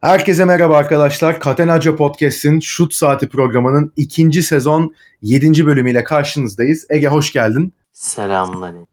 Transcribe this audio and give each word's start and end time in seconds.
Herkese 0.00 0.44
merhaba 0.44 0.76
arkadaşlar. 0.76 1.40
Katenaca 1.40 1.96
Podcast'in 1.96 2.60
Şut 2.60 2.94
Saati 2.94 3.28
programının 3.28 3.92
ikinci 3.96 4.42
sezon 4.42 4.94
7. 5.22 5.66
bölümüyle 5.66 6.04
karşınızdayız. 6.04 6.86
Ege 6.90 7.08
hoş 7.08 7.32
geldin. 7.32 7.72
Selamlar. 7.92 8.74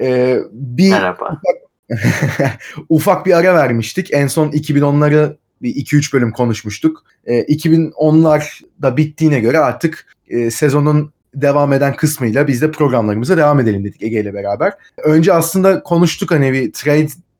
Ee, 0.00 0.38
bir 0.52 0.90
Merhaba. 0.90 1.40
ufak 2.88 3.26
bir 3.26 3.32
ara 3.32 3.54
vermiştik. 3.54 4.12
En 4.12 4.26
son 4.26 4.48
2010'ları 4.48 5.36
bir 5.62 5.74
2-3 5.74 6.12
bölüm 6.12 6.32
konuşmuştuk. 6.32 7.04
Ee, 7.24 7.42
2010'lar 7.42 8.60
da 8.82 8.96
bittiğine 8.96 9.40
göre 9.40 9.58
artık 9.58 10.16
e, 10.28 10.50
sezonun 10.50 11.12
devam 11.34 11.72
eden 11.72 11.96
kısmıyla 11.96 12.46
biz 12.46 12.62
de 12.62 12.70
programlarımıza 12.70 13.36
devam 13.36 13.60
edelim 13.60 13.84
dedik 13.84 14.02
Ege 14.02 14.20
ile 14.20 14.34
beraber. 14.34 14.72
Önce 14.96 15.32
aslında 15.32 15.82
konuştuk 15.82 16.30
hani 16.30 16.52
bir 16.52 16.72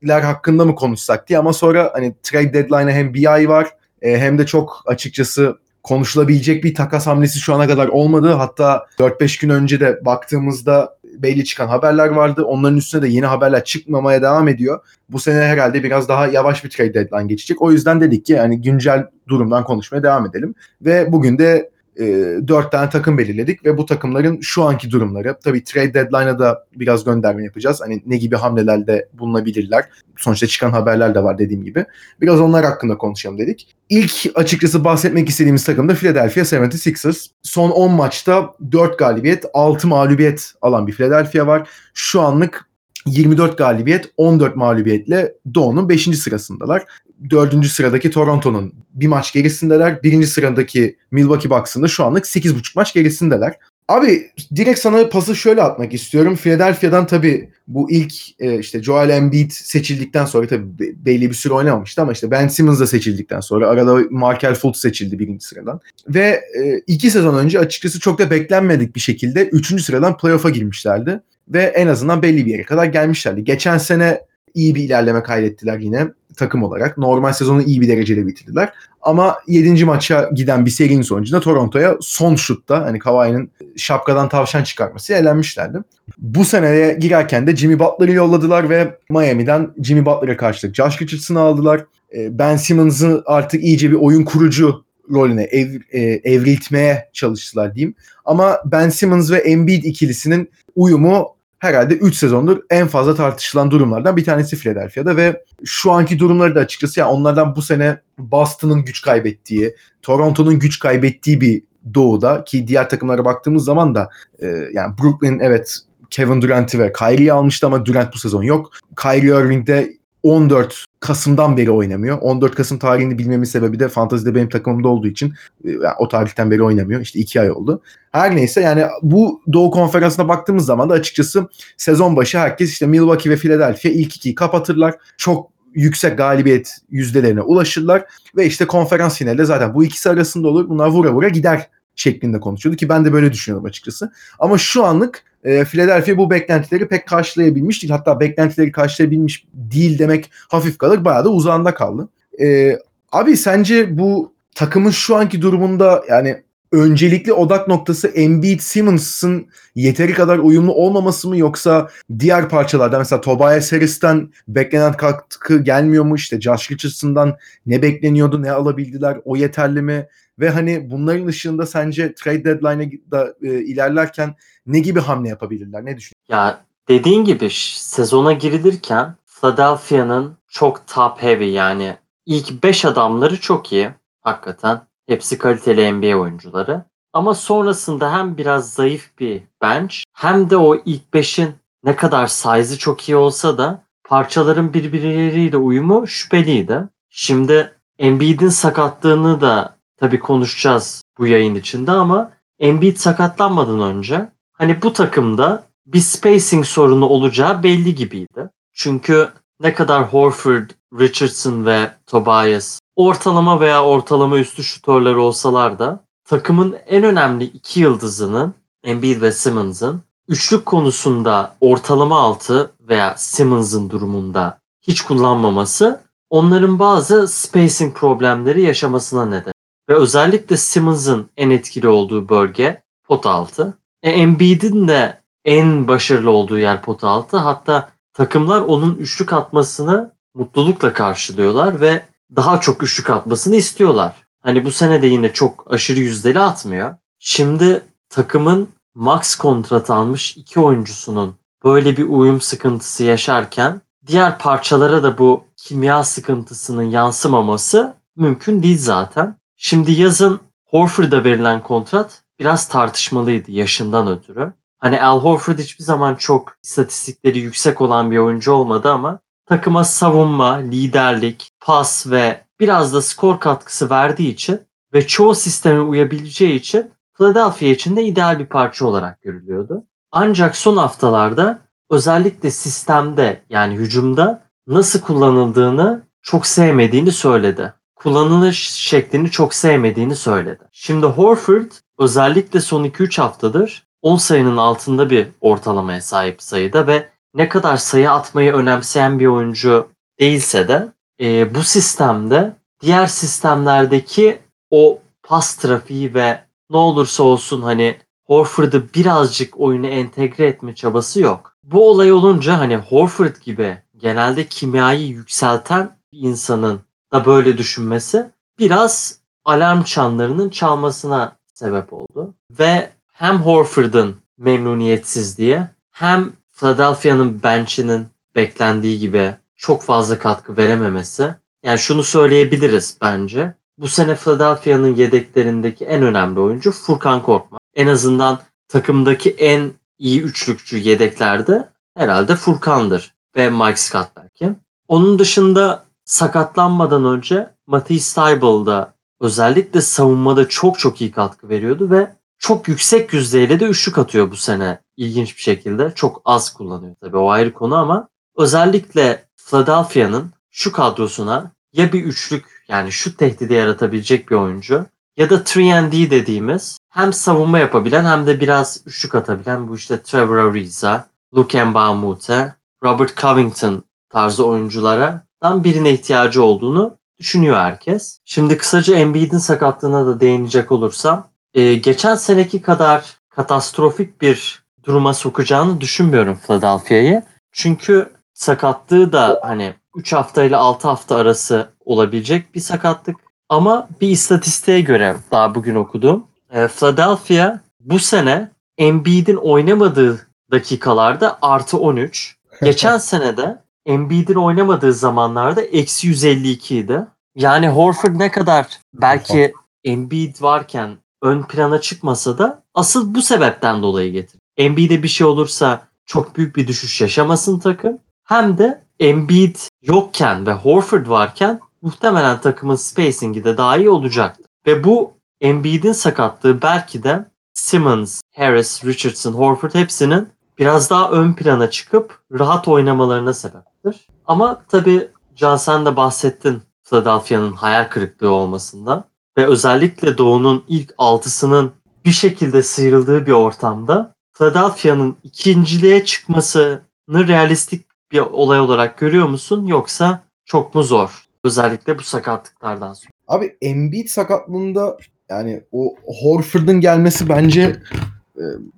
trade'ler 0.02 0.20
hakkında 0.20 0.64
mı 0.64 0.74
konuşsak 0.74 1.28
diye 1.28 1.38
ama 1.38 1.52
sonra 1.52 1.90
hani 1.94 2.14
trade 2.22 2.54
deadline'a 2.54 2.90
hem 2.90 3.14
bir 3.14 3.32
ay 3.32 3.48
var 3.48 3.68
e, 4.02 4.18
hem 4.18 4.38
de 4.38 4.46
çok 4.46 4.82
açıkçası 4.86 5.58
konuşulabilecek 5.82 6.64
bir 6.64 6.74
takas 6.74 7.06
hamlesi 7.06 7.38
şu 7.38 7.54
ana 7.54 7.66
kadar 7.66 7.88
olmadı. 7.88 8.32
Hatta 8.32 8.86
4-5 8.98 9.40
gün 9.40 9.48
önce 9.48 9.80
de 9.80 10.04
baktığımızda 10.04 10.98
belli 11.04 11.44
çıkan 11.44 11.68
haberler 11.68 12.08
vardı. 12.08 12.44
Onların 12.44 12.76
üstüne 12.76 13.02
de 13.02 13.08
yeni 13.08 13.26
haberler 13.26 13.64
çıkmamaya 13.64 14.22
devam 14.22 14.48
ediyor. 14.48 14.80
Bu 15.08 15.18
sene 15.18 15.44
herhalde 15.44 15.82
biraz 15.82 16.08
daha 16.08 16.26
yavaş 16.26 16.64
bir 16.64 16.70
trade 16.70 16.94
deadline 16.94 17.26
geçecek. 17.26 17.62
O 17.62 17.72
yüzden 17.72 18.00
dedik 18.00 18.26
ki 18.26 18.32
yani 18.32 18.62
güncel 18.62 19.06
durumdan 19.28 19.64
konuşmaya 19.64 20.02
devam 20.02 20.26
edelim. 20.26 20.54
Ve 20.82 21.12
bugün 21.12 21.38
de 21.38 21.70
e, 21.98 22.04
dört 22.48 22.72
tane 22.72 22.90
takım 22.90 23.18
belirledik 23.18 23.64
ve 23.64 23.78
bu 23.78 23.86
takımların 23.86 24.40
şu 24.40 24.64
anki 24.64 24.90
durumları 24.90 25.36
tabii 25.44 25.64
trade 25.64 25.94
deadline'a 25.94 26.38
da 26.38 26.66
biraz 26.76 27.04
gönderme 27.04 27.44
yapacağız. 27.44 27.80
Hani 27.80 28.02
ne 28.06 28.16
gibi 28.16 28.36
hamlelerde 28.36 29.08
bulunabilirler. 29.12 29.84
Sonuçta 30.16 30.46
çıkan 30.46 30.70
haberler 30.70 31.14
de 31.14 31.24
var 31.24 31.38
dediğim 31.38 31.64
gibi. 31.64 31.84
Biraz 32.20 32.40
onlar 32.40 32.64
hakkında 32.64 32.98
konuşalım 32.98 33.38
dedik. 33.38 33.76
İlk 33.88 34.26
açıkçası 34.34 34.84
bahsetmek 34.84 35.28
istediğimiz 35.28 35.64
takım 35.64 35.88
da 35.88 35.94
Philadelphia 35.94 36.40
76ers. 36.40 37.26
Son 37.42 37.70
10 37.70 37.92
maçta 37.92 38.54
4 38.72 38.98
galibiyet, 38.98 39.44
6 39.54 39.88
mağlubiyet 39.88 40.52
alan 40.62 40.86
bir 40.86 40.92
Philadelphia 40.92 41.46
var. 41.46 41.68
Şu 41.94 42.20
anlık 42.20 42.68
24 43.06 43.58
galibiyet, 43.58 44.10
14 44.16 44.56
mağlubiyetle 44.56 45.34
Doğu'nun 45.54 45.88
5. 45.88 46.18
sırasındalar. 46.18 46.84
4. 47.30 47.66
sıradaki 47.66 48.10
Toronto'nun 48.10 48.72
bir 48.94 49.06
maç 49.06 49.32
gerisindeler. 49.32 50.02
1. 50.02 50.26
sıradaki 50.26 50.96
Milwaukee 51.10 51.50
Bucks'ın 51.50 51.82
da 51.82 51.88
şu 51.88 52.04
anlık 52.04 52.24
8,5 52.24 52.72
maç 52.74 52.94
gerisindeler. 52.94 53.54
Abi 53.88 54.30
direkt 54.56 54.78
sana 54.78 55.08
pası 55.08 55.36
şöyle 55.36 55.62
atmak 55.62 55.94
istiyorum. 55.94 56.36
Philadelphia'dan 56.36 57.06
tabii 57.06 57.50
bu 57.68 57.90
ilk 57.90 58.14
e, 58.40 58.58
işte 58.58 58.82
Joel 58.82 59.10
Embiid 59.10 59.50
seçildikten 59.50 60.24
sonra 60.24 60.46
tabii 60.46 60.78
be- 60.78 61.04
belli 61.06 61.30
bir 61.30 61.34
süre 61.34 61.54
oynamamıştı 61.54 62.02
ama 62.02 62.12
işte 62.12 62.30
Ben 62.30 62.48
Simmons 62.48 62.80
da 62.80 62.86
seçildikten 62.86 63.40
sonra 63.40 63.68
arada 63.68 63.98
Markel 64.10 64.54
Fultz 64.54 64.80
seçildi 64.80 65.18
birinci 65.18 65.46
sıradan. 65.46 65.80
Ve 66.08 66.40
e, 66.60 66.78
iki 66.86 67.10
sezon 67.10 67.34
önce 67.34 67.58
açıkçası 67.58 68.00
çok 68.00 68.18
da 68.18 68.30
beklenmedik 68.30 68.94
bir 68.94 69.00
şekilde 69.00 69.48
üçüncü 69.48 69.82
sıradan 69.82 70.16
playoff'a 70.16 70.50
girmişlerdi. 70.50 71.20
Ve 71.48 71.62
en 71.62 71.86
azından 71.86 72.22
belli 72.22 72.46
bir 72.46 72.50
yere 72.50 72.64
kadar 72.64 72.84
gelmişlerdi. 72.84 73.44
Geçen 73.44 73.78
sene 73.78 74.20
iyi 74.58 74.74
bir 74.74 74.82
ilerleme 74.82 75.22
kaydettiler 75.22 75.78
yine 75.78 76.06
takım 76.36 76.62
olarak. 76.62 76.98
Normal 76.98 77.32
sezonu 77.32 77.62
iyi 77.62 77.80
bir 77.80 77.88
derecede 77.88 78.26
bitirdiler. 78.26 78.72
Ama 79.02 79.36
7. 79.46 79.84
maça 79.84 80.30
giden 80.34 80.66
bir 80.66 80.70
serinin 80.70 81.02
sonucunda 81.02 81.40
Toronto'ya 81.40 81.96
son 82.00 82.34
şutta 82.34 82.84
hani 82.84 82.98
Kawhi'nin 82.98 83.50
şapkadan 83.76 84.28
tavşan 84.28 84.64
çıkarması 84.64 85.14
elenmişlerdi. 85.14 85.78
Bu 86.18 86.44
seneye 86.44 86.94
girerken 86.94 87.46
de 87.46 87.56
Jimmy 87.56 87.78
Butler'ı 87.78 88.12
yolladılar 88.12 88.70
ve 88.70 88.98
Miami'den 89.10 89.70
Jimmy 89.82 90.06
Butler'a 90.06 90.36
karşılık 90.36 90.74
Josh 90.74 91.02
Richardson'ı 91.02 91.40
aldılar. 91.40 91.84
E, 92.16 92.38
Ben 92.38 92.56
Simmons'ı 92.56 93.22
artık 93.26 93.64
iyice 93.64 93.90
bir 93.90 93.96
oyun 93.96 94.24
kurucu 94.24 94.84
rolüne 95.12 95.42
ev, 95.42 95.68
e, 95.92 96.00
evriltmeye 96.02 97.08
çalıştılar 97.12 97.74
diyeyim. 97.74 97.94
Ama 98.24 98.58
Ben 98.64 98.88
Simmons 98.88 99.30
ve 99.30 99.36
Embiid 99.36 99.84
ikilisinin 99.84 100.50
uyumu 100.76 101.37
herhalde 101.58 101.94
3 101.94 102.16
sezondur 102.16 102.60
en 102.70 102.86
fazla 102.86 103.14
tartışılan 103.14 103.70
durumlardan 103.70 104.16
bir 104.16 104.24
tanesi 104.24 104.56
Philadelphia'da 104.56 105.16
ve 105.16 105.44
şu 105.64 105.92
anki 105.92 106.18
durumları 106.18 106.54
da 106.54 106.60
açıkçası 106.60 107.00
yani 107.00 107.10
onlardan 107.10 107.56
bu 107.56 107.62
sene 107.62 108.00
Boston'ın 108.18 108.84
güç 108.84 109.02
kaybettiği, 109.02 109.74
Toronto'nun 110.02 110.58
güç 110.58 110.78
kaybettiği 110.78 111.40
bir 111.40 111.62
doğuda 111.94 112.44
ki 112.44 112.68
diğer 112.68 112.90
takımlara 112.90 113.24
baktığımız 113.24 113.64
zaman 113.64 113.94
da 113.94 114.10
e, 114.42 114.46
yani 114.72 114.98
Brooklyn 114.98 115.38
evet 115.38 115.78
Kevin 116.10 116.42
Durant'i 116.42 116.78
ve 116.78 116.92
Kyrie'yi 116.92 117.32
almıştı 117.32 117.66
ama 117.66 117.86
Durant 117.86 118.14
bu 118.14 118.18
sezon 118.18 118.42
yok. 118.42 118.70
Kyrie 119.02 119.40
Irving 119.40 119.66
de 119.66 119.92
14 120.22 120.84
Kasım'dan 121.00 121.56
beri 121.56 121.70
oynamıyor. 121.70 122.18
14 122.20 122.54
Kasım 122.54 122.78
tarihini 122.78 123.18
bilmemin 123.18 123.44
sebebi 123.44 123.80
de 123.80 123.88
fantazide 123.88 124.34
benim 124.34 124.48
takımımda 124.48 124.88
olduğu 124.88 125.08
için 125.08 125.34
e, 125.64 125.70
yani 125.70 125.94
o 125.98 126.08
tarihten 126.08 126.50
beri 126.50 126.62
oynamıyor. 126.62 127.00
İşte 127.00 127.18
2 127.18 127.40
ay 127.40 127.50
oldu. 127.50 127.82
Her 128.12 128.36
neyse 128.36 128.60
yani 128.60 128.84
bu 129.02 129.42
Doğu 129.52 129.70
Konferansı'na 129.70 130.28
baktığımız 130.28 130.66
zaman 130.66 130.90
da 130.90 130.94
açıkçası 130.94 131.48
sezon 131.76 132.16
başı 132.16 132.38
herkes 132.38 132.70
işte 132.70 132.86
Milwaukee 132.86 133.30
ve 133.30 133.36
Philadelphia 133.36 133.88
ilk 133.88 134.16
ikiyi 134.16 134.34
kapatırlar. 134.34 134.94
Çok 135.16 135.50
yüksek 135.74 136.18
galibiyet 136.18 136.78
yüzdelerine 136.90 137.42
ulaşırlar 137.42 138.04
ve 138.36 138.46
işte 138.46 138.66
konferans 138.66 139.18
finalde 139.18 139.44
zaten 139.44 139.74
bu 139.74 139.84
ikisi 139.84 140.10
arasında 140.10 140.48
olur. 140.48 140.68
Bunlar 140.68 140.88
vura 140.88 141.12
vura 141.12 141.28
gider 141.28 141.68
şeklinde 141.96 142.40
konuşuyordu 142.40 142.76
ki 142.76 142.88
ben 142.88 143.04
de 143.04 143.12
böyle 143.12 143.32
düşünüyorum 143.32 143.66
açıkçası. 143.66 144.12
Ama 144.38 144.58
şu 144.58 144.84
anlık 144.84 145.24
e, 145.44 145.64
Philadelphia 145.64 146.16
bu 146.16 146.30
beklentileri 146.30 146.88
pek 146.88 147.06
karşılayabilmiş 147.06 147.82
değil. 147.82 147.92
Hatta 147.92 148.20
beklentileri 148.20 148.72
karşılayabilmiş 148.72 149.44
değil 149.54 149.98
demek 149.98 150.30
hafif 150.48 150.78
kalır. 150.78 151.04
Bayağı 151.04 151.24
da 151.24 151.28
uzağında 151.28 151.74
kaldı. 151.74 152.08
E, 152.40 152.78
abi 153.12 153.36
sence 153.36 153.98
bu 153.98 154.32
takımın 154.54 154.90
şu 154.90 155.16
anki 155.16 155.42
durumunda 155.42 156.04
yani 156.08 156.42
öncelikli 156.72 157.32
odak 157.32 157.68
noktası 157.68 158.08
Embiid 158.08 158.60
Simmons'ın 158.60 159.46
yeteri 159.74 160.14
kadar 160.14 160.38
uyumlu 160.38 160.74
olmaması 160.74 161.28
mı 161.28 161.36
yoksa 161.36 161.90
diğer 162.18 162.48
parçalardan 162.48 163.00
mesela 163.00 163.20
Tobias 163.20 163.72
Harris'ten 163.72 164.32
beklenen 164.48 164.92
katkı 164.92 165.62
gelmiyor 165.62 166.04
mu 166.04 166.16
işte 166.16 166.40
Josh 166.40 166.70
Richardson'dan 166.70 167.36
ne 167.66 167.82
bekleniyordu 167.82 168.42
ne 168.42 168.50
alabildiler 168.50 169.18
o 169.24 169.36
yeterli 169.36 169.82
mi 169.82 170.06
ve 170.38 170.50
hani 170.50 170.90
bunların 170.90 171.26
ışığında 171.26 171.66
sence 171.66 172.14
trade 172.14 172.44
deadline'a 172.44 173.10
da 173.10 173.34
e, 173.42 173.60
ilerlerken 173.60 174.34
ne 174.66 174.80
gibi 174.80 175.00
hamle 175.00 175.28
yapabilirler 175.28 175.84
ne 175.84 175.96
düşünüyorsun? 175.96 176.14
Ya 176.28 176.60
dediğin 176.88 177.24
gibi 177.24 177.48
sezona 177.74 178.32
girilirken 178.32 179.14
Philadelphia'nın 179.26 180.36
çok 180.48 180.86
top 180.86 181.22
heavy 181.22 181.50
yani 181.50 181.96
ilk 182.26 182.62
5 182.62 182.84
adamları 182.84 183.40
çok 183.40 183.72
iyi 183.72 183.90
hakikaten. 184.20 184.80
Hepsi 185.08 185.38
kaliteli 185.38 185.92
NBA 185.92 186.16
oyuncuları. 186.16 186.84
Ama 187.12 187.34
sonrasında 187.34 188.12
hem 188.12 188.36
biraz 188.36 188.72
zayıf 188.72 189.18
bir 189.18 189.42
bench 189.62 189.94
hem 190.12 190.50
de 190.50 190.56
o 190.56 190.76
ilk 190.84 191.02
5'in 191.14 191.54
ne 191.84 191.96
kadar 191.96 192.26
size'ı 192.26 192.78
çok 192.78 193.08
iyi 193.08 193.16
olsa 193.16 193.58
da 193.58 193.82
parçaların 194.04 194.74
birbirleriyle 194.74 195.56
uyumu 195.56 196.06
şüpheliydi. 196.06 196.88
Şimdi 197.10 197.74
Embiid'in 197.98 198.48
sakatlığını 198.48 199.40
da 199.40 199.76
tabii 199.96 200.18
konuşacağız 200.18 201.02
bu 201.18 201.26
yayın 201.26 201.54
içinde 201.54 201.90
ama 201.90 202.32
Embiid 202.58 202.96
sakatlanmadan 202.96 203.80
önce 203.80 204.28
hani 204.52 204.82
bu 204.82 204.92
takımda 204.92 205.64
bir 205.86 206.00
spacing 206.00 206.64
sorunu 206.64 207.06
olacağı 207.06 207.62
belli 207.62 207.94
gibiydi. 207.94 208.50
Çünkü 208.72 209.28
ne 209.60 209.74
kadar 209.74 210.02
Horford, 210.02 210.70
Richardson 211.00 211.66
ve 211.66 211.90
Tobias 212.06 212.80
ortalama 212.98 213.60
veya 213.60 213.84
ortalama 213.84 214.38
üstü 214.38 214.64
şutörler 214.64 215.14
olsalar 215.14 215.78
da 215.78 216.00
takımın 216.24 216.76
en 216.86 217.04
önemli 217.04 217.44
iki 217.44 217.80
yıldızının 217.80 218.54
Embiid 218.84 219.22
ve 219.22 219.32
Simmons'ın 219.32 220.02
üçlük 220.28 220.66
konusunda 220.66 221.56
ortalama 221.60 222.20
altı 222.20 222.70
veya 222.80 223.14
Simmons'ın 223.16 223.90
durumunda 223.90 224.58
hiç 224.82 225.02
kullanmaması 225.02 226.00
onların 226.30 226.78
bazı 226.78 227.28
spacing 227.28 227.96
problemleri 227.96 228.62
yaşamasına 228.62 229.26
neden. 229.26 229.52
Ve 229.88 229.94
özellikle 229.94 230.56
Simmons'ın 230.56 231.30
en 231.36 231.50
etkili 231.50 231.88
olduğu 231.88 232.28
bölge 232.28 232.82
pot 233.04 233.26
altı. 233.26 233.78
E, 234.02 234.10
Embiid'in 234.10 234.88
de 234.88 235.20
en 235.44 235.88
başarılı 235.88 236.30
olduğu 236.30 236.58
yer 236.58 236.82
pot 236.82 237.04
altı. 237.04 237.36
Hatta 237.36 237.90
takımlar 238.12 238.60
onun 238.60 238.94
üçlük 238.94 239.32
atmasını 239.32 240.12
mutlulukla 240.34 240.92
karşılıyorlar 240.92 241.80
ve 241.80 242.02
daha 242.36 242.60
çok 242.60 242.82
üçlük 242.82 243.10
atmasını 243.10 243.56
istiyorlar. 243.56 244.12
Hani 244.40 244.64
bu 244.64 244.72
sene 244.72 245.02
de 245.02 245.06
yine 245.06 245.32
çok 245.32 245.72
aşırı 245.72 246.00
yüzdeli 246.00 246.40
atmıyor. 246.40 246.94
Şimdi 247.18 247.82
takımın 248.08 248.68
max 248.94 249.34
kontrat 249.34 249.90
almış 249.90 250.36
iki 250.36 250.60
oyuncusunun 250.60 251.34
böyle 251.64 251.96
bir 251.96 252.04
uyum 252.08 252.40
sıkıntısı 252.40 253.04
yaşarken 253.04 253.80
diğer 254.06 254.38
parçalara 254.38 255.02
da 255.02 255.18
bu 255.18 255.44
kimya 255.56 256.04
sıkıntısının 256.04 256.82
yansımaması 256.82 257.94
mümkün 258.16 258.62
değil 258.62 258.78
zaten. 258.78 259.36
Şimdi 259.56 259.92
yazın 259.92 260.40
Horford'a 260.64 261.24
verilen 261.24 261.62
kontrat 261.62 262.22
biraz 262.40 262.68
tartışmalıydı 262.68 263.50
yaşından 263.50 264.08
ötürü. 264.08 264.52
Hani 264.78 265.02
Al 265.02 265.20
Horford 265.20 265.58
hiçbir 265.58 265.84
zaman 265.84 266.14
çok 266.14 266.56
istatistikleri 266.62 267.38
yüksek 267.38 267.80
olan 267.80 268.10
bir 268.10 268.18
oyuncu 268.18 268.52
olmadı 268.52 268.92
ama 268.92 269.18
takıma 269.48 269.84
savunma, 269.84 270.54
liderlik, 270.54 271.50
pas 271.60 272.10
ve 272.10 272.44
biraz 272.60 272.94
da 272.94 273.02
skor 273.02 273.40
katkısı 273.40 273.90
verdiği 273.90 274.32
için 274.32 274.60
ve 274.94 275.06
çoğu 275.06 275.34
sisteme 275.34 275.80
uyabileceği 275.80 276.54
için 276.54 276.90
Philadelphia 277.16 277.66
için 277.66 277.96
de 277.96 278.04
ideal 278.04 278.38
bir 278.38 278.46
parça 278.46 278.86
olarak 278.86 279.22
görülüyordu. 279.22 279.84
Ancak 280.12 280.56
son 280.56 280.76
haftalarda 280.76 281.58
özellikle 281.90 282.50
sistemde 282.50 283.42
yani 283.50 283.74
hücumda 283.74 284.42
nasıl 284.66 285.00
kullanıldığını 285.00 286.02
çok 286.22 286.46
sevmediğini 286.46 287.12
söyledi. 287.12 287.74
Kullanılış 287.96 288.70
şeklini 288.70 289.30
çok 289.30 289.54
sevmediğini 289.54 290.16
söyledi. 290.16 290.60
Şimdi 290.72 291.06
Horford 291.06 291.70
özellikle 291.98 292.60
son 292.60 292.84
2-3 292.84 293.20
haftadır 293.20 293.88
10 294.02 294.16
sayının 294.16 294.56
altında 294.56 295.10
bir 295.10 295.28
ortalamaya 295.40 296.00
sahip 296.00 296.42
sayıda 296.42 296.86
ve 296.86 297.08
ne 297.34 297.48
kadar 297.48 297.76
sayı 297.76 298.10
atmayı 298.10 298.52
önemseyen 298.52 299.18
bir 299.18 299.26
oyuncu 299.26 299.88
değilse 300.20 300.68
de 300.68 300.92
e, 301.20 301.54
bu 301.54 301.62
sistemde 301.62 302.56
diğer 302.80 303.06
sistemlerdeki 303.06 304.38
o 304.70 304.98
pas 305.22 305.56
trafiği 305.56 306.14
ve 306.14 306.44
ne 306.70 306.76
olursa 306.76 307.22
olsun 307.22 307.62
hani 307.62 307.96
Horford'u 308.26 308.82
birazcık 308.94 309.60
oyuna 309.60 309.86
entegre 309.86 310.46
etme 310.46 310.74
çabası 310.74 311.20
yok. 311.20 311.56
Bu 311.62 311.90
olay 311.90 312.12
olunca 312.12 312.58
hani 312.58 312.76
Horford 312.76 313.36
gibi 313.44 313.78
genelde 313.96 314.46
kimyayı 314.46 315.08
yükselten 315.08 315.96
bir 316.12 316.18
insanın 316.18 316.80
da 317.12 317.26
böyle 317.26 317.58
düşünmesi 317.58 318.30
biraz 318.58 319.18
alarm 319.44 319.82
çanlarının 319.82 320.50
çalmasına 320.50 321.36
sebep 321.54 321.92
oldu. 321.92 322.34
Ve 322.50 322.90
hem 323.12 323.36
Horford'un 323.36 324.16
memnuniyetsizliği 324.38 325.60
hem 325.90 326.32
Philadelphia'nın 326.58 327.42
bench'inin 327.42 328.06
beklendiği 328.36 328.98
gibi 328.98 329.34
çok 329.56 329.82
fazla 329.82 330.18
katkı 330.18 330.56
verememesi. 330.56 331.34
Yani 331.62 331.78
şunu 331.78 332.02
söyleyebiliriz 332.02 332.96
bence. 333.02 333.54
Bu 333.78 333.88
sene 333.88 334.16
Philadelphia'nın 334.16 334.94
yedeklerindeki 334.94 335.84
en 335.84 336.02
önemli 336.02 336.40
oyuncu 336.40 336.72
Furkan 336.72 337.22
Korkmaz. 337.22 337.60
En 337.74 337.86
azından 337.86 338.40
takımdaki 338.68 339.30
en 339.30 339.72
iyi 339.98 340.22
üçlükçü 340.22 340.78
yedeklerde 340.78 341.68
herhalde 341.96 342.36
Furkan'dır 342.36 343.14
ve 343.36 343.50
Mike 343.50 343.76
Scott 343.76 344.08
belki. 344.16 344.54
Onun 344.88 345.18
dışında 345.18 345.84
sakatlanmadan 346.04 347.04
önce 347.04 347.50
Matisse 347.66 348.10
Steibel 348.10 348.86
özellikle 349.20 349.80
savunmada 349.80 350.48
çok 350.48 350.78
çok 350.78 351.00
iyi 351.00 351.12
katkı 351.12 351.48
veriyordu 351.48 351.90
ve 351.90 352.17
çok 352.38 352.68
yüksek 352.68 353.12
yüzdeyle 353.12 353.60
de 353.60 353.64
üçlük 353.64 353.98
atıyor 353.98 354.30
bu 354.30 354.36
sene 354.36 354.80
ilginç 354.96 355.36
bir 355.36 355.42
şekilde. 355.42 355.92
Çok 355.94 356.22
az 356.24 356.54
kullanıyor 356.54 356.94
tabii 357.00 357.16
o 357.16 357.30
ayrı 357.30 357.52
konu 357.52 357.76
ama 357.76 358.08
özellikle 358.36 359.28
Philadelphia'nın 359.36 360.32
şu 360.50 360.72
kadrosuna 360.72 361.52
ya 361.72 361.92
bir 361.92 362.04
üçlük 362.04 362.64
yani 362.68 362.92
şu 362.92 363.16
tehdidi 363.16 363.54
yaratabilecek 363.54 364.30
bir 364.30 364.36
oyuncu 364.36 364.86
ya 365.16 365.30
da 365.30 365.34
3D 365.34 366.10
dediğimiz 366.10 366.78
hem 366.88 367.12
savunma 367.12 367.58
yapabilen 367.58 368.04
hem 368.04 368.26
de 368.26 368.40
biraz 368.40 368.82
üçlük 368.86 369.14
atabilen 369.14 369.68
bu 369.68 369.76
işte 369.76 370.02
Trevor 370.02 370.36
Ariza, 370.36 371.06
Luke 371.34 371.64
Mbamute, 371.64 372.54
Robert 372.84 373.16
Covington 373.16 373.82
tarzı 374.10 374.46
oyunculardan 374.46 375.64
birine 375.64 375.90
ihtiyacı 375.90 376.42
olduğunu 376.42 376.96
düşünüyor 377.18 377.56
herkes. 377.56 378.20
Şimdi 378.24 378.56
kısaca 378.56 378.94
Embiid'in 378.96 379.38
sakatlığına 379.38 380.06
da 380.06 380.20
değinecek 380.20 380.72
olursam 380.72 381.28
e, 381.54 381.74
geçen 381.74 382.14
seneki 382.14 382.62
kadar 382.62 383.16
katastrofik 383.30 384.22
bir 384.22 384.62
duruma 384.84 385.14
sokacağını 385.14 385.80
düşünmüyorum 385.80 386.38
Philadelphia'yı. 386.46 387.22
Çünkü 387.52 388.12
sakatlığı 388.34 389.12
da 389.12 389.40
hani 389.42 389.74
3 389.96 390.12
hafta 390.12 390.44
ile 390.44 390.56
6 390.56 390.88
hafta 390.88 391.16
arası 391.16 391.68
olabilecek 391.84 392.54
bir 392.54 392.60
sakatlık. 392.60 393.16
Ama 393.48 393.88
bir 394.00 394.08
istatistiğe 394.08 394.80
göre 394.80 395.16
daha 395.30 395.54
bugün 395.54 395.74
okudum. 395.74 396.26
E, 396.50 396.68
Philadelphia 396.68 397.60
bu 397.80 397.98
sene 397.98 398.50
Embiid'in 398.78 399.36
oynamadığı 399.36 400.26
dakikalarda 400.50 401.38
artı 401.42 401.78
13. 401.78 402.36
Geçen 402.62 402.98
sene 402.98 403.36
de 403.36 403.62
Embiid'in 403.86 404.34
oynamadığı 404.34 404.92
zamanlarda 404.92 405.62
eksi 405.62 406.08
152 406.08 406.76
idi. 406.76 407.06
Yani 407.34 407.68
Horford 407.68 408.18
ne 408.18 408.30
kadar 408.30 408.66
belki 408.94 409.52
Embiid 409.84 410.42
varken 410.42 410.98
ön 411.22 411.42
plana 411.42 411.80
çıkmasa 411.80 412.38
da 412.38 412.62
asıl 412.74 413.14
bu 413.14 413.22
sebepten 413.22 413.82
dolayı 413.82 414.12
getir. 414.12 414.40
Embiid'e 414.56 415.02
bir 415.02 415.08
şey 415.08 415.26
olursa 415.26 415.88
çok 416.06 416.36
büyük 416.36 416.56
bir 416.56 416.66
düşüş 416.66 417.00
yaşamasın 417.00 417.58
takım. 417.58 417.98
Hem 418.24 418.58
de 418.58 418.84
Embiid 419.00 419.56
yokken 419.82 420.46
ve 420.46 420.52
Horford 420.52 421.06
varken 421.06 421.60
muhtemelen 421.82 422.40
takımın 422.40 422.76
spacing'i 422.76 423.44
de 423.44 423.56
daha 423.56 423.76
iyi 423.76 423.90
olacaktı. 423.90 424.44
Ve 424.66 424.84
bu 424.84 425.12
Embiid'in 425.40 425.92
sakatlığı 425.92 426.62
belki 426.62 427.02
de 427.02 427.24
Simmons, 427.54 428.20
Harris, 428.36 428.84
Richardson, 428.84 429.32
Horford 429.32 429.74
hepsinin 429.74 430.28
biraz 430.58 430.90
daha 430.90 431.10
ön 431.10 431.34
plana 431.34 431.70
çıkıp 431.70 432.20
rahat 432.32 432.68
oynamalarına 432.68 433.34
sebeptir. 433.34 434.08
Ama 434.26 434.62
tabii 434.68 435.08
Can 435.36 435.56
sen 435.56 435.86
de 435.86 435.96
bahsettin 435.96 436.62
Philadelphia'nın 436.84 437.52
hayal 437.52 437.88
kırıklığı 437.88 438.30
olmasından 438.30 439.04
ve 439.38 439.46
özellikle 439.46 440.18
Doğu'nun 440.18 440.64
ilk 440.68 440.94
altısının 440.98 441.72
bir 442.04 442.10
şekilde 442.10 442.62
sıyrıldığı 442.62 443.26
bir 443.26 443.32
ortamda 443.32 444.14
Philadelphia'nın 444.38 445.16
ikinciliğe 445.22 446.04
çıkmasını 446.04 446.80
realistik 447.08 447.86
bir 448.12 448.20
olay 448.20 448.60
olarak 448.60 448.98
görüyor 448.98 449.28
musun 449.28 449.66
yoksa 449.66 450.22
çok 450.44 450.74
mu 450.74 450.82
zor? 450.82 451.24
Özellikle 451.44 451.98
bu 451.98 452.02
sakatlıklardan 452.02 452.92
sonra. 452.92 453.10
Abi 453.28 453.56
Embiid 453.62 454.08
sakatlığında 454.08 454.98
yani 455.30 455.62
o 455.72 455.94
Horford'un 456.22 456.80
gelmesi 456.80 457.28
bence 457.28 457.82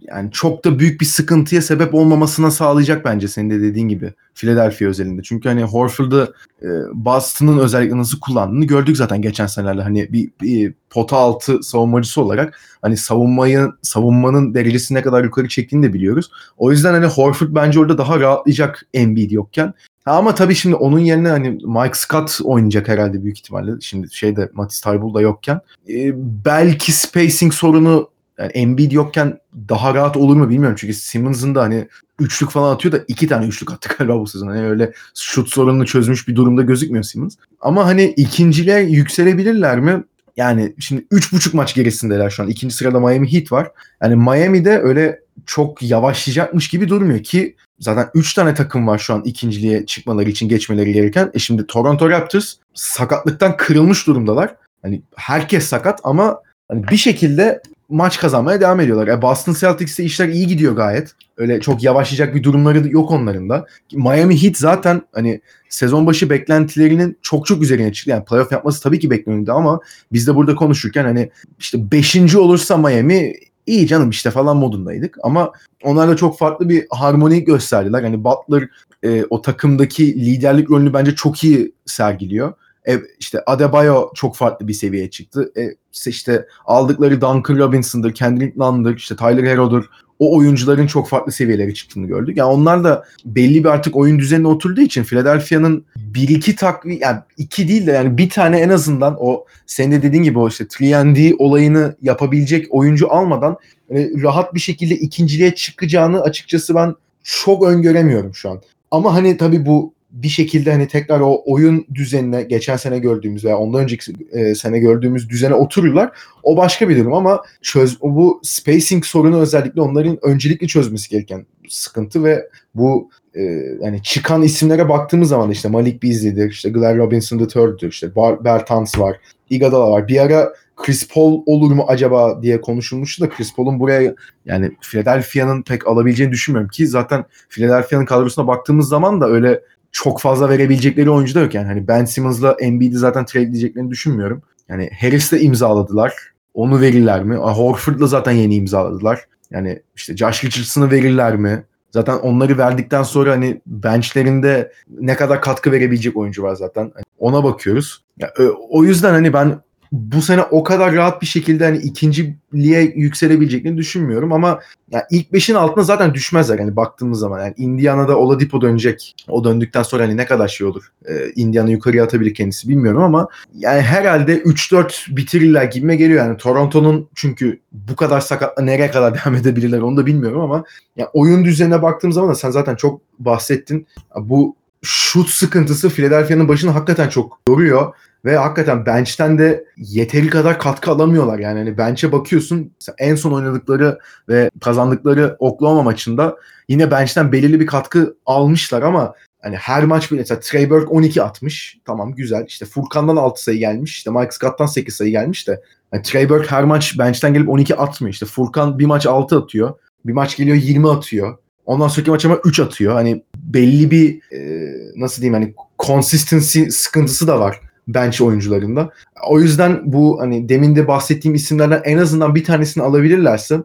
yani 0.00 0.30
çok 0.32 0.64
da 0.64 0.78
büyük 0.78 1.00
bir 1.00 1.06
sıkıntıya 1.06 1.62
sebep 1.62 1.94
olmamasına 1.94 2.50
sağlayacak 2.50 3.04
bence 3.04 3.28
senin 3.28 3.50
de 3.50 3.60
dediğin 3.60 3.88
gibi 3.88 4.12
Philadelphia 4.34 4.86
özelinde. 4.86 5.22
Çünkü 5.22 5.48
hani 5.48 5.62
Horford'u 5.62 6.34
e, 6.62 6.68
Boston'ın 6.92 7.58
özellikle 7.58 7.96
nasıl 7.96 8.20
kullandığını 8.20 8.64
gördük 8.64 8.96
zaten 8.96 9.22
geçen 9.22 9.46
senelerde. 9.46 9.82
Hani 9.82 10.12
bir, 10.12 10.30
bir 10.40 10.74
pota 10.90 11.16
altı 11.16 11.62
savunmacısı 11.62 12.22
olarak 12.22 12.60
hani 12.82 12.96
savunmayı 12.96 13.68
savunmanın 13.82 14.54
derecesi 14.54 14.94
ne 14.94 15.02
kadar 15.02 15.24
yukarı 15.24 15.48
çektiğini 15.48 15.86
de 15.86 15.92
biliyoruz. 15.92 16.30
O 16.58 16.70
yüzden 16.70 16.92
hani 16.92 17.06
Horford 17.06 17.48
bence 17.50 17.80
orada 17.80 17.98
daha 17.98 18.20
rahatlayacak 18.20 18.86
Embiid 18.94 19.30
yokken. 19.30 19.74
Ha 20.04 20.12
ama 20.12 20.34
tabii 20.34 20.54
şimdi 20.54 20.76
onun 20.76 20.98
yerine 20.98 21.28
hani 21.28 21.50
Mike 21.50 21.94
Scott 21.94 22.38
oynayacak 22.44 22.88
herhalde 22.88 23.24
büyük 23.24 23.38
ihtimalle. 23.38 23.72
Şimdi 23.80 24.14
şeyde 24.14 24.50
Matisse 24.52 24.90
Thybulle 24.90 25.14
da 25.14 25.20
yokken. 25.20 25.60
E, 25.88 26.12
belki 26.44 26.92
spacing 26.92 27.52
sorunu 27.52 28.08
yani 28.40 28.52
Embiid 28.52 28.92
yokken 28.92 29.38
daha 29.68 29.94
rahat 29.94 30.16
olur 30.16 30.36
mu 30.36 30.50
bilmiyorum. 30.50 30.76
Çünkü 30.80 30.94
Simmons'ın 30.94 31.54
da 31.54 31.62
hani 31.62 31.88
üçlük 32.20 32.50
falan 32.50 32.74
atıyor 32.74 32.92
da 32.92 33.04
iki 33.08 33.28
tane 33.28 33.46
üçlük 33.46 33.72
attı 33.72 33.88
galiba 33.98 34.20
bu 34.20 34.26
sezon. 34.26 34.46
Hani 34.46 34.66
öyle 34.66 34.92
şut 35.14 35.48
sorununu 35.48 35.86
çözmüş 35.86 36.28
bir 36.28 36.36
durumda 36.36 36.62
gözükmüyor 36.62 37.04
Simmons. 37.04 37.36
Ama 37.60 37.86
hani 37.86 38.04
ikinciliğe 38.04 38.80
yükselebilirler 38.80 39.80
mi? 39.80 40.04
Yani 40.36 40.74
şimdi 40.78 41.06
üç 41.10 41.32
buçuk 41.32 41.54
maç 41.54 41.74
gerisindeler 41.74 42.30
şu 42.30 42.42
an. 42.42 42.48
İkinci 42.48 42.74
sırada 42.74 43.00
Miami 43.00 43.32
Heat 43.32 43.52
var. 43.52 43.70
Yani 44.02 44.16
Miami'de 44.16 44.78
öyle 44.78 45.20
çok 45.46 45.82
yavaşlayacakmış 45.82 46.68
gibi 46.68 46.88
durmuyor 46.88 47.22
ki 47.22 47.56
zaten 47.78 48.10
3 48.14 48.34
tane 48.34 48.54
takım 48.54 48.86
var 48.86 48.98
şu 48.98 49.14
an 49.14 49.22
ikinciliğe 49.24 49.86
çıkmaları 49.86 50.30
için 50.30 50.48
geçmeleri 50.48 50.92
gereken. 50.92 51.30
E 51.34 51.38
şimdi 51.38 51.66
Toronto 51.66 52.10
Raptors 52.10 52.54
sakatlıktan 52.74 53.56
kırılmış 53.56 54.06
durumdalar. 54.06 54.54
Hani 54.82 55.02
herkes 55.16 55.66
sakat 55.66 56.00
ama 56.04 56.40
hani 56.70 56.88
bir 56.88 56.96
şekilde 56.96 57.62
maç 57.88 58.18
kazanmaya 58.18 58.60
devam 58.60 58.80
ediyorlar. 58.80 59.08
E 59.08 59.22
Boston 59.22 59.52
Celtics'te 59.52 60.04
işler 60.04 60.28
iyi 60.28 60.46
gidiyor 60.46 60.76
gayet. 60.76 61.12
Öyle 61.36 61.60
çok 61.60 61.82
yavaşlayacak 61.82 62.34
bir 62.34 62.42
durumları 62.42 62.88
yok 62.88 63.10
onların 63.10 63.48
da. 63.48 63.66
Miami 63.92 64.42
Heat 64.42 64.56
zaten 64.56 65.02
hani 65.12 65.40
sezon 65.68 66.06
başı 66.06 66.30
beklentilerinin 66.30 67.18
çok 67.22 67.46
çok 67.46 67.62
üzerine 67.62 67.92
çıktı. 67.92 68.10
Yani 68.10 68.24
playoff 68.24 68.52
yapması 68.52 68.82
tabii 68.82 68.98
ki 68.98 69.10
bekleniyordu 69.10 69.52
ama 69.52 69.80
biz 70.12 70.26
de 70.26 70.34
burada 70.34 70.54
konuşurken 70.54 71.04
hani 71.04 71.30
işte 71.58 71.92
5. 71.92 72.36
olursa 72.36 72.76
Miami 72.76 73.34
iyi 73.66 73.86
canım 73.86 74.10
işte 74.10 74.30
falan 74.30 74.56
modundaydık. 74.56 75.16
Ama 75.22 75.52
onlarla 75.84 76.16
çok 76.16 76.38
farklı 76.38 76.68
bir 76.68 76.86
harmoni 76.90 77.44
gösterdiler. 77.44 78.02
Hani 78.02 78.24
Butler 78.24 78.68
e, 79.02 79.24
o 79.30 79.42
takımdaki 79.42 80.14
liderlik 80.14 80.70
rolünü 80.70 80.92
bence 80.92 81.14
çok 81.14 81.44
iyi 81.44 81.72
sergiliyor. 81.86 82.52
E, 82.88 83.00
işte 83.18 83.42
Adebayo 83.46 84.08
çok 84.14 84.36
farklı 84.36 84.68
bir 84.68 84.72
seviyeye 84.72 85.10
çıktı. 85.10 85.52
E, 85.56 85.62
işte 86.06 86.46
aldıkları 86.64 87.20
Duncan 87.20 87.56
Robinson'dır, 87.56 88.14
Kendrick 88.14 88.52
Nunn'dır, 88.56 88.96
işte 88.96 89.16
Tyler 89.16 89.44
Hero'dur. 89.44 89.84
O 90.18 90.36
oyuncuların 90.36 90.86
çok 90.86 91.08
farklı 91.08 91.32
seviyelere 91.32 91.74
çıktığını 91.74 92.06
gördük. 92.06 92.36
Yani 92.36 92.50
onlar 92.50 92.84
da 92.84 93.04
belli 93.24 93.64
bir 93.64 93.68
artık 93.68 93.96
oyun 93.96 94.18
düzenine 94.18 94.48
oturduğu 94.48 94.80
için 94.80 95.04
Philadelphia'nın 95.04 95.84
bir 95.96 96.28
iki 96.28 96.56
takvi 96.56 96.98
yani 97.02 97.18
iki 97.36 97.68
değil 97.68 97.86
de 97.86 97.92
yani 97.92 98.18
bir 98.18 98.30
tane 98.30 98.58
en 98.58 98.68
azından 98.68 99.16
o 99.20 99.44
senin 99.66 99.92
de 99.92 100.02
dediğin 100.02 100.22
gibi 100.22 100.38
o 100.38 100.48
işte 100.48 100.64
3 100.64 101.34
olayını 101.38 101.96
yapabilecek 102.02 102.66
oyuncu 102.70 103.12
almadan 103.12 103.56
yani 103.90 104.22
rahat 104.22 104.54
bir 104.54 104.60
şekilde 104.60 104.94
ikinciliğe 104.94 105.54
çıkacağını 105.54 106.20
açıkçası 106.20 106.74
ben 106.74 106.94
çok 107.22 107.66
öngöremiyorum 107.66 108.34
şu 108.34 108.50
an. 108.50 108.62
Ama 108.90 109.14
hani 109.14 109.36
tabii 109.36 109.66
bu 109.66 109.94
bir 110.12 110.28
şekilde 110.28 110.72
hani 110.72 110.88
tekrar 110.88 111.20
o 111.20 111.42
oyun 111.46 111.86
düzenine 111.94 112.42
geçen 112.42 112.76
sene 112.76 112.98
gördüğümüz 112.98 113.44
veya 113.44 113.58
ondan 113.58 113.82
önceki 113.82 114.12
e, 114.32 114.54
sene 114.54 114.78
gördüğümüz 114.78 115.28
düzene 115.28 115.54
otururlar. 115.54 116.10
O 116.42 116.56
başka 116.56 116.88
bir 116.88 116.98
durum 116.98 117.12
ama 117.12 117.42
çöz 117.62 118.00
bu 118.00 118.40
spacing 118.44 119.04
sorunu 119.04 119.40
özellikle 119.40 119.80
onların 119.80 120.18
öncelikli 120.22 120.68
çözmesi 120.68 121.08
gereken 121.08 121.46
sıkıntı 121.68 122.24
ve 122.24 122.48
bu 122.74 123.10
e, 123.34 123.42
yani 123.82 124.02
çıkan 124.02 124.42
isimlere 124.42 124.88
baktığımız 124.88 125.28
zaman 125.28 125.50
işte 125.50 125.68
Malik 125.68 126.02
Beasley'dir, 126.02 126.50
işte 126.50 126.70
Glenn 126.70 126.98
Robinson 126.98 127.38
III'dir, 127.38 127.88
işte 127.88 128.14
Bar 128.16 128.44
Bertans 128.44 128.98
var, 128.98 129.16
Iguodala 129.50 129.90
var. 129.90 130.08
Bir 130.08 130.20
ara 130.20 130.52
Chris 130.76 131.08
Paul 131.08 131.42
olur 131.46 131.72
mu 131.72 131.84
acaba 131.88 132.42
diye 132.42 132.60
konuşulmuştu 132.60 133.24
da 133.24 133.28
Chris 133.28 133.54
Paul'un 133.54 133.80
buraya 133.80 134.14
yani 134.46 134.70
Philadelphia'nın 134.80 135.62
pek 135.62 135.86
alabileceğini 135.86 136.32
düşünmüyorum 136.32 136.70
ki 136.70 136.86
zaten 136.86 137.24
Philadelphia'nın 137.48 138.04
kadrosuna 138.04 138.46
baktığımız 138.46 138.88
zaman 138.88 139.20
da 139.20 139.28
öyle 139.28 139.60
çok 139.92 140.20
fazla 140.20 140.48
verebilecekleri 140.48 141.10
oyuncu 141.10 141.34
da 141.34 141.40
yok 141.40 141.54
yani. 141.54 141.66
Hani 141.66 141.88
Ben 141.88 142.04
Simmons'la 142.04 142.56
Embiid'i 142.60 142.96
zaten 142.96 143.24
trade 143.24 143.44
edeceklerini 143.44 143.90
düşünmüyorum. 143.90 144.42
Yani 144.68 144.90
Harris'le 145.00 145.42
imzaladılar. 145.42 146.14
Onu 146.54 146.80
verirler 146.80 147.24
mi? 147.24 147.36
Horford'la 147.36 148.06
zaten 148.06 148.32
yeni 148.32 148.54
imzaladılar. 148.54 149.20
Yani 149.50 149.82
işte 149.96 150.16
Josh 150.16 150.44
Richardson'ı 150.44 150.90
verirler 150.90 151.36
mi? 151.36 151.64
Zaten 151.90 152.16
onları 152.16 152.58
verdikten 152.58 153.02
sonra 153.02 153.32
hani 153.32 153.60
benchlerinde 153.66 154.72
ne 155.00 155.16
kadar 155.16 155.42
katkı 155.42 155.72
verebilecek 155.72 156.16
oyuncu 156.16 156.42
var 156.42 156.54
zaten. 156.54 156.82
Hani 156.82 157.04
ona 157.18 157.44
bakıyoruz. 157.44 158.04
Ya, 158.18 158.32
o 158.68 158.84
yüzden 158.84 159.12
hani 159.12 159.32
ben 159.32 159.60
bu 159.92 160.22
sene 160.22 160.42
o 160.42 160.64
kadar 160.64 160.94
rahat 160.94 161.22
bir 161.22 161.26
şekilde 161.26 161.64
hani 161.64 161.78
ikinciliğe 161.78 162.92
yükselebileceklerini 162.96 163.78
düşünmüyorum 163.78 164.32
ama 164.32 164.60
yani 164.90 165.02
ilk 165.10 165.32
beşin 165.32 165.54
altına 165.54 165.84
zaten 165.84 166.14
düşmezler 166.14 166.58
hani 166.58 166.76
baktığımız 166.76 167.18
zaman. 167.18 167.40
Yani 167.40 167.54
Indiana'da 167.56 168.16
Oladipo 168.16 168.60
dönecek. 168.60 169.14
O 169.28 169.44
döndükten 169.44 169.82
sonra 169.82 170.02
hani 170.02 170.16
ne 170.16 170.26
kadar 170.26 170.48
şey 170.48 170.66
olur. 170.66 170.92
Ee, 171.08 171.30
Indiana 171.36 171.70
yukarıya 171.70 172.04
atabilir 172.04 172.34
kendisi 172.34 172.68
bilmiyorum 172.68 173.02
ama 173.02 173.28
yani 173.54 173.80
herhalde 173.80 174.38
3-4 174.42 175.16
bitirirler 175.16 175.64
gibime 175.64 175.96
geliyor. 175.96 176.26
Yani 176.26 176.36
Toronto'nun 176.36 177.08
çünkü 177.14 177.60
bu 177.72 177.96
kadar 177.96 178.20
sakatla 178.20 178.62
nereye 178.62 178.90
kadar 178.90 179.14
devam 179.24 179.34
edebilirler 179.34 179.80
onu 179.80 179.96
da 179.96 180.06
bilmiyorum 180.06 180.40
ama 180.40 180.64
yani 180.96 181.08
oyun 181.12 181.44
düzenine 181.44 181.82
baktığım 181.82 182.12
zaman 182.12 182.30
da 182.30 182.34
sen 182.34 182.50
zaten 182.50 182.76
çok 182.76 183.00
bahsettin. 183.18 183.86
Bu 184.16 184.56
şut 184.82 185.28
sıkıntısı 185.28 185.88
Philadelphia'nın 185.88 186.48
başını 186.48 186.70
hakikaten 186.70 187.08
çok 187.08 187.40
yoruyor. 187.48 187.94
Ve 188.24 188.36
hakikaten 188.36 188.86
bench'ten 188.86 189.38
de 189.38 189.64
yeteri 189.76 190.30
kadar 190.30 190.58
katkı 190.58 190.90
alamıyorlar. 190.90 191.38
Yani 191.38 191.58
hani 191.58 191.78
bench'e 191.78 192.12
bakıyorsun 192.12 192.72
en 192.98 193.14
son 193.14 193.32
oynadıkları 193.32 193.98
ve 194.28 194.50
kazandıkları 194.60 195.36
Oklahoma 195.38 195.82
maçında 195.82 196.36
yine 196.68 196.90
bench'ten 196.90 197.32
belirli 197.32 197.60
bir 197.60 197.66
katkı 197.66 198.16
almışlar 198.26 198.82
ama 198.82 199.14
hani 199.42 199.56
her 199.56 199.84
maç 199.84 200.10
bile 200.12 200.20
mesela 200.20 200.40
Trey 200.40 200.70
Burke 200.70 200.86
12 200.86 201.22
atmış. 201.22 201.78
Tamam 201.84 202.14
güzel. 202.14 202.44
İşte 202.46 202.66
Furkan'dan 202.66 203.16
6 203.16 203.42
sayı 203.42 203.58
gelmiş. 203.58 203.96
İşte 203.96 204.10
Mike 204.10 204.30
Scott'tan 204.30 204.66
8 204.66 204.94
sayı 204.94 205.10
gelmiş 205.10 205.48
de 205.48 205.62
yani 205.92 206.02
Trey 206.02 206.28
Burke 206.28 206.50
her 206.50 206.64
maç 206.64 206.98
bench'ten 206.98 207.34
gelip 207.34 207.48
12 207.48 207.76
atmıyor. 207.76 208.12
İşte 208.12 208.26
Furkan 208.26 208.78
bir 208.78 208.86
maç 208.86 209.06
6 209.06 209.38
atıyor. 209.38 209.74
Bir 210.06 210.12
maç 210.12 210.36
geliyor 210.36 210.56
20 210.56 210.90
atıyor. 210.90 211.38
Ondan 211.66 211.88
sonraki 211.88 212.10
maç 212.10 212.24
ama 212.24 212.38
3 212.44 212.60
atıyor. 212.60 212.94
Hani 212.94 213.22
belli 213.36 213.90
bir 213.90 214.20
e, 214.32 214.70
nasıl 214.96 215.22
diyeyim 215.22 215.34
hani 215.34 215.54
consistency 215.78 216.64
sıkıntısı 216.70 217.26
da 217.26 217.40
var 217.40 217.60
bench 217.94 218.22
oyuncularında. 218.22 218.90
O 219.28 219.40
yüzden 219.40 219.80
bu 219.84 220.20
hani 220.20 220.48
demin 220.48 220.76
de 220.76 220.88
bahsettiğim 220.88 221.34
isimlerden 221.34 221.82
en 221.84 221.98
azından 221.98 222.34
bir 222.34 222.44
tanesini 222.44 222.84
alabilirlerse 222.84 223.60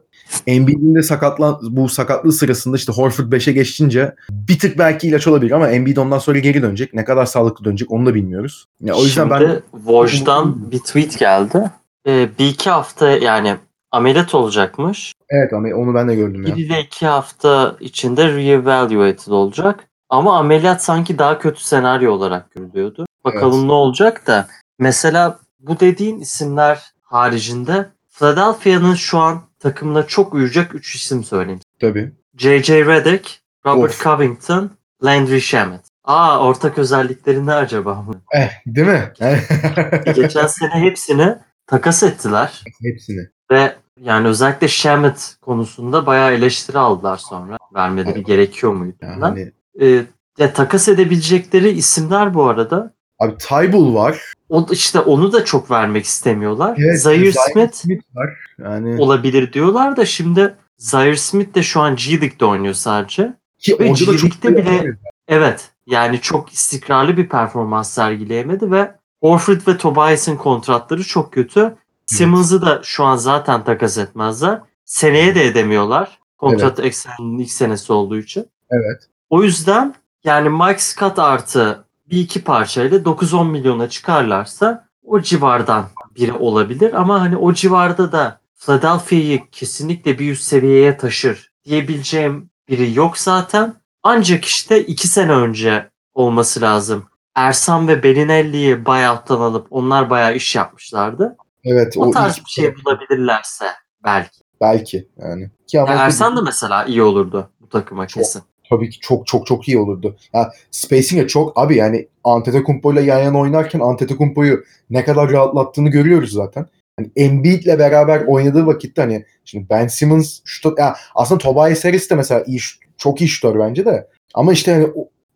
Embiid'in 0.47 0.95
de 0.95 1.03
sakatlan 1.03 1.59
bu 1.61 1.89
sakatlığı 1.89 2.31
sırasında 2.31 2.77
işte 2.77 2.93
Horford 2.93 3.33
5'e 3.33 3.53
geçince 3.53 4.15
bir 4.31 4.59
tık 4.59 4.77
belki 4.77 5.07
ilaç 5.07 5.27
olabilir 5.27 5.51
ama 5.51 5.69
Embiid 5.69 5.97
ondan 5.97 6.19
sonra 6.19 6.39
geri 6.39 6.61
dönecek. 6.61 6.93
Ne 6.93 7.05
kadar 7.05 7.25
sağlıklı 7.25 7.65
dönecek 7.65 7.91
onu 7.91 8.05
da 8.05 8.15
bilmiyoruz. 8.15 8.65
Ya, 8.81 8.95
o 8.95 9.03
yüzden 9.03 9.29
Şimdi 9.29 9.61
ben 9.73 9.79
Woj'dan 9.79 10.71
bir 10.71 10.79
tweet 10.79 11.19
geldi. 11.19 11.71
Ee, 12.07 12.29
bir 12.39 12.47
iki 12.47 12.69
hafta 12.69 13.09
yani 13.09 13.55
ameliyat 13.91 14.35
olacakmış. 14.35 15.13
evet 15.29 15.53
ama 15.53 15.67
onu 15.75 15.93
ben 15.93 16.07
de 16.07 16.15
gördüm 16.15 16.47
ya. 16.47 16.55
Bir 16.55 16.65
ile 16.65 16.81
iki 16.81 17.05
hafta 17.05 17.75
içinde 17.79 18.35
reevaluated 18.35 19.31
olacak. 19.31 19.87
Ama 20.09 20.37
ameliyat 20.37 20.83
sanki 20.83 21.19
daha 21.19 21.39
kötü 21.39 21.63
senaryo 21.63 22.11
olarak 22.11 22.51
görülüyordu. 22.51 23.05
Bakalım 23.25 23.57
Evet. 23.59 23.65
ne 23.65 23.71
olacak 23.71 24.27
da. 24.27 24.47
Mesela 24.79 25.39
bu 25.59 25.79
dediğin 25.79 26.19
isimler 26.19 26.83
haricinde 27.01 27.89
Philadelphia'nın 28.19 28.95
şu 28.95 29.19
an 29.19 29.41
takımına 29.59 30.07
çok 30.07 30.33
uyacak 30.33 30.75
3 30.75 30.95
isim 30.95 31.23
söyleyeyim. 31.23 31.59
Tabii. 31.81 32.11
J.J. 32.37 32.85
Redick, 32.85 33.39
Robert 33.65 33.91
Of. 33.91 34.03
Covington, 34.03 34.71
Landry 35.03 35.41
Shamet. 35.41 35.81
Aa 36.03 36.39
ortak 36.47 36.77
özellikleri 36.77 37.45
ne 37.45 37.53
acaba? 37.53 38.05
Eh, 38.33 38.49
değil 38.65 38.87
mi? 38.87 39.13
Geçen 40.15 40.47
sene 40.47 40.71
hepsini 40.71 41.35
takas 41.67 42.03
ettiler 42.03 42.63
Hepsini. 42.81 43.27
ve 43.51 43.75
yani 44.01 44.27
özellikle 44.27 44.67
Shamet 44.67 45.35
konusunda 45.41 46.05
bayağı 46.05 46.31
eleştiri 46.33 46.77
aldılar 46.79 47.17
sonra. 47.17 47.57
Vermeleri 47.75 48.13
Evet. 48.15 48.25
gerekiyor 48.27 48.73
muydu? 48.73 48.95
Yani 49.01 49.51
Ee, 49.81 50.03
ya 50.37 50.53
takas 50.53 50.87
edebilecekleri 50.87 51.69
isimler 51.69 52.33
bu 52.33 52.43
arada. 52.49 52.93
Abi 53.19 53.37
Tybull 53.37 53.93
var. 53.95 54.33
O 54.49 54.67
işte 54.71 54.99
onu 54.99 55.33
da 55.33 55.45
çok 55.45 55.71
vermek 55.71 56.05
istemiyorlar. 56.05 56.77
Evet, 56.79 57.01
Zaire 57.01 57.31
Zaire 57.31 57.69
Smith 57.73 58.03
var. 58.15 58.29
Yani 58.59 59.01
olabilir 59.01 59.53
diyorlar 59.53 59.97
da 59.97 60.05
şimdi 60.05 60.55
Zaire 60.77 61.17
Smith 61.17 61.55
de 61.55 61.63
şu 61.63 61.81
an 61.81 61.95
G 61.95 62.11
League'de 62.11 62.45
oynuyor 62.45 62.73
sadece. 62.73 63.33
ki 63.59 63.75
ve 63.79 63.87
G-League'de 63.87 64.57
bile- 64.57 64.97
Evet 65.27 65.69
yani 65.87 66.21
çok 66.21 66.53
istikrarlı 66.53 67.17
bir 67.17 67.29
performans 67.29 67.89
sergileyemedi 67.89 68.71
ve 68.71 68.91
Horford 69.21 69.61
ve 69.67 69.77
Tobias'ın 69.77 70.37
kontratları 70.37 71.03
çok 71.03 71.33
kötü. 71.33 71.75
Simmons'ı 72.05 72.61
da 72.61 72.81
şu 72.83 73.03
an 73.03 73.15
zaten 73.15 73.63
takas 73.63 73.97
etmezler. 73.97 74.59
Seneye 74.85 75.35
de 75.35 75.45
edemiyorlar. 75.45 76.19
Kontrat 76.37 76.79
ekseninin 76.79 77.39
ilk 77.39 77.51
senesi 77.51 77.93
olduğu 77.93 78.17
için. 78.17 78.45
Evet. 78.71 79.03
O 79.29 79.43
yüzden 79.43 79.95
yani 80.23 80.49
Mike 80.49 80.79
Scott 80.79 81.19
artı 81.19 81.84
bir 82.09 82.17
iki 82.17 82.43
parçayla 82.43 82.97
9-10 82.97 83.49
milyona 83.51 83.89
çıkarlarsa 83.89 84.87
o 85.03 85.21
civardan 85.21 85.85
biri 86.15 86.33
olabilir. 86.33 86.93
Ama 86.93 87.21
hani 87.21 87.37
o 87.37 87.53
civarda 87.53 88.11
da 88.11 88.39
Philadelphia'yı 88.55 89.41
kesinlikle 89.51 90.19
bir 90.19 90.31
üst 90.31 90.43
seviyeye 90.43 90.97
taşır 90.97 91.51
diyebileceğim 91.65 92.49
biri 92.69 92.93
yok 92.93 93.17
zaten. 93.17 93.73
Ancak 94.03 94.45
işte 94.45 94.83
iki 94.85 95.07
sene 95.07 95.31
önce 95.31 95.89
olması 96.13 96.61
lazım. 96.61 97.05
Ersan 97.35 97.87
ve 97.87 98.03
Belinelli'yi 98.03 98.85
buyout'tan 98.85 99.41
alıp 99.41 99.67
onlar 99.69 100.09
bayağı 100.09 100.35
iş 100.35 100.55
yapmışlardı. 100.55 101.35
Evet. 101.63 101.93
O, 101.97 102.11
tarz 102.11 102.37
ilk- 102.37 102.45
bir 102.45 102.51
şey 102.51 102.75
bulabilirlerse 102.75 103.65
belki. 104.03 104.39
Belki 104.61 105.09
yani. 105.17 105.51
Ki 105.67 105.81
ama 105.81 105.91
Ya 105.93 105.97
Ersan 105.97 106.37
da 106.37 106.41
mesela 106.41 106.85
iyi 106.85 107.03
olurdu 107.03 107.49
bu 107.61 107.69
takıma 107.69 108.07
Çok. 108.07 108.23
Tabii 108.69 108.89
ki 108.89 108.99
çok 108.99 109.27
çok 109.27 109.47
çok 109.47 109.67
iyi 109.67 109.77
olurdu. 109.77 110.17
Ya 110.33 110.51
spacing'e 110.71 111.27
çok 111.27 111.61
abi 111.61 111.75
yani 111.75 112.07
Antetokounmpo 112.23 112.93
ile 112.93 113.01
yan 113.01 113.19
yana 113.19 113.39
oynarken 113.39 113.79
Antetokounmpo'yu 113.79 114.63
ne 114.89 115.05
kadar 115.05 115.31
rahatlattığını 115.31 115.89
görüyoruz 115.89 116.31
zaten. 116.31 116.65
Hani 116.97 117.11
Embiid'le 117.15 117.79
beraber 117.79 118.21
oynadığı 118.27 118.65
vakitte 118.65 119.01
hani 119.01 119.25
şimdi 119.45 119.65
Ben 119.69 119.87
Simmons 119.87 120.39
şut 120.45 120.79
ya 120.79 120.95
aslında 121.15 121.37
Tobias 121.37 121.85
Harris 121.85 122.09
de 122.09 122.15
mesela 122.15 122.43
iyi 122.47 122.59
çok 122.97 123.21
iyi 123.21 123.27
şutör 123.27 123.59
bence 123.59 123.85
de. 123.85 124.07
Ama 124.33 124.53
işte 124.53 124.73
hani 124.73 124.87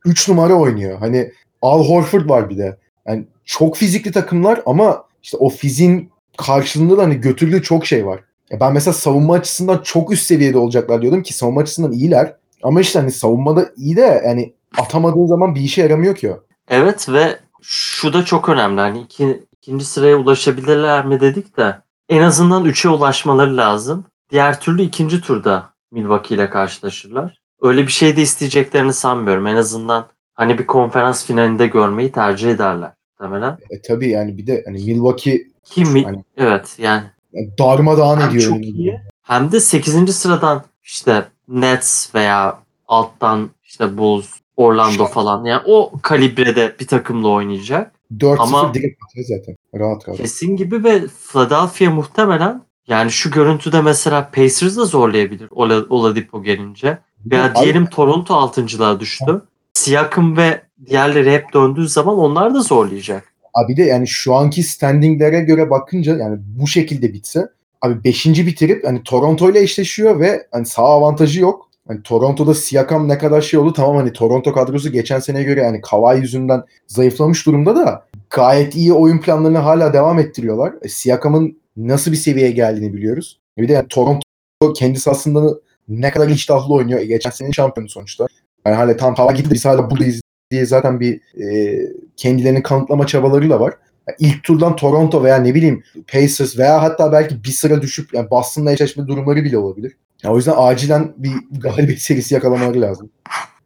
3 0.06 0.30
numara 0.30 0.54
oynuyor. 0.54 1.00
Hani 1.00 1.32
Al 1.62 1.86
Horford 1.86 2.30
var 2.30 2.50
bir 2.50 2.58
de. 2.58 2.78
Yani 3.08 3.26
çok 3.46 3.78
fizikli 3.78 4.12
takımlar 4.12 4.62
ama 4.66 5.04
işte 5.24 5.38
o 5.38 5.50
fiziğin 5.50 6.12
karşılığında 6.38 6.98
da 6.98 7.04
hani 7.04 7.16
götürdüğü 7.16 7.64
çok 7.64 7.86
şey 7.86 8.06
var. 8.06 8.20
Ya 8.52 8.60
ben 8.60 8.74
mesela 8.74 8.94
savunma 8.94 9.34
açısından 9.34 9.82
çok 9.84 10.12
üst 10.12 10.26
seviyede 10.26 10.58
olacaklar 10.58 11.02
diyordum 11.02 11.24
ki 11.24 11.34
savunma 11.34 11.62
açısından 11.62 11.92
iyiler. 11.92 12.36
Ama 12.64 12.82
işte 12.82 13.00
hani 13.00 13.12
savunmada 13.12 13.70
iyi 13.78 13.96
de 13.98 14.22
yani 14.26 14.54
atamadığın 14.78 15.26
zaman 15.26 15.56
bir 15.56 15.62
işe 15.62 15.82
yaramıyor 15.82 16.16
ki 16.16 16.32
o. 16.32 16.44
Evet 16.68 17.10
ve 17.10 17.40
şu 17.62 18.14
da 18.14 18.26
çok 18.26 18.50
önemli. 18.50 18.82
Hani 18.82 19.00
iki, 19.02 19.44
ikinci 19.58 19.86
sıraya 19.86 20.16
ulaşabilirler 20.16 21.06
mi 21.06 21.20
dedik 21.22 21.58
de 21.58 21.76
en 22.10 22.22
azından 22.22 22.66
3'e 22.66 22.90
ulaşmaları 22.90 23.58
lazım. 23.58 24.06
Diğer 24.32 24.60
türlü 24.62 24.82
ikinci 24.82 25.22
turda 25.22 25.70
Milwaukee 25.92 26.36
ile 26.36 26.50
karşılaşırlar. 26.50 27.40
Öyle 27.62 27.82
bir 27.82 27.92
şey 27.92 28.18
de 28.18 28.22
isteyeceklerini 28.22 28.94
sanmıyorum. 28.94 29.48
En 29.48 29.56
azından 29.56 30.08
hani 30.34 30.58
bir 30.60 30.68
konferans 30.68 31.26
finalinde 31.26 31.68
görmeyi 31.68 32.12
tercih 32.12 32.52
ederler. 32.52 32.92
Muhtemelen. 33.20 33.58
E 33.70 33.82
tabii 33.82 34.10
yani 34.10 34.38
bir 34.38 34.48
de 34.48 34.64
hani 34.66 34.78
Milwaukee 34.78 35.48
Ki 35.64 35.86
mi- 35.86 36.04
Hani- 36.04 36.24
evet 36.38 36.76
yani 36.78 37.04
yani 37.34 37.50
darmadağın 37.60 38.30
ediyor. 38.30 38.44
çok 38.54 38.66
iyi 38.66 39.00
hem 39.24 39.52
de 39.52 39.60
8. 39.60 40.14
sıradan 40.14 40.64
işte 40.84 41.26
Nets 41.50 42.16
veya 42.16 42.60
alttan 42.88 43.50
işte 43.64 43.98
Bulls, 43.98 44.28
Orlando 44.58 45.06
falan. 45.06 45.46
Yani 45.46 45.62
o 45.66 45.92
kalibrede 46.02 46.76
bir 46.80 46.88
takımla 46.88 47.28
oynayacak. 47.28 47.92
4-0 48.20 48.38
Ama- 48.40 48.74
direkt 48.74 49.04
atıyor 49.04 49.26
zaten. 49.40 49.56
Rahat 49.76 50.08
rahat. 50.08 50.18
Kesin 50.18 50.56
gibi 50.56 50.84
ve 50.84 51.02
Philadelphia 51.32 51.90
muhtemelen 51.90 52.62
yani 52.88 53.12
şu 53.12 53.32
görüntüde 53.32 53.82
mesela 53.82 54.30
Pacers 54.32 54.78
da 54.78 54.86
zorlayabilir 54.86 55.48
Ola- 55.52 55.86
Oladipo 55.90 56.44
gelince. 56.44 56.98
Veya 57.26 57.46
Abi, 57.46 57.60
diyelim 57.60 57.86
Toronto 57.86 58.34
altıncılığa 58.36 59.00
düştü. 59.00 59.42
Siakam 59.74 60.38
ve 60.38 60.62
diğerleri 60.86 61.32
hep 61.32 61.54
döndüğü 61.54 61.88
zaman 61.88 62.18
onlar 62.18 62.54
da 62.54 62.62
zorlayacak. 62.62 63.34
Abi 63.54 63.78
de 63.78 63.84
yani 63.84 64.08
şu 64.08 64.36
anki 64.36 64.64
standinglere 64.64 65.40
göre 65.40 65.70
bakınca 65.70 66.18
yani 66.18 66.38
bu 66.40 66.68
şekilde 66.68 67.14
bitse 67.14 67.50
abi 67.82 68.04
5. 68.04 68.26
bitirip 68.26 68.88
hani 68.88 69.04
Toronto 69.04 69.52
ile 69.52 69.60
eşleşiyor 69.60 70.20
ve 70.20 70.48
hani 70.52 70.66
sağ 70.66 70.84
avantajı 70.84 71.42
yok. 71.42 71.70
Hani 71.88 72.04
Toronto'da 72.04 72.54
Siakam 72.54 73.08
ne 73.08 73.18
kadar 73.18 73.42
şey 73.42 73.60
oldu 73.60 73.74
tamam 73.74 73.96
hani 73.96 74.14
Toronto 74.14 74.54
kadrosu 74.54 74.92
geçen 74.92 75.20
seneye 75.20 75.44
göre 75.44 75.62
yani 75.62 75.82
Kawhi 75.82 76.22
yüzünden 76.22 76.64
zayıflamış 76.88 77.46
durumda 77.46 77.76
da 77.76 78.06
gayet 78.30 78.76
iyi 78.76 78.94
oyun 78.94 79.20
planlarını 79.20 79.58
hala 79.58 79.94
devam 79.94 80.20
ettiriyorlar. 80.20 80.74
E, 80.82 80.90
Siakam'ın 80.90 81.60
nasıl 81.78 82.12
bir 82.12 82.18
seviyeye 82.18 82.52
geldiğini 82.52 82.94
biliyoruz. 82.94 83.40
Bir 83.58 83.68
de 83.68 83.74
yani 83.74 83.88
Toronto 83.88 84.74
kendisi 84.76 85.10
aslında 85.10 85.60
ne 85.88 86.12
kadar 86.12 86.30
iştahlı 86.30 86.74
oynuyor. 86.74 87.02
Geçen 87.02 87.30
senenin 87.30 87.52
şampiyonu 87.52 87.90
sonuçta. 87.90 88.28
Yani 88.66 88.76
hala 88.76 88.98
tam 88.98 89.16
hava 89.16 89.32
gitti 89.32 89.50
biz 89.54 89.66
hala 89.66 89.92
buradayız 89.92 90.22
diye 90.52 90.66
zaten 90.66 91.00
bir 91.00 91.22
e, 91.44 91.80
kendilerini 92.18 92.64
kanıtlama 92.64 93.08
çabalarıyla 93.08 93.60
var. 93.60 93.74
İlk 94.20 94.44
turdan 94.44 94.76
Toronto 94.76 95.24
veya 95.24 95.38
ne 95.38 95.56
bileyim 95.56 95.84
Pacers 96.12 96.58
veya 96.58 96.82
hatta 96.82 97.12
belki 97.12 97.44
bir 97.44 97.52
sıra 97.52 97.82
düşüp 97.82 98.14
yani 98.14 98.30
Boston'la 98.30 98.72
eşleşme 98.72 99.08
durumları 99.08 99.44
bile 99.44 99.58
olabilir. 99.58 99.98
Yani 100.24 100.34
o 100.34 100.38
yüzden 100.38 100.54
acilen 100.58 101.14
bir 101.18 101.34
galibiyet 101.52 102.02
serisi 102.02 102.34
yakalamaları 102.34 102.82
lazım. 102.82 103.10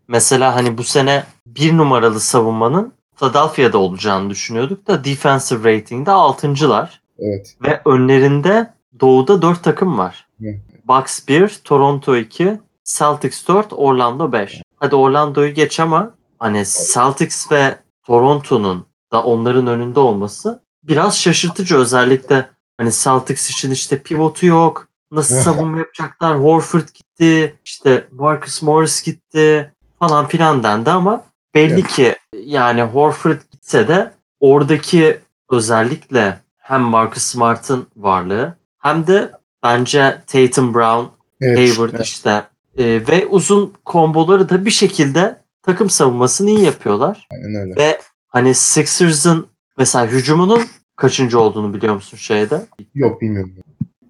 Mesela 0.07 0.55
hani 0.55 0.77
bu 0.77 0.83
sene 0.83 1.23
bir 1.47 1.77
numaralı 1.77 2.19
savunmanın 2.19 2.93
Philadelphia'da 3.15 3.77
olacağını 3.77 4.29
düşünüyorduk 4.29 4.87
da 4.87 5.03
defensive 5.03 5.73
rating'de 5.73 6.09
6.lar. 6.09 7.01
Evet. 7.19 7.55
Ve 7.61 7.81
önlerinde 7.85 8.73
doğuda 8.99 9.41
4 9.41 9.63
takım 9.63 9.97
var. 9.97 10.27
Evet. 10.41 10.59
Bucks 10.87 11.27
1, 11.27 11.59
Toronto 11.63 12.17
2, 12.17 12.59
Celtics 12.83 13.47
4, 13.47 13.67
Orlando 13.71 14.31
5. 14.31 14.61
Hadi 14.75 14.95
Orlando'yu 14.95 15.53
geç 15.53 15.79
ama 15.79 16.15
hani 16.39 16.63
Celtics 16.93 17.51
ve 17.51 17.75
Toronto'nun 18.03 18.85
da 19.13 19.23
onların 19.23 19.67
önünde 19.67 19.99
olması 19.99 20.63
biraz 20.83 21.17
şaşırtıcı 21.19 21.77
özellikle 21.77 22.49
hani 22.77 22.91
Celtics 22.91 23.49
için 23.49 23.71
işte 23.71 23.97
pivotu 24.01 24.45
yok. 24.45 24.87
Nasıl 25.11 25.35
savunma 25.35 25.77
yapacaklar? 25.77 26.39
Horford 26.39 26.87
gitti. 26.93 27.55
işte 27.65 28.07
Marcus 28.11 28.61
Morris 28.61 29.03
gitti 29.03 29.71
falan 29.99 30.27
filan 30.27 30.63
dendi 30.63 30.89
ama 30.91 31.23
belli 31.55 31.73
Evet. 31.73 31.87
ki 31.87 32.15
yani 32.45 32.81
Horford 32.81 33.37
gitse 33.51 33.87
de 33.87 34.11
oradaki 34.39 35.19
özellikle 35.51 36.39
hem 36.57 36.81
Marcus 36.81 37.23
Smart'ın 37.23 37.87
varlığı 37.97 38.57
hem 38.79 39.07
de 39.07 39.31
bence 39.63 40.21
Tatum 40.27 40.73
Brown, 40.73 41.05
Evet. 41.41 41.57
Hayward 41.59 41.93
Evet. 41.93 42.05
işte 42.05 42.43
e, 42.77 42.83
ve 43.07 43.25
uzun 43.27 43.73
komboları 43.85 44.49
da 44.49 44.65
bir 44.65 44.71
şekilde 44.71 45.41
takım 45.63 45.89
savunmasını 45.89 46.49
iyi 46.49 46.61
yapıyorlar. 46.65 47.27
Aynen 47.31 47.61
öyle. 47.61 47.75
Ve 47.75 47.99
hani 48.33 48.55
Sixers'ın 48.55 49.47
mesela 49.77 50.07
hücumunun 50.07 50.61
kaçıncı 50.95 51.39
olduğunu 51.39 51.73
biliyor 51.73 51.95
musun 51.95 52.17
şeyde? 52.17 52.65
Yok 52.95 53.21
bilmiyorum. 53.21 53.53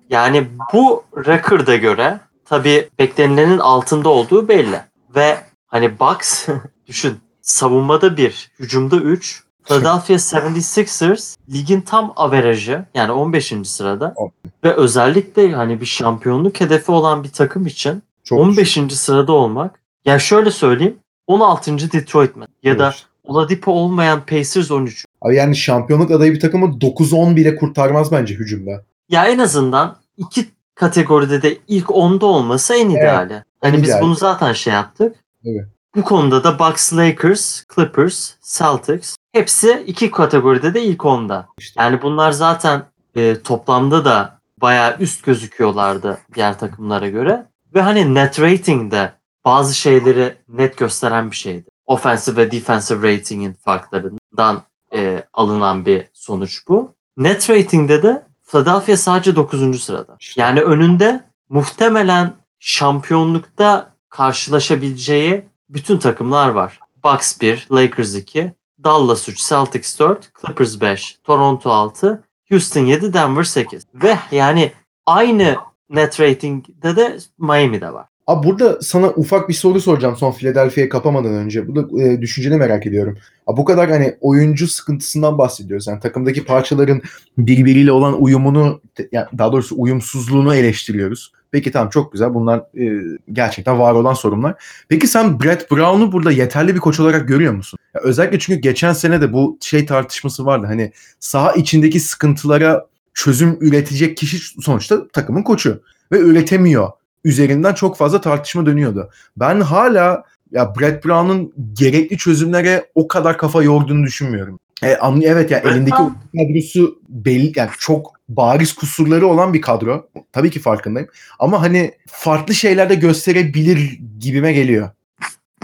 Yani 0.10 0.48
bu 0.74 1.03
record'a 1.25 1.75
göre 1.75 2.20
tabii 2.46 2.89
beklenilenin 3.00 3.58
altında 3.58 4.10
olduğu 4.10 4.48
belli. 4.48 4.82
Ve 5.15 5.38
hani 5.68 6.00
Bucks 6.00 6.48
düşün 6.88 7.18
savunmada 7.42 8.18
bir, 8.18 8.51
hücumda 8.60 8.96
3. 8.96 9.44
Philadelphia 9.63 10.13
76ers 10.13 11.36
ligin 11.53 11.82
tam 11.82 12.13
averajı 12.15 12.86
yani 12.94 13.12
15. 13.12 13.53
sırada. 13.63 14.13
Oh. 14.15 14.30
Ve 14.63 14.74
özellikle 14.74 15.53
hani 15.53 15.82
bir 15.82 15.86
şampiyonluk 15.86 16.62
hedefi 16.62 16.92
olan 16.92 17.24
bir 17.24 17.30
takım 17.30 17.65
için 17.68 18.03
Çok 18.24 18.39
15. 18.39 18.80
sırada 18.89 19.32
olmak. 19.32 19.80
Yani 20.06 20.22
şöyle 20.22 20.51
söyleyeyim 20.51 21.00
16. 21.27 21.92
Detroit 21.92 22.36
mi? 22.36 22.46
Ya 22.63 22.80
da 22.80 22.86
Evet. 22.86 23.06
Oladipo 23.24 23.72
olmayan 23.72 24.25
Pacers 24.25 24.72
13. 24.72 25.06
Abi 25.22 25.36
yani 25.36 25.56
şampiyonluk 25.56 26.12
adayı 26.12 26.34
bir 26.34 26.39
takımı 26.39 26.65
9-10 26.65 27.36
bile 27.36 27.56
kurtarmaz 27.56 28.12
bence 28.12 28.36
hücumda. 28.36 28.84
Ya 29.10 29.25
en 29.27 29.39
azından 29.39 29.98
iki 30.18 30.46
kategoride 30.75 31.41
de 31.41 31.58
ilk 31.67 31.86
10'da 31.86 32.26
olması 32.26 32.74
en 32.74 32.89
ideali. 32.89 33.43
Hani 33.62 33.78
biz 33.78 33.89
ideali. 33.89 34.02
bunu 34.02 34.15
zaten 34.15 34.54
şey 34.54 34.74
yaptık. 34.74 35.15
Evet. 35.45 35.65
Bu 35.95 36.04
konuda 36.04 36.43
da 36.43 36.60
Bucks, 36.60 36.93
Lakers, 36.93 37.63
Clippers, 37.76 38.34
Celtics 38.58 39.15
hepsi 39.32 39.84
iki 39.88 40.12
kategoride 40.12 40.74
de 40.74 40.84
ilk 40.84 41.00
10'da. 41.00 41.47
İşte. 41.60 41.82
Yani 41.82 42.02
bunlar 42.02 42.32
zaten 42.32 42.84
e, 43.15 43.41
toplamda 43.43 44.06
da 44.06 44.39
bayağı 44.62 44.97
üst 45.00 45.26
gözüküyorlardı 45.26 46.17
diğer 46.36 46.60
takımlara 46.60 47.10
göre. 47.10 47.45
Ve 47.76 47.82
hani 47.82 48.15
net 48.15 48.39
rating'de 48.39 49.12
bazı 49.45 49.76
şeyleri 49.76 50.36
net 50.50 50.78
gösteren 50.78 51.32
bir 51.32 51.36
şeydi. 51.36 51.65
Offensive 51.86 52.38
ve 52.38 52.52
defensive 52.52 53.13
rating'in 53.13 53.54
farklarından 53.54 54.63
e, 54.93 55.24
alınan 55.34 55.86
bir 55.86 56.06
sonuç 56.13 56.67
bu. 56.67 56.96
Net 57.17 57.50
rating'de 57.50 58.04
de 58.04 58.28
Philadelphia 58.48 58.98
sadece 58.98 59.36
9. 59.36 59.84
sırada. 59.84 60.17
Yani 60.36 60.62
önünde 60.62 61.24
muhtemelen 61.50 62.34
şampiyonlukta 62.60 63.93
karşılaşabileceği 64.10 65.46
bütün 65.69 65.98
takımlar 65.98 66.50
var. 66.50 66.80
Bucks 67.04 67.41
1, 67.41 67.67
Lakers 67.72 68.15
2, 68.15 68.54
Dallas 68.84 69.30
3, 69.30 69.50
Celtics 69.50 70.00
4, 70.00 70.32
Clippers 70.41 70.82
5, 70.82 71.19
Toronto 71.24 71.72
6, 71.72 72.24
Houston 72.50 72.86
7, 72.86 73.13
Denver 73.13 73.43
8. 73.43 73.84
Ve 73.93 74.17
yani 74.32 74.72
aynı 75.06 75.58
net 75.89 76.19
ratingde 76.19 76.96
de 76.96 77.17
Miami'de 77.38 77.93
var. 77.93 78.08
Abi 78.27 78.47
burada 78.47 78.81
sana 78.81 79.09
ufak 79.09 79.49
bir 79.49 79.53
soru 79.53 79.81
soracağım 79.81 80.15
son 80.17 80.31
Philadelphia'yı 80.31 80.89
kapamadan 80.89 81.33
önce. 81.33 81.67
Bu 81.67 81.75
da 81.75 82.03
e, 82.03 82.21
düşünceni 82.21 82.57
merak 82.57 82.86
ediyorum. 82.86 83.17
Abi 83.47 83.57
bu 83.57 83.65
kadar 83.65 83.89
hani 83.89 84.17
oyuncu 84.21 84.67
sıkıntısından 84.67 85.38
bahsediyoruz. 85.38 85.88
Yani 85.88 85.99
takımdaki 85.99 86.45
parçaların 86.45 87.01
birbiriyle 87.38 87.91
olan 87.91 88.21
uyumunu, 88.21 88.81
yani 89.12 89.25
daha 89.38 89.51
doğrusu 89.51 89.75
uyumsuzluğunu 89.77 90.55
eleştiriyoruz. 90.55 91.31
Peki 91.51 91.71
tamam 91.71 91.89
çok 91.89 92.12
güzel. 92.12 92.33
Bunlar 92.33 92.59
e, 92.59 93.17
gerçekten 93.33 93.79
var 93.79 93.93
olan 93.93 94.13
sorunlar. 94.13 94.63
Peki 94.89 95.07
sen 95.07 95.39
Brett 95.39 95.71
Brown'u 95.71 96.12
burada 96.12 96.31
yeterli 96.31 96.75
bir 96.75 96.79
koç 96.79 96.99
olarak 96.99 97.27
görüyor 97.27 97.53
musun? 97.53 97.79
Ya 97.95 98.01
özellikle 98.03 98.39
çünkü 98.39 98.59
geçen 98.59 98.93
sene 98.93 99.21
de 99.21 99.33
bu 99.33 99.57
şey 99.62 99.86
tartışması 99.86 100.45
vardı. 100.45 100.67
Hani 100.67 100.91
saha 101.19 101.51
içindeki 101.51 101.99
sıkıntılara 101.99 102.86
çözüm 103.13 103.57
üretecek 103.62 104.17
kişi 104.17 104.62
sonuçta 104.62 105.07
takımın 105.07 105.43
koçu 105.43 105.81
ve 106.12 106.19
üretemiyor 106.19 106.89
üzerinden 107.23 107.73
çok 107.73 107.97
fazla 107.97 108.21
tartışma 108.21 108.65
dönüyordu. 108.65 109.09
Ben 109.38 109.62
hala 109.62 110.23
ya 110.51 110.73
Brett 110.79 111.05
Brown'un 111.05 111.53
gerekli 111.73 112.17
çözümlere 112.17 112.86
o 112.95 113.07
kadar 113.07 113.38
kafa 113.38 113.63
yorduğunu 113.63 114.03
düşünmüyorum. 114.05 114.59
E, 114.83 114.95
anlı- 114.95 115.23
evet 115.25 115.51
ya 115.51 115.63
Brett 115.63 115.71
elindeki 115.71 115.97
kadrosu 116.38 116.99
belli 117.09 117.51
yani 117.55 117.69
çok 117.79 118.12
bariz 118.29 118.73
kusurları 118.73 119.27
olan 119.27 119.53
bir 119.53 119.62
kadro. 119.62 120.09
Tabii 120.31 120.51
ki 120.51 120.59
farkındayım. 120.59 121.09
Ama 121.39 121.62
hani 121.62 121.91
farklı 122.07 122.53
şeyler 122.53 122.89
de 122.89 122.95
gösterebilir 122.95 123.99
gibime 124.19 124.53
geliyor. 124.53 124.89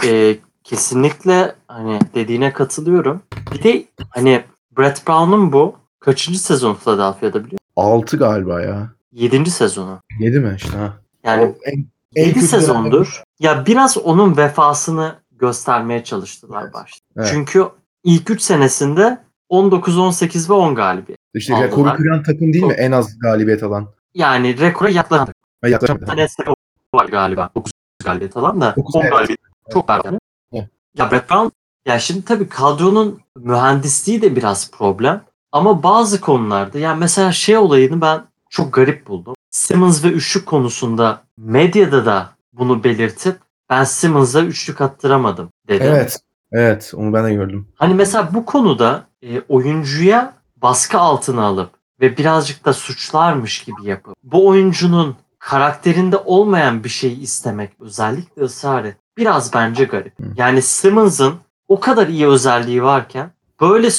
Ee, 0.06 0.36
kesinlikle 0.64 1.56
hani 1.68 2.00
dediğine 2.16 2.54
katılıyorum. 2.54 3.22
Bir 3.54 3.64
de 3.64 3.84
hani 4.10 4.42
Brett 4.78 5.08
Brown'un 5.08 5.54
bu 5.54 5.76
kaçıncı 6.00 6.40
sezon 6.44 6.76
Philadelphia'da 6.76 7.46
biliyor 7.46 7.60
6 7.76 8.18
galiba 8.18 8.62
ya. 8.62 8.90
7. 9.12 9.52
sezonu. 9.52 10.00
7 10.20 10.40
mi 10.40 10.54
işte 10.58 10.78
ha. 10.78 10.94
Yani 11.24 11.56
en, 11.66 11.86
en 12.16 12.26
7 12.26 12.34
kötü 12.34 12.48
sezondur. 12.48 13.24
Ya 13.40 13.66
biraz 13.66 13.98
onun 13.98 14.38
vefasını 14.38 15.16
göstermeye 15.32 16.04
çalıştılar 16.04 16.64
Evet. 16.64 16.74
başta. 16.74 17.06
Evet. 17.18 17.30
Çünkü 17.32 17.66
ilk 18.04 18.30
3 18.30 18.42
senesinde 18.42 19.18
19, 19.50 19.98
18 19.98 20.50
ve 20.50 20.54
10 20.54 20.76
galibiyet. 20.76 21.20
İşte 21.34 21.54
Aldılar. 21.54 21.68
rekoru 21.68 21.94
kıran 21.94 22.24
takım 22.24 22.54
değil 22.54 22.66
mi? 22.66 22.74
En 22.74 22.92
az 22.92 23.20
galibiyet 23.20 23.64
alan. 23.64 23.88
Yani 24.14 24.60
rekora 24.60 24.90
yaklaşan. 24.90 25.28
Yaklaşamadı. 25.64 26.02
Bir 26.02 26.08
tanesi 26.08 26.44
var 26.96 27.06
galiba. 27.06 27.50
9 27.56 27.72
galibiyet 28.06 28.38
alan 28.38 28.62
da. 28.62 28.74
Dokuz, 28.78 28.96
10 28.96 29.02
evet. 29.02 29.12
galibiyet. 29.12 29.40
Çok 29.74 29.90
var. 29.90 30.02
Evet. 30.54 30.70
Ya 30.98 31.12
Brett 31.12 31.30
Brown 31.30 31.50
ya 31.86 32.00
şimdi 32.00 32.26
tabii 32.26 32.50
kadronun 32.50 33.20
mühendisliği 33.36 34.22
de 34.22 34.36
biraz 34.36 34.72
problem. 34.72 35.22
Ama 35.52 35.84
bazı 35.84 36.22
konularda 36.22 36.80
yani 36.80 37.00
mesela 37.00 37.32
şey 37.32 37.58
olayını 37.58 38.02
ben 38.02 38.22
çok 38.50 38.74
garip 38.74 39.08
buldum. 39.08 39.36
Simmons 39.50 40.04
ve 40.04 40.08
üçlük 40.08 40.46
konusunda 40.46 41.24
medyada 41.38 42.06
da 42.06 42.30
bunu 42.54 42.84
belirtip 42.84 43.38
ben 43.70 43.84
Simmons'a 43.84 44.42
üçlük 44.42 44.82
attıramadım 44.82 45.50
dedi. 45.68 45.84
Evet. 45.84 46.20
Evet. 46.52 46.92
Onu 46.96 47.14
ben 47.14 47.26
de 47.26 47.34
gördüm. 47.34 47.68
Hani 47.76 47.94
mesela 47.94 48.34
bu 48.34 48.46
konuda 48.46 49.08
e, 49.22 49.42
oyuncuya 49.42 50.34
baskı 50.58 51.00
altına 51.00 51.44
alıp 51.46 51.70
ve 52.02 52.18
birazcık 52.18 52.66
da 52.66 52.74
suçlarmış 52.74 53.64
gibi 53.64 53.84
yapıp 53.84 54.16
bu 54.24 54.48
oyuncunun 54.48 55.16
karakterinde 55.40 56.18
olmayan 56.18 56.84
bir 56.84 56.90
şeyi 56.90 57.20
istemek 57.20 57.72
özellikle 57.80 58.42
ısrar 58.42 58.86
et. 58.86 58.98
Biraz 59.18 59.54
bence 59.54 59.84
garip. 59.84 60.14
Yani 60.36 60.62
Simmons'ın 60.62 61.36
o 61.68 61.80
kadar 61.80 62.08
iyi 62.08 62.28
özelliği 62.28 62.84
varken 62.84 63.32
böyle 63.62 63.90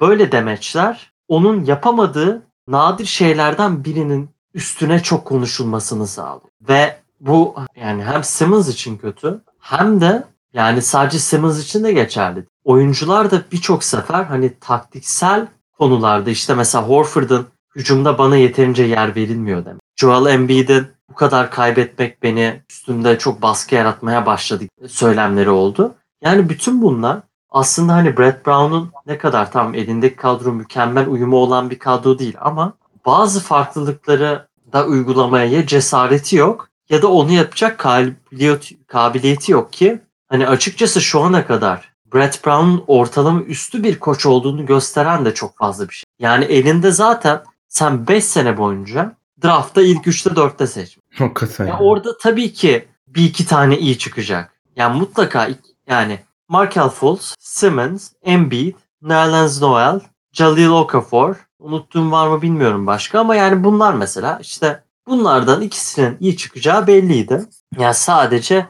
böyle 0.00 0.32
demeçler 0.32 1.12
onun 1.28 1.64
yapamadığı 1.64 2.42
nadir 2.68 3.06
şeylerden 3.06 3.84
birinin 3.84 4.30
üstüne 4.56 5.02
çok 5.02 5.24
konuşulmasını 5.24 6.06
sağlıyor. 6.06 6.50
Ve 6.68 6.96
bu 7.20 7.54
yani 7.76 8.04
hem 8.04 8.24
Simmons 8.24 8.68
için 8.68 8.96
kötü 8.96 9.40
hem 9.60 10.00
de 10.00 10.24
yani 10.52 10.82
sadece 10.82 11.18
Simmons 11.18 11.64
için 11.64 11.84
de 11.84 11.92
geçerli. 11.92 12.44
oyuncular 12.64 13.30
da 13.30 13.42
birçok 13.52 13.84
sefer 13.84 14.24
hani 14.24 14.58
taktiksel 14.60 15.46
konularda 15.78 16.30
işte 16.30 16.54
mesela 16.54 16.88
Horford'un 16.88 17.46
hücumda 17.76 18.18
bana 18.18 18.36
yeterince 18.36 18.82
yer 18.82 19.16
verilmiyor 19.16 19.64
demek. 19.64 19.80
Joel 19.96 20.32
Embiid'in 20.32 20.86
bu 21.10 21.14
kadar 21.14 21.50
kaybetmek 21.50 22.22
beni 22.22 22.62
üstünde 22.70 23.18
çok 23.18 23.42
baskı 23.42 23.74
yaratmaya 23.74 24.26
başladı 24.26 24.64
söylemleri 24.88 25.50
oldu. 25.50 25.94
Yani 26.22 26.48
bütün 26.48 26.82
bunlar 26.82 27.20
aslında 27.50 27.92
hani 27.92 28.16
Brett 28.16 28.46
Brown'un 28.46 28.90
ne 29.06 29.18
kadar 29.18 29.52
tam 29.52 29.74
elindeki 29.74 30.16
kadro 30.16 30.52
mükemmel 30.52 31.08
uyumu 31.08 31.36
olan 31.36 31.70
bir 31.70 31.78
kadro 31.78 32.18
değil 32.18 32.36
ama 32.40 32.72
bazı 33.06 33.40
farklılıkları 33.40 34.48
da 34.72 34.86
uygulamaya 34.86 35.44
ya 35.44 35.66
cesareti 35.66 36.36
yok 36.36 36.68
ya 36.88 37.02
da 37.02 37.08
onu 37.08 37.32
yapacak 37.32 37.78
kabiliyeti, 37.78 38.86
kabiliyeti 38.86 39.52
yok 39.52 39.72
ki 39.72 40.00
hani 40.28 40.48
açıkçası 40.48 41.00
şu 41.00 41.20
ana 41.20 41.46
kadar 41.46 41.92
Brett 42.14 42.46
Brown'un 42.46 42.84
ortalama 42.86 43.42
üstü 43.42 43.84
bir 43.84 43.98
koç 43.98 44.26
olduğunu 44.26 44.66
gösteren 44.66 45.24
de 45.24 45.34
çok 45.34 45.58
fazla 45.58 45.88
bir 45.88 45.94
şey. 45.94 46.04
Yani 46.18 46.44
elinde 46.44 46.90
zaten 46.90 47.42
sen 47.68 48.06
5 48.08 48.24
sene 48.24 48.58
boyunca 48.58 49.16
draftta 49.44 49.82
ilk 49.82 50.06
3'te 50.06 50.30
4'te 50.30 50.66
seç. 50.66 50.98
Hakikaten. 51.18 51.66
Ya 51.66 51.78
orada 51.78 52.18
tabii 52.18 52.52
ki 52.52 52.88
bir 53.08 53.24
iki 53.24 53.46
tane 53.46 53.78
iyi 53.78 53.98
çıkacak. 53.98 54.52
Yani 54.76 54.98
mutlaka 54.98 55.48
yani 55.88 56.20
Markel 56.48 56.88
Fultz, 56.88 57.34
Simmons, 57.38 58.12
Embiid, 58.22 58.76
Nerlens 59.02 59.62
Noel, 59.62 60.00
Jalil 60.32 60.68
Okafor. 60.68 61.45
Unuttuğum 61.58 62.12
var 62.12 62.28
mı 62.28 62.42
bilmiyorum 62.42 62.86
başka 62.86 63.20
ama 63.20 63.34
yani 63.34 63.64
bunlar 63.64 63.94
mesela 63.94 64.38
işte 64.42 64.84
bunlardan 65.06 65.62
ikisinin 65.62 66.16
iyi 66.20 66.36
çıkacağı 66.36 66.86
belliydi. 66.86 67.46
Yani 67.78 67.94
sadece 67.94 68.66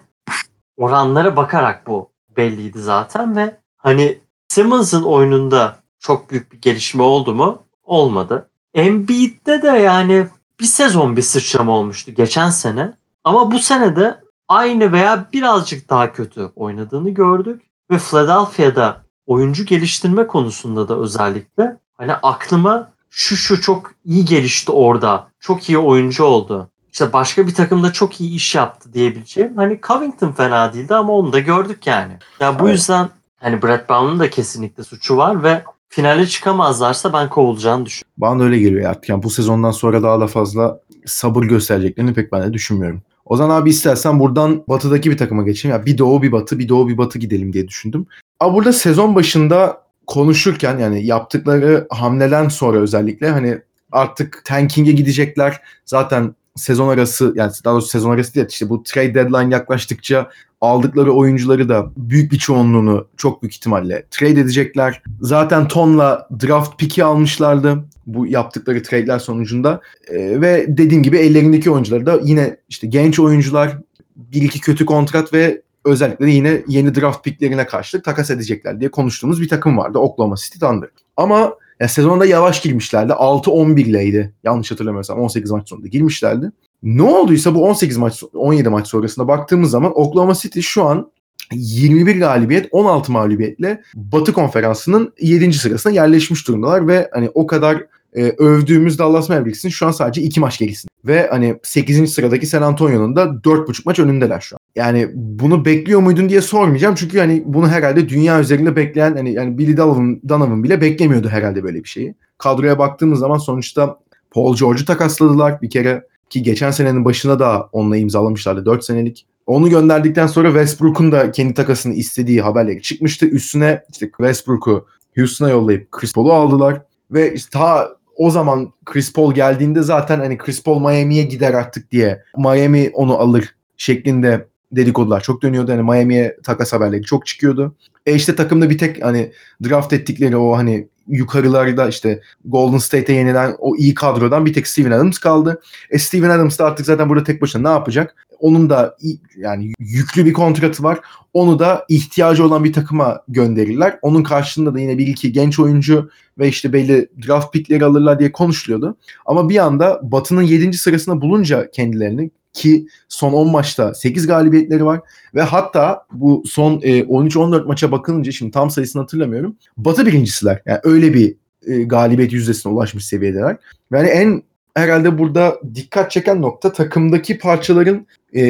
oranlara 0.77 1.37
bakarak 1.37 1.87
bu 1.87 2.11
belliydi 2.37 2.79
zaten 2.79 3.37
ve 3.37 3.61
hani 3.77 4.20
Simmons'ın 4.49 5.03
oyununda 5.03 5.77
çok 5.99 6.31
büyük 6.31 6.53
bir 6.53 6.61
gelişme 6.61 7.03
oldu 7.03 7.35
mu? 7.35 7.62
Olmadı. 7.85 8.51
Embiid'de 8.75 9.62
de 9.62 9.68
yani 9.68 10.27
bir 10.61 10.64
sezon 10.64 11.16
bir 11.16 11.22
sıçrama 11.22 11.72
olmuştu 11.72 12.12
geçen 12.12 12.51
sene. 12.51 12.92
Ama 13.25 13.51
bu 13.51 13.59
sene 13.59 13.96
de 13.96 14.20
aynı 14.49 14.92
veya 14.92 15.29
birazcık 15.33 15.90
daha 15.90 16.12
kötü 16.12 16.51
oynadığını 16.57 17.11
gördük. 17.11 17.62
Ve 17.90 17.99
Philadelphia'da 17.99 19.05
oyuncu 19.27 19.64
geliştirme 19.64 20.27
konusunda 20.27 20.88
da 20.88 20.99
özellikle 20.99 21.77
hani 21.99 22.13
aklıma 22.13 22.91
şu 23.11 23.37
şu 23.37 23.61
çok 23.61 23.93
iyi 24.05 24.25
gelişti 24.25 24.73
orada. 24.73 25.29
Çok 25.41 25.69
iyi 25.69 25.79
oyuncu 25.79 26.25
oldu. 26.25 26.71
İşte 26.93 27.13
başka 27.13 27.47
bir 27.47 27.55
takımda 27.55 27.93
çok 27.93 28.21
iyi 28.21 28.35
iş 28.35 28.55
yaptı 28.55 28.93
diyebileceğim. 28.93 29.57
Hani 29.57 29.81
Covington 29.87 30.33
fena 30.33 30.73
değildi 30.73 30.95
ama 30.95 31.13
onu 31.13 31.33
da 31.33 31.39
gördük 31.39 31.87
yani. 31.87 32.13
Ya 32.13 32.19
yani 32.41 32.59
bu 32.59 32.65
Evet. 32.69 32.79
yüzden 32.79 33.09
hani 33.41 33.63
Brett 33.63 33.89
Brown'un 33.91 34.19
da 34.21 34.31
kesinlikle 34.31 34.85
suçu 34.85 35.17
var 35.17 35.43
ve 35.43 35.65
finale 35.89 36.27
çıkamazlarsa 36.27 37.13
ben 37.13 37.29
kovulacağını 37.29 37.87
düşünüyorum. 37.87 38.13
Bana 38.19 38.43
öyle 38.43 38.59
geliyor 38.59 38.91
artık. 38.91 39.09
Yani 39.09 39.23
bu 39.23 39.31
sezondan 39.31 39.71
sonra 39.71 40.03
daha 40.03 40.21
da 40.21 40.27
fazla 40.27 40.81
sabır 41.07 41.45
göstereceklerini 41.45 42.15
pek 42.15 42.33
ben 42.33 42.43
de 42.43 42.53
düşünmüyorum. 42.53 43.03
O 43.25 43.37
zaman 43.37 43.61
abi 43.61 43.71
istersen 43.71 44.21
buradan 44.21 44.63
batıdaki 44.69 45.11
bir 45.11 45.19
takıma 45.19 45.43
geçelim. 45.43 45.77
Ya 45.77 45.87
bir 45.87 45.99
doğu 45.99 46.23
bir 46.23 46.33
batı, 46.33 46.59
bir 46.59 46.69
doğu 46.69 46.89
bir 46.89 46.99
batı 46.99 47.19
gidelim 47.19 47.53
diye 47.53 47.69
düşündüm. 47.69 48.07
Ama 48.41 48.55
burada 48.55 48.73
sezon 48.73 49.15
başında 49.15 49.86
konuşurken 50.07 50.79
yani 50.79 51.07
yaptıkları 51.07 51.87
hamleden 51.90 52.49
sonra 52.49 52.79
özellikle 52.79 53.29
hani 53.29 53.59
artık 53.92 54.42
tanking'e 54.45 54.92
gidecekler. 54.92 55.61
Zaten 55.85 56.35
sezon 56.57 56.88
arası 56.88 57.33
yani 57.37 57.53
daha 57.64 57.75
doğrusu 57.75 57.88
sezon 57.88 58.11
arası 58.11 58.35
değil 58.35 58.47
işte 58.51 58.69
bu 58.69 58.83
trade 58.83 59.14
deadline 59.14 59.55
yaklaştıkça 59.55 60.31
aldıkları 60.61 61.12
oyuncuları 61.12 61.69
da 61.69 61.90
büyük 61.97 62.33
bir 62.33 62.38
çoğunluğunu 62.38 63.09
çok 63.16 63.42
büyük 63.42 63.55
ihtimalle 63.55 64.07
trade 64.11 64.40
edecekler. 64.40 65.03
Zaten 65.21 65.69
tonla 65.69 66.29
draft 66.42 66.79
pick'i 66.79 67.05
almışlardı 67.05 67.85
bu 68.07 68.27
yaptıkları 68.27 68.83
trade'ler 68.83 69.19
sonucunda. 69.19 69.81
Ee, 70.09 70.40
ve 70.40 70.64
dediğim 70.69 71.03
gibi 71.03 71.16
ellerindeki 71.16 71.71
oyuncuları 71.71 72.07
da 72.07 72.21
yine 72.23 72.57
işte 72.69 72.87
genç 72.87 73.21
oyuncular, 73.21 73.79
bir 74.16 74.42
iki 74.42 74.61
kötü 74.61 74.87
kontrat 74.87 75.33
ve 75.33 75.62
özellikle 75.87 76.31
yine 76.31 76.62
yeni 76.68 76.94
draft 76.94 77.25
picklerine 77.25 77.66
karşılık 77.66 78.05
takas 78.05 78.31
edecekler 78.31 78.81
diye 78.81 78.90
konuştuğumuz 78.90 79.40
bir 79.40 79.49
takım 79.49 79.79
vardı. 79.79 79.99
Oklahoma 79.99 80.37
City 80.37 80.59
Thunder. 80.59 80.88
Ama 81.16 81.55
ya 81.81 81.88
sezonda 81.88 82.27
yavaş 82.27 82.62
girmişlerdi. 82.62 83.12
6-11'leydi. 83.12 84.31
Yanlış 84.44 84.70
hatırlamıyorsam 84.70 85.18
18 85.18 85.51
maç 85.51 85.68
sonunda 85.68 85.88
girmişlerdi. 85.88 86.53
Ne 86.83 87.03
olduysa 87.03 87.55
bu 87.55 87.64
18 87.64 87.96
maç 87.96 88.22
17 88.35 88.68
maç 88.68 88.88
sonrasında 88.88 89.29
baktığımız 89.29 89.70
zaman 89.70 89.92
Oklahoma 90.01 90.35
City 90.35 90.61
şu 90.61 90.85
an 90.85 91.11
21 91.53 92.18
galibiyet 92.18 92.68
16 92.70 93.12
mağlubiyetle 93.12 93.83
Batı 93.94 94.33
Konferansı'nın 94.33 95.12
7. 95.20 95.53
sırasına 95.53 95.92
yerleşmiş 95.92 96.49
durumdalar 96.49 96.88
ve 96.88 97.09
hani 97.12 97.31
o 97.35 97.46
kadar 97.46 97.87
e, 98.14 98.22
övdüğümüz 98.22 98.99
Dallas 98.99 99.29
Mavericks'in 99.29 99.68
şu 99.68 99.87
an 99.87 99.90
sadece 99.90 100.22
2 100.22 100.40
maç 100.40 100.59
gerisinde. 100.59 100.92
Ve 101.05 101.29
hani 101.31 101.57
8. 101.62 102.12
sıradaki 102.12 102.46
San 102.46 102.62
Antonio'nun 102.62 103.16
da 103.16 103.22
4,5 103.22 103.83
maç 103.85 103.99
önündeler 103.99 104.40
şu. 104.40 104.56
Yani 104.77 105.11
bunu 105.15 105.65
bekliyor 105.65 106.01
muydun 106.01 106.29
diye 106.29 106.41
sormayacağım 106.41 106.95
çünkü 106.95 107.19
hani 107.19 107.43
bunu 107.47 107.69
herhalde 107.69 108.09
dünya 108.09 108.41
üzerinde 108.41 108.77
bekleyen 108.77 109.17
hani 109.17 109.33
yani 109.33 109.59
Billy 109.59 109.77
Donovan, 109.77 110.21
Donovan 110.29 110.65
bile 110.65 110.81
beklemiyordu 110.81 111.29
herhalde 111.29 111.62
böyle 111.62 111.85
bir 111.85 111.89
şeyi. 111.89 112.15
Kadroya 112.39 112.79
baktığımız 112.79 113.19
zaman 113.19 113.39
sonuçta 113.39 113.99
Paul 114.31 114.57
George'u 114.57 114.85
takasladılar 114.85 115.62
bir 115.62 115.71
kere 115.71 116.07
ki 116.31 116.43
geçen 116.43 116.71
senenin 116.71 117.05
başına 117.05 117.39
da 117.39 117.69
onunla 117.73 117.97
imzalamışlardı 117.97 118.67
4 118.67 118.85
senelik. 118.85 119.27
Onu 119.47 119.71
gönderdikten 119.71 120.27
sonra 120.27 120.49
Westbrook'un 120.49 121.12
da 121.12 121.31
kendi 121.31 121.55
takasını 121.55 121.95
istediği 121.95 122.43
haberleri 122.43 122.83
çıkmıştı. 122.83 123.27
Üstüne 123.27 123.83
işte 123.93 124.07
Westbrook'u 124.07 124.87
Houston'a 125.17 125.51
yollayıp 125.51 125.93
Chris 125.93 126.12
Paul'u 126.12 126.33
aldılar. 126.33 126.83
Ve 127.11 127.35
işte 127.35 127.59
ta 127.59 127.89
o 128.17 128.31
zaman 128.31 128.73
Chris 128.85 129.12
Paul 129.12 129.35
geldiğinde 129.35 129.83
zaten 129.83 130.19
hani 130.19 130.39
Chris 130.39 130.62
Paul 130.62 130.81
Miami'ye 130.81 131.23
gider 131.23 131.55
artık 131.55 131.91
diye 131.91 132.23
Miami 132.37 132.91
onu 132.95 133.19
alır 133.19 133.55
şeklinde 133.77 134.47
dedikodular 134.73 135.21
çok 135.21 135.43
dönüyordu. 135.43 135.73
Hani 135.73 135.83
Miami'ye 135.83 136.37
takas 136.43 136.73
haberleri 136.73 137.03
çok 137.03 137.27
çıkıyordu. 137.27 137.75
E 138.07 138.15
işte 138.15 138.37
takımda 138.37 138.71
bir 138.71 138.79
tek 138.79 139.05
hani 139.05 139.33
draft 139.65 139.93
ettikleri 139.93 140.37
o 140.37 140.57
hani 140.57 140.89
yukarılarda 141.09 141.89
işte 141.89 142.21
Golden 142.45 142.79
State'e 142.79 143.17
yenilen 143.17 143.55
o 143.59 143.77
iyi 143.77 143.95
kadrodan 143.95 144.47
bir 144.47 144.53
tek 144.53 144.67
Steven 144.67 144.91
Adams 144.91 145.19
kaldı. 145.19 145.63
E 145.91 145.99
Steven 145.99 146.31
Adams 146.31 146.59
da 146.59 146.65
artık 146.65 146.87
zaten 146.87 147.09
burada 147.09 147.25
tek 147.25 147.43
başına 147.43 147.63
ne 147.63 147.75
yapacak? 147.75 148.27
Onun 148.39 148.71
da 148.71 148.97
yani 149.37 149.73
yüklü 149.79 150.25
bir 150.25 150.33
kontratı 150.33 150.83
var. 150.83 151.01
Onu 151.33 151.59
da 151.59 151.85
ihtiyacı 151.89 152.47
olan 152.47 152.65
bir 152.65 152.73
takıma 152.73 153.23
gönderirler. 153.29 153.99
Onun 154.03 154.23
karşılığında 154.23 154.75
da 154.75 154.81
yine 154.81 154.99
bir 154.99 155.07
iki 155.07 155.33
genç 155.33 155.59
oyuncu 155.59 156.11
ve 156.39 156.49
işte 156.49 156.73
belli 156.73 157.09
draft 157.27 157.53
pickleri 157.53 157.85
alırlar 157.85 158.19
diye 158.19 158.33
konuşuluyordu. 158.33 158.97
Ama 159.27 159.49
bir 159.49 159.57
anda 159.57 160.01
Batı'nın 160.03 160.43
7. 160.43 160.73
sırasına 160.73 161.21
bulunca 161.21 161.71
kendilerini 161.71 162.31
ki 162.57 162.87
son 163.09 163.33
10 163.33 163.51
maçta 163.51 163.95
8 163.95 164.27
galibiyetleri 164.27 164.85
var 164.85 165.01
ve 165.35 165.42
hatta 165.42 166.07
bu 166.12 166.42
son 166.47 166.81
e, 166.83 167.01
13-14 167.01 167.66
maça 167.66 167.92
bakılınca 167.92 168.33
şimdi 168.33 168.53
tam 168.53 168.71
sayısını 168.71 169.03
hatırlamıyorum. 169.03 169.57
Batı 169.77 170.07
birincisiler. 170.07 170.62
Yani 170.66 170.81
öyle 170.83 171.14
bir 171.14 171.35
e, 171.66 171.83
galibiyet 171.83 172.33
yüzdesine 172.33 172.73
ulaşmış 172.73 173.07
seviyedeler. 173.07 173.57
Yani 173.92 174.09
en 174.09 174.42
herhalde 174.75 175.19
burada 175.19 175.61
dikkat 175.75 176.11
çeken 176.11 176.42
nokta 176.42 176.73
takımdaki 176.73 177.38
parçaların 177.38 178.07
e, 178.35 178.42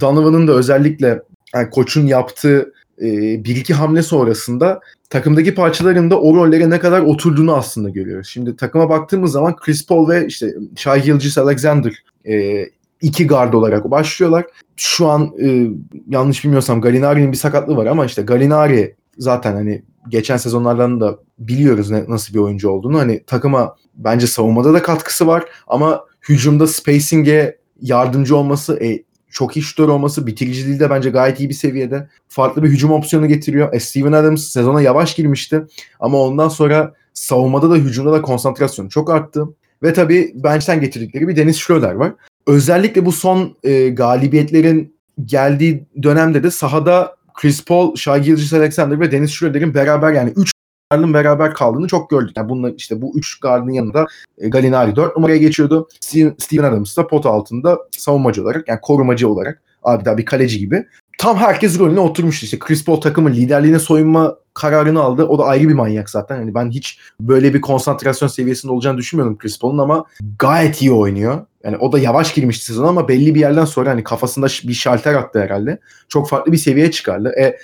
Donovan'ın 0.00 0.48
da 0.48 0.52
özellikle 0.52 1.22
yani 1.54 1.70
koçun 1.70 2.06
yaptığı 2.06 2.72
e, 3.02 3.06
bir 3.44 3.56
iki 3.56 3.74
hamle 3.74 4.02
sonrasında 4.02 4.80
takımdaki 5.10 5.54
parçaların 5.54 6.10
da 6.10 6.20
o 6.20 6.36
rollere 6.36 6.70
ne 6.70 6.78
kadar 6.78 7.00
oturduğunu 7.00 7.56
aslında 7.56 7.88
görüyoruz. 7.88 8.28
Şimdi 8.28 8.56
takıma 8.56 8.88
baktığımız 8.88 9.32
zaman 9.32 9.56
Chris 9.56 9.86
Paul 9.86 10.08
ve 10.08 10.26
işte 10.26 10.54
Shai 10.76 11.02
Gilgeous 11.02 11.38
Alexander 11.38 12.02
e, 12.28 12.64
iki 13.02 13.26
guard 13.26 13.52
olarak 13.52 13.90
başlıyorlar. 13.90 14.44
Şu 14.76 15.08
an 15.08 15.32
e, 15.42 15.66
yanlış 16.08 16.44
bilmiyorsam 16.44 16.80
Galinari'nin 16.80 17.32
bir 17.32 17.36
sakatlığı 17.36 17.76
var 17.76 17.86
ama 17.86 18.06
işte 18.06 18.22
Galinari 18.22 18.96
zaten 19.18 19.54
hani 19.54 19.82
geçen 20.08 20.36
sezonlardan 20.36 21.00
da 21.00 21.18
biliyoruz 21.38 21.90
ne, 21.90 22.04
nasıl 22.08 22.34
bir 22.34 22.38
oyuncu 22.38 22.70
olduğunu. 22.70 22.98
Hani 22.98 23.24
takıma 23.26 23.76
bence 23.94 24.26
savunmada 24.26 24.74
da 24.74 24.82
katkısı 24.82 25.26
var 25.26 25.44
ama 25.66 26.04
hücumda 26.28 26.66
spacing'e 26.66 27.58
yardımcı 27.80 28.36
olması, 28.36 28.84
e, 28.84 29.02
çok 29.30 29.56
iyi 29.56 29.62
şutör 29.62 29.88
olması, 29.88 30.26
bitiriciliği 30.26 30.80
de 30.80 30.90
bence 30.90 31.10
gayet 31.10 31.40
iyi 31.40 31.48
bir 31.48 31.54
seviyede. 31.54 32.08
Farklı 32.28 32.62
bir 32.62 32.68
hücum 32.68 32.92
opsiyonu 32.92 33.28
getiriyor. 33.28 33.72
E, 33.72 33.80
Steven 33.80 34.12
Adams 34.12 34.44
sezona 34.44 34.80
yavaş 34.80 35.14
girmişti 35.14 35.62
ama 36.00 36.18
ondan 36.18 36.48
sonra 36.48 36.94
savunmada 37.14 37.70
da 37.70 37.76
hücumda 37.76 38.12
da 38.12 38.22
konsantrasyonu 38.22 38.90
çok 38.90 39.10
arttı. 39.10 39.44
Ve 39.82 39.92
tabii 39.92 40.32
bench'ten 40.34 40.80
getirdikleri 40.80 41.28
bir 41.28 41.36
Dennis 41.36 41.56
Schroeder 41.58 41.92
var. 41.92 42.14
Özellikle 42.46 43.06
bu 43.06 43.12
son 43.12 43.56
e, 43.64 43.88
galibiyetlerin 43.88 44.98
geldiği 45.24 45.86
dönemde 46.02 46.42
de 46.42 46.50
sahada 46.50 47.16
Chris 47.34 47.64
Paul, 47.64 47.96
Shai 47.96 48.34
Alexander 48.52 49.00
ve 49.00 49.12
Dennis 49.12 49.30
Schroeder'in 49.30 49.74
beraber 49.74 50.12
yani 50.12 50.32
3 50.36 50.52
guardın 50.90 51.14
beraber 51.14 51.54
kaldığını 51.54 51.86
çok 51.88 52.10
gördük. 52.10 52.36
Yani 52.36 52.48
bunlar 52.48 52.72
işte 52.76 53.02
bu 53.02 53.18
3 53.18 53.40
guardın 53.40 53.70
yanında 53.70 54.06
e, 54.38 54.48
Gallinari 54.48 54.96
4 54.96 55.16
numaraya 55.16 55.38
geçiyordu. 55.38 55.88
Steven 56.00 56.64
Adams 56.64 56.96
da 56.96 57.06
pot 57.06 57.26
altında 57.26 57.78
savunmacı 57.90 58.42
olarak 58.42 58.68
yani 58.68 58.80
korumacı 58.80 59.28
olarak 59.28 59.62
adeta 59.82 60.18
bir 60.18 60.24
kaleci 60.24 60.58
gibi 60.58 60.86
tam 61.18 61.36
herkes 61.36 61.78
rolüne 61.78 62.00
oturmuştu. 62.00 62.44
İşte 62.44 62.58
Chris 62.58 62.84
Paul 62.84 63.00
takımın 63.00 63.32
liderliğine 63.32 63.78
soyunma 63.78 64.36
kararını 64.54 65.00
aldı. 65.00 65.24
O 65.24 65.38
da 65.38 65.44
ayrı 65.44 65.68
bir 65.68 65.74
manyak 65.74 66.10
zaten. 66.10 66.36
Yani 66.36 66.54
ben 66.54 66.70
hiç 66.70 66.98
böyle 67.20 67.54
bir 67.54 67.60
konsantrasyon 67.60 68.28
seviyesinde 68.28 68.72
olacağını 68.72 68.98
düşünmüyorum 68.98 69.38
Chris 69.38 69.58
Paul'un 69.58 69.78
ama 69.78 70.04
gayet 70.38 70.82
iyi 70.82 70.92
oynuyor. 70.92 71.46
Yani 71.64 71.76
o 71.76 71.92
da 71.92 71.98
yavaş 71.98 72.34
girmişti 72.34 72.64
sezon 72.64 72.84
ama 72.84 73.08
belli 73.08 73.34
bir 73.34 73.40
yerden 73.40 73.64
sonra 73.64 73.90
hani 73.90 74.04
kafasında 74.04 74.46
bir 74.46 74.72
şalter 74.72 75.14
attı 75.14 75.40
herhalde. 75.40 75.78
Çok 76.08 76.28
farklı 76.28 76.52
bir 76.52 76.56
seviyeye 76.56 76.90
çıkardı. 76.90 77.32
E, 77.38 77.58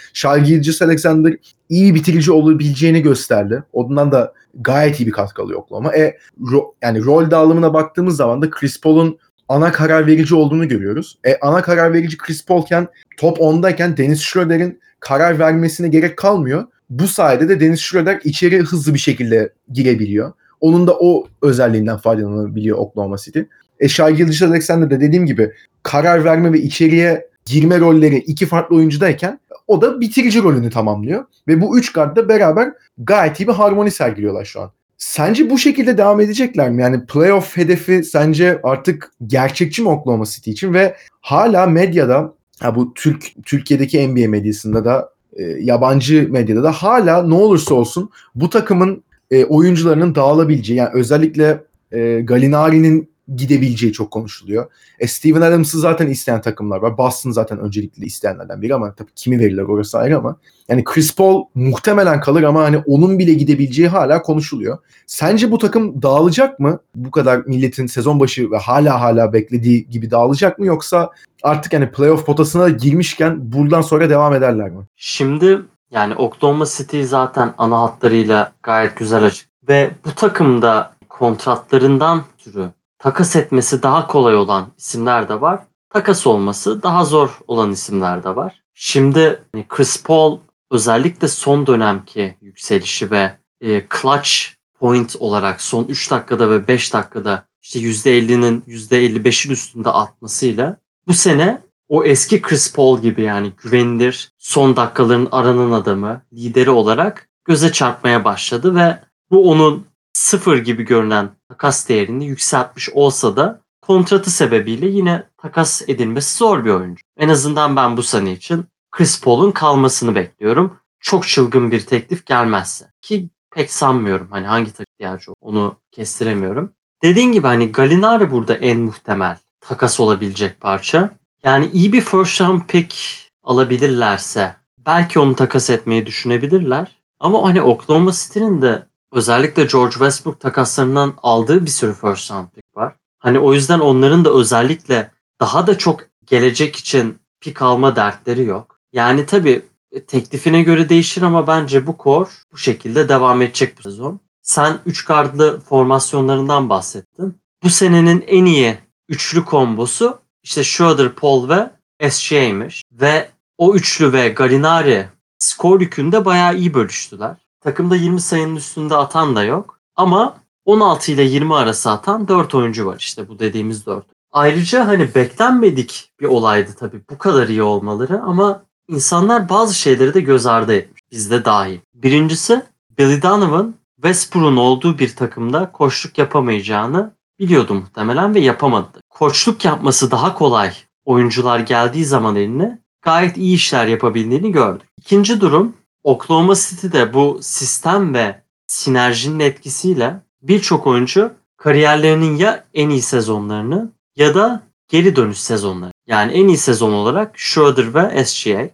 Gilgeous 0.45 0.83
Alexander 0.83 1.37
iyi 1.69 1.95
bitirici 1.95 2.33
olabileceğini 2.33 3.03
gösterdi. 3.03 3.62
Ondan 3.73 4.12
da 4.12 4.33
gayet 4.55 5.01
iyi 5.01 5.07
bir 5.07 5.12
katkı 5.12 5.43
alıyor 5.43 5.61
Oklahoma. 5.61 5.97
E, 5.97 6.17
ro- 6.40 6.73
yani 6.83 7.05
rol 7.05 7.31
dağılımına 7.31 7.75
baktığımız 7.75 8.17
zaman 8.17 8.43
da 8.43 8.51
Chris 8.51 8.81
Paul'un 8.81 9.19
ana 9.49 9.73
karar 9.73 10.07
verici 10.07 10.35
olduğunu 10.35 10.69
görüyoruz. 10.69 11.19
E, 11.27 11.39
ana 11.41 11.63
karar 11.63 11.93
verici 11.93 12.19
Chris 12.19 12.45
Paul'ken 12.45 12.89
top 13.17 13.39
10'dayken 13.39 13.97
Dennis 13.97 14.21
Schroeder'in 14.21 14.81
karar 15.01 15.39
vermesine 15.39 15.89
gerek 15.89 16.17
kalmıyor. 16.17 16.65
Bu 16.91 17.09
sayede 17.09 17.49
de 17.49 17.61
Dennis 17.61 17.81
Schroeder 17.81 18.21
içeri 18.25 18.59
hızlı 18.59 18.95
bir 18.95 18.99
şekilde 18.99 19.53
girebiliyor. 19.73 20.33
Onun 20.61 20.87
da 20.87 20.97
o 21.01 21.27
özelliğinden 21.43 21.97
faydalanabiliyor 21.97 22.79
Oklahoma 22.79 23.17
City. 23.17 23.41
E 23.81 23.89
Shai 23.89 24.17
Gilgeous 24.17 24.43
Alexander 24.43 24.91
de 24.91 25.01
dediğim 25.01 25.27
gibi 25.27 25.53
karar 25.83 26.25
verme 26.25 26.53
ve 26.53 26.61
içeriye 26.61 27.29
girme 27.45 27.81
rolleri 27.81 28.17
iki 28.17 28.47
farklı 28.47 28.77
oyuncudayken 28.77 29.41
o 29.67 29.83
da 29.83 30.01
bitirici 30.01 30.43
rolünü 30.43 30.71
tamamlıyor. 30.71 31.25
Ve 31.49 31.61
bu 31.61 31.79
üç 31.79 31.93
guard 31.93 32.17
da 32.17 32.29
beraber 32.29 32.73
gayet 32.99 33.41
iyi 33.41 33.49
bir 33.49 33.53
harmoni 33.53 33.91
sergiliyorlar 33.91 34.45
şu 34.45 34.61
an. 34.61 34.71
Sence 35.05 35.51
bu 35.51 35.59
şekilde 35.59 35.99
devam 35.99 36.21
edecekler 36.21 36.71
mi? 36.71 36.83
Yani 36.83 37.07
playoff 37.07 37.57
hedefi 37.57 38.05
sence 38.05 38.61
artık 38.62 39.12
gerçekçi 39.27 39.83
mi 39.83 39.88
Oklahoma 39.88 40.25
City 40.25 40.51
için 40.51 40.75
ve 40.75 40.97
hala 41.21 41.67
medyada 41.67 42.35
ha 42.61 42.75
bu 42.75 42.95
Türk 42.95 43.25
Türkiye'deki 43.45 44.09
NBA 44.09 44.29
medyasında 44.29 44.85
da 44.85 45.11
e, 45.37 45.43
yabancı 45.43 46.29
medyada 46.31 46.62
da 46.62 46.73
hala 46.73 47.23
ne 47.23 47.35
olursa 47.35 47.75
olsun 47.75 48.11
bu 48.35 48.51
takımın 48.51 49.05
e, 49.31 49.45
oyuncularının 49.45 50.14
dağılabileceği 50.14 50.79
yani 50.79 50.90
özellikle 50.95 51.64
e, 51.93 52.21
Galinari'nin 52.21 53.09
gidebileceği 53.37 53.93
çok 53.93 54.11
konuşuluyor. 54.11 54.71
E, 54.99 55.07
Steven 55.07 55.41
Adams'ı 55.41 55.79
zaten 55.79 56.09
isteyen 56.09 56.41
takımlar 56.41 56.79
var. 56.79 56.99
Boston 56.99 57.31
zaten 57.31 57.59
öncelikli 57.59 58.05
isteyenlerden 58.05 58.63
biri 58.63 58.75
ama 58.75 58.95
tabii 58.95 59.11
kimi 59.17 59.39
verirler 59.39 59.63
orası 59.63 59.99
ayrı 59.99 60.19
ama 60.19 60.37
yani 60.69 60.85
Chris 60.85 61.15
Paul 61.15 61.45
muhtemelen 61.55 62.21
kalır 62.21 62.43
ama 62.43 62.63
hani 62.63 62.79
onun 62.79 63.19
bile 63.19 63.35
gidebileceği 63.35 63.89
hala 63.89 64.23
konuşuluyor. 64.23 64.79
Sence 65.07 65.51
bu 65.51 65.59
takım 65.59 66.03
dağılacak 66.03 66.61
mı? 66.61 66.79
Bu 66.95 67.11
kadar 67.11 67.39
milletin 67.47 67.87
sezon 67.87 68.21
başı 68.21 68.51
ve 68.51 68.59
hala 68.59 69.01
hala 69.01 69.33
beklediği 69.33 69.89
gibi 69.89 70.11
dağılacak 70.11 70.59
mı 70.59 70.67
yoksa 70.67 71.11
artık 71.43 71.73
yani 71.73 71.91
playoff 71.91 72.27
potasına 72.27 72.69
girmişken 72.69 73.53
buradan 73.53 73.83
sonra 73.83 74.11
devam 74.11 74.35
ederler 74.35 74.71
mi? 74.71 74.85
Şimdi 74.97 75.61
yani 75.91 76.15
Oklahoma 76.15 76.65
City 76.67 77.03
zaten 77.03 77.55
ana 77.59 77.81
hatlarıyla 77.81 78.53
gayet 78.63 78.97
güzel 78.97 79.25
açık. 79.25 79.49
Ve 79.69 79.91
bu 80.05 80.15
takımda 80.15 80.95
kontratlarından 81.09 82.23
türü 82.39 82.71
takas 83.05 83.37
etmesi 83.37 83.83
daha 83.83 84.07
kolay 84.07 84.37
olan 84.37 84.73
isimler 84.79 85.29
de 85.29 85.40
var. 85.40 85.61
Takas 85.90 86.27
olması 86.27 86.83
daha 86.83 87.05
zor 87.05 87.38
olan 87.47 87.73
isimler 87.73 88.25
de 88.25 88.37
var. 88.37 88.62
Şimdi 88.75 89.43
hani 89.53 89.64
Chris 89.69 90.03
Paul 90.03 90.38
özellikle 90.71 91.29
son 91.29 91.67
dönemki 91.67 92.37
yükselişi 92.40 93.11
ve 93.11 93.38
e, 93.61 93.87
clutch 94.01 94.31
point 94.79 95.17
olarak 95.19 95.61
son 95.61 95.85
3 95.85 96.11
dakikada 96.11 96.51
ve 96.51 96.69
5 96.69 96.93
dakikada 96.93 97.47
işte 97.62 97.81
%50'nin 97.81 98.61
%55'in 98.61 99.53
üstünde 99.53 99.90
atmasıyla 99.90 100.77
bu 101.07 101.14
sene 101.14 101.62
o 101.88 102.05
eski 102.05 102.43
Chris 102.43 102.75
Paul 102.75 103.01
gibi 103.01 103.23
yani 103.23 103.53
güvenilir 103.62 104.33
son 104.38 104.77
dakikaların 104.77 105.29
aranan 105.33 105.73
adamı, 105.73 106.23
lideri 106.33 106.71
olarak 106.71 107.29
göze 107.45 107.73
çarpmaya 107.73 108.25
başladı 108.25 108.75
ve 108.75 108.99
bu 109.31 109.51
onun 109.51 109.87
sıfır 110.14 110.59
gibi 110.59 110.83
görünen 110.83 111.31
takas 111.48 111.88
değerini 111.88 112.27
yükseltmiş 112.27 112.90
olsa 112.90 113.37
da 113.37 113.61
kontratı 113.83 114.31
sebebiyle 114.31 114.87
yine 114.87 115.22
takas 115.38 115.83
edilmesi 115.88 116.37
zor 116.37 116.64
bir 116.64 116.70
oyuncu. 116.70 117.05
En 117.16 117.29
azından 117.29 117.77
ben 117.77 117.96
bu 117.96 118.03
sene 118.03 118.33
için 118.33 118.64
Chris 118.90 119.20
Paul'un 119.20 119.50
kalmasını 119.50 120.14
bekliyorum. 120.14 120.77
Çok 121.00 121.29
çılgın 121.29 121.70
bir 121.70 121.87
teklif 121.87 122.27
gelmezse. 122.27 122.92
Ki 123.00 123.29
pek 123.50 123.72
sanmıyorum 123.72 124.29
hani 124.31 124.46
hangi 124.46 124.72
takım 124.72 124.87
ihtiyacı 124.94 125.33
onu 125.40 125.77
kestiremiyorum. 125.92 126.72
Dediğin 127.03 127.33
gibi 127.33 127.46
hani 127.46 127.72
Galinari 127.72 128.31
burada 128.31 128.55
en 128.55 128.81
muhtemel 128.81 129.38
takas 129.61 130.00
olabilecek 130.00 130.61
parça. 130.61 131.11
Yani 131.42 131.70
iyi 131.72 131.92
bir 131.92 132.00
first 132.00 132.40
round 132.40 132.62
pick 132.68 132.94
alabilirlerse 133.42 134.57
belki 134.87 135.18
onu 135.18 135.37
takas 135.37 135.70
etmeyi 135.70 136.07
düşünebilirler. 136.07 136.96
Ama 137.20 137.42
hani 137.42 137.62
Oklahoma 137.62 138.12
City'nin 138.12 138.62
de 138.62 138.87
özellikle 139.14 139.64
George 139.64 139.92
Westbrook 139.92 140.40
takaslarından 140.40 141.14
aldığı 141.22 141.66
bir 141.66 141.70
sürü 141.70 141.94
first 141.94 142.31
round 142.31 142.48
pick 142.48 142.77
var. 142.77 142.94
Hani 143.18 143.38
o 143.38 143.55
yüzden 143.55 143.81
onların 143.81 144.24
da 144.24 144.31
özellikle 144.31 145.11
daha 145.40 145.66
da 145.66 145.79
çok 145.79 146.00
gelecek 146.27 146.77
için 146.77 147.18
pick 147.40 147.62
alma 147.62 147.96
dertleri 147.96 148.44
yok. 148.44 148.81
Yani 148.92 149.27
tabii 149.27 149.62
teklifine 150.07 150.62
göre 150.62 150.88
değişir 150.88 151.22
ama 151.22 151.46
bence 151.46 151.87
bu 151.87 151.96
kor 151.96 152.29
bu 152.53 152.59
şekilde 152.59 153.09
devam 153.09 153.42
edecek 153.42 153.79
bu 153.79 153.83
sezon. 153.83 154.20
Sen 154.42 154.79
3 154.87 155.05
gardlı 155.05 155.61
formasyonlarından 155.61 156.68
bahsettin. 156.68 157.38
Bu 157.62 157.70
senenin 157.70 158.24
en 158.27 158.44
iyi 158.44 158.79
üçlü 159.09 159.44
kombosu 159.44 160.18
işte 160.42 160.64
Schroeder, 160.64 161.14
Paul 161.14 161.48
ve 161.48 161.70
SJ'ymiş. 162.11 162.83
Ve 162.92 163.31
o 163.59 163.74
üçlü 163.74 164.12
ve 164.12 164.29
Galinari 164.29 165.09
skor 165.38 165.81
yükünde 165.81 166.24
bayağı 166.24 166.57
iyi 166.57 166.74
bölüştüler. 166.74 167.44
Takımda 167.64 167.96
20 167.96 168.20
sayının 168.20 168.57
üstünde 168.57 168.96
atan 168.96 169.37
da 169.37 169.44
yok. 169.44 169.79
Ama 169.96 170.37
16 170.64 171.12
ile 171.12 171.22
20 171.22 171.55
arası 171.55 171.90
atan 171.90 172.29
4 172.29 172.55
oyuncu 172.55 172.87
var 172.87 172.96
işte 172.98 173.29
bu 173.29 173.38
dediğimiz 173.38 173.87
4. 173.87 174.05
Ayrıca 174.33 174.87
hani 174.87 175.14
beklenmedik 175.14 176.11
bir 176.20 176.27
olaydı 176.27 176.70
tabii 176.79 177.00
bu 177.11 177.18
kadar 177.18 177.48
iyi 177.48 177.62
olmaları 177.62 178.22
ama 178.22 178.62
insanlar 178.88 179.48
bazı 179.48 179.74
şeyleri 179.74 180.14
de 180.14 180.20
göz 180.20 180.46
ardı 180.46 180.74
etmiş. 180.74 181.03
Biz 181.11 181.31
de 181.31 181.44
dahil. 181.44 181.79
Birincisi 181.94 182.62
Billy 182.98 183.22
Donovan 183.22 183.74
Westbrook'un 183.94 184.57
olduğu 184.57 184.98
bir 184.98 185.16
takımda 185.16 185.72
koçluk 185.72 186.18
yapamayacağını 186.18 187.12
biliyordu 187.38 187.74
muhtemelen 187.74 188.35
ve 188.35 188.40
yapamadı. 188.40 189.00
Koçluk 189.11 189.64
yapması 189.64 190.11
daha 190.11 190.35
kolay 190.35 190.72
oyuncular 191.05 191.59
geldiği 191.59 192.05
zaman 192.05 192.37
eline 192.37 192.79
gayet 193.03 193.37
iyi 193.37 193.55
işler 193.55 193.87
yapabildiğini 193.87 194.53
gördük. 194.53 194.88
İkinci 194.98 195.40
durum 195.40 195.77
Oklahoma 196.05 196.55
City'de 196.55 197.14
bu 197.14 197.38
sistem 197.43 198.14
ve 198.14 198.43
sinerjinin 198.67 199.40
etkisiyle 199.40 200.21
birçok 200.43 200.87
oyuncu 200.87 201.33
kariyerlerinin 201.57 202.37
ya 202.37 202.64
en 202.75 202.88
iyi 202.88 203.03
sezonlarını 203.03 203.93
ya 204.17 204.35
da 204.35 204.62
geri 204.88 205.17
dönüş 205.17 205.38
sezonları. 205.38 205.93
Yani 206.07 206.33
en 206.33 206.49
iyi 206.49 206.59
sezon 206.59 206.93
olarak 206.93 207.38
Schroeder 207.38 207.95
ve 207.95 208.25
SGA. 208.25 208.71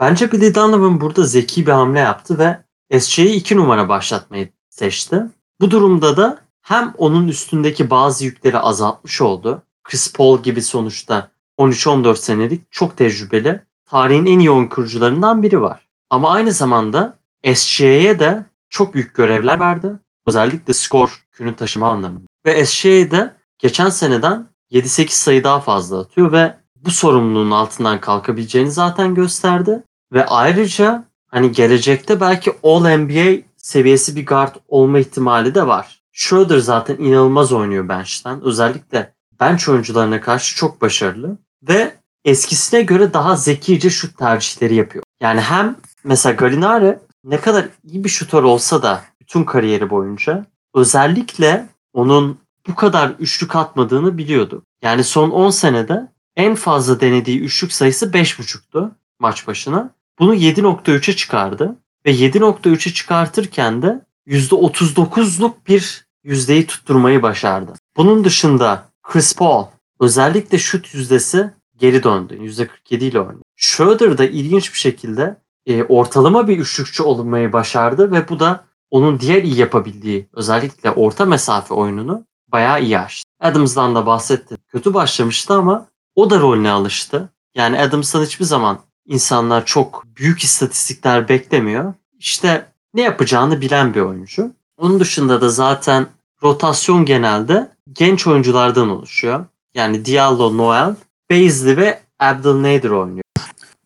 Bence 0.00 0.32
Billy 0.32 0.54
Donovan 0.54 1.00
burada 1.00 1.22
zeki 1.22 1.66
bir 1.66 1.72
hamle 1.72 1.98
yaptı 1.98 2.38
ve 2.38 3.00
SGA'yı 3.00 3.34
2 3.34 3.56
numara 3.56 3.88
başlatmayı 3.88 4.48
seçti. 4.70 5.22
Bu 5.60 5.70
durumda 5.70 6.16
da 6.16 6.38
hem 6.62 6.94
onun 6.98 7.28
üstündeki 7.28 7.90
bazı 7.90 8.24
yükleri 8.24 8.58
azaltmış 8.58 9.20
oldu. 9.20 9.62
Chris 9.84 10.12
Paul 10.12 10.42
gibi 10.42 10.62
sonuçta 10.62 11.30
13-14 11.58 12.16
senelik 12.16 12.72
çok 12.72 12.96
tecrübeli, 12.96 13.60
tarihin 13.86 14.26
en 14.26 14.38
iyi 14.38 14.50
oyun 14.50 14.66
kurucularından 14.66 15.42
biri 15.42 15.60
var. 15.60 15.89
Ama 16.10 16.30
aynı 16.30 16.52
zamanda 16.52 17.18
SGA'ye 17.54 18.18
de 18.18 18.44
çok 18.68 18.94
büyük 18.94 19.14
görevler 19.14 19.60
verdi. 19.60 19.92
Özellikle 20.26 20.74
skor 20.74 21.24
yükünü 21.32 21.56
taşıma 21.56 21.90
anlamında. 21.90 22.26
Ve 22.46 22.66
SGA 22.66 22.88
de 22.88 23.34
geçen 23.58 23.88
seneden 23.88 24.46
7-8 24.70 25.08
sayı 25.08 25.44
daha 25.44 25.60
fazla 25.60 26.00
atıyor 26.00 26.32
ve 26.32 26.54
bu 26.76 26.90
sorumluluğun 26.90 27.50
altından 27.50 28.00
kalkabileceğini 28.00 28.70
zaten 28.70 29.14
gösterdi. 29.14 29.82
Ve 30.12 30.26
ayrıca 30.26 31.04
hani 31.26 31.52
gelecekte 31.52 32.20
belki 32.20 32.52
All 32.62 32.96
NBA 32.96 33.42
seviyesi 33.56 34.16
bir 34.16 34.26
guard 34.26 34.54
olma 34.68 34.98
ihtimali 34.98 35.54
de 35.54 35.66
var. 35.66 36.00
Schroeder 36.12 36.58
zaten 36.58 36.96
inanılmaz 36.96 37.52
oynuyor 37.52 37.88
bench'ten. 37.88 38.40
Özellikle 38.42 39.14
bench 39.40 39.68
oyuncularına 39.68 40.20
karşı 40.20 40.56
çok 40.56 40.82
başarılı. 40.82 41.38
Ve 41.68 41.94
eskisine 42.24 42.82
göre 42.82 43.12
daha 43.12 43.36
zekice 43.36 43.90
şut 43.90 44.18
tercihleri 44.18 44.74
yapıyor. 44.74 45.04
Yani 45.20 45.40
hem 45.40 45.76
mesela 46.04 46.34
Galinari 46.34 46.98
ne 47.24 47.40
kadar 47.40 47.68
iyi 47.84 48.04
bir 48.04 48.08
şutör 48.08 48.42
olsa 48.42 48.82
da 48.82 49.04
bütün 49.20 49.44
kariyeri 49.44 49.90
boyunca 49.90 50.46
özellikle 50.74 51.66
onun 51.92 52.38
bu 52.68 52.74
kadar 52.74 53.10
üçlük 53.18 53.56
atmadığını 53.56 54.18
biliyordu. 54.18 54.62
Yani 54.82 55.04
son 55.04 55.30
10 55.30 55.50
senede 55.50 56.08
en 56.36 56.54
fazla 56.54 57.00
denediği 57.00 57.40
üçlük 57.40 57.72
sayısı 57.72 58.06
5.5'tu 58.06 58.90
maç 59.18 59.46
başına. 59.46 59.90
Bunu 60.18 60.34
7.3'e 60.34 61.16
çıkardı. 61.16 61.76
Ve 62.06 62.12
7.3'e 62.12 62.92
çıkartırken 62.92 63.82
de 63.82 64.04
%39'luk 64.26 65.52
bir 65.68 66.06
yüzdeyi 66.24 66.66
tutturmayı 66.66 67.22
başardı. 67.22 67.72
Bunun 67.96 68.24
dışında 68.24 68.88
Chris 69.02 69.36
Paul 69.36 69.66
özellikle 70.00 70.58
şut 70.58 70.94
yüzdesi 70.94 71.50
geri 71.78 72.02
döndü. 72.02 72.34
%47 72.34 73.04
ile 73.04 73.20
oynuyor. 73.20 73.42
Schroeder 73.56 74.18
da 74.18 74.24
ilginç 74.24 74.72
bir 74.72 74.78
şekilde 74.78 75.36
e, 75.66 75.82
ortalama 75.84 76.48
bir 76.48 76.58
üçlükçü 76.58 77.02
olmayı 77.02 77.52
başardı 77.52 78.12
ve 78.12 78.28
bu 78.28 78.40
da 78.40 78.64
onun 78.90 79.20
diğer 79.20 79.42
iyi 79.42 79.56
yapabildiği 79.56 80.28
özellikle 80.32 80.90
orta 80.90 81.24
mesafe 81.24 81.74
oyununu 81.74 82.24
bayağı 82.48 82.82
iyi 82.82 82.98
açtı. 82.98 83.30
Adams'dan 83.40 83.94
da 83.94 84.06
bahsettim. 84.06 84.58
Kötü 84.68 84.94
başlamıştı 84.94 85.54
ama 85.54 85.86
o 86.14 86.30
da 86.30 86.40
rolüne 86.40 86.70
alıştı. 86.70 87.28
Yani 87.54 87.80
Adams'tan 87.80 88.22
hiçbir 88.22 88.44
zaman 88.44 88.78
insanlar 89.06 89.66
çok 89.66 90.04
büyük 90.16 90.40
istatistikler 90.44 91.28
beklemiyor. 91.28 91.94
İşte 92.18 92.66
ne 92.94 93.02
yapacağını 93.02 93.60
bilen 93.60 93.94
bir 93.94 94.00
oyuncu. 94.00 94.52
Onun 94.76 95.00
dışında 95.00 95.40
da 95.40 95.48
zaten 95.48 96.06
rotasyon 96.42 97.04
genelde 97.04 97.70
genç 97.92 98.26
oyunculardan 98.26 98.90
oluşuyor. 98.90 99.44
Yani 99.74 100.04
Diallo, 100.04 100.56
Noel, 100.56 100.94
Beasley 101.30 101.76
ve 101.76 102.00
Abdel 102.20 102.54
Nader 102.54 102.90
oynuyor. 102.90 103.22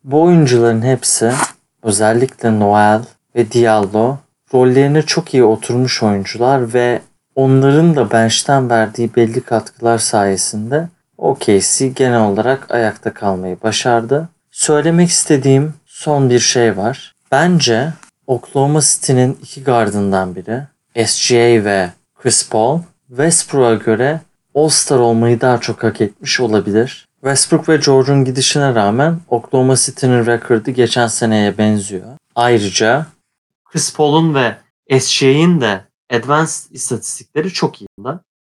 Bu 0.03 0.23
oyuncuların 0.23 0.81
hepsi 0.81 1.33
özellikle 1.85 2.59
Noel 2.59 3.01
ve 3.35 3.51
Diallo 3.51 4.17
rollerine 4.53 5.01
çok 5.01 5.33
iyi 5.33 5.43
oturmuş 5.43 6.03
oyuncular 6.03 6.73
ve 6.73 7.01
onların 7.35 7.95
da 7.95 8.11
bench'ten 8.11 8.69
verdiği 8.69 9.15
belli 9.15 9.41
katkılar 9.41 9.97
sayesinde 9.97 10.87
OKC 11.17 11.87
genel 11.87 12.21
olarak 12.21 12.71
ayakta 12.71 13.13
kalmayı 13.13 13.57
başardı. 13.63 14.29
Söylemek 14.51 15.09
istediğim 15.09 15.73
son 15.85 16.29
bir 16.29 16.39
şey 16.39 16.77
var. 16.77 17.15
Bence 17.31 17.93
Oklahoma 18.27 18.81
City'nin 18.81 19.37
iki 19.43 19.63
gardından 19.63 20.35
biri 20.35 20.61
SGA 21.07 21.65
ve 21.65 21.89
Chris 22.15 22.49
Paul 22.49 22.79
Westbrook'a 23.07 23.83
göre 23.83 24.21
All-Star 24.55 24.99
olmayı 24.99 25.41
daha 25.41 25.57
çok 25.57 25.83
hak 25.83 26.01
etmiş 26.01 26.39
olabilir. 26.39 27.04
Westbrook 27.25 27.69
ve 27.69 27.77
George'un 27.77 28.25
gidişine 28.25 28.75
rağmen 28.75 29.19
Oklahoma 29.29 29.75
City'nin 29.75 30.25
rekordu 30.25 30.71
geçen 30.71 31.07
seneye 31.07 31.57
benziyor. 31.57 32.07
Ayrıca 32.35 33.05
Chris 33.65 33.95
Paul'un 33.95 34.35
ve 34.35 34.57
SGA'in 34.99 35.61
de 35.61 35.85
advanced 36.13 36.71
istatistikleri 36.71 37.53
çok 37.53 37.81
iyi. 37.81 37.87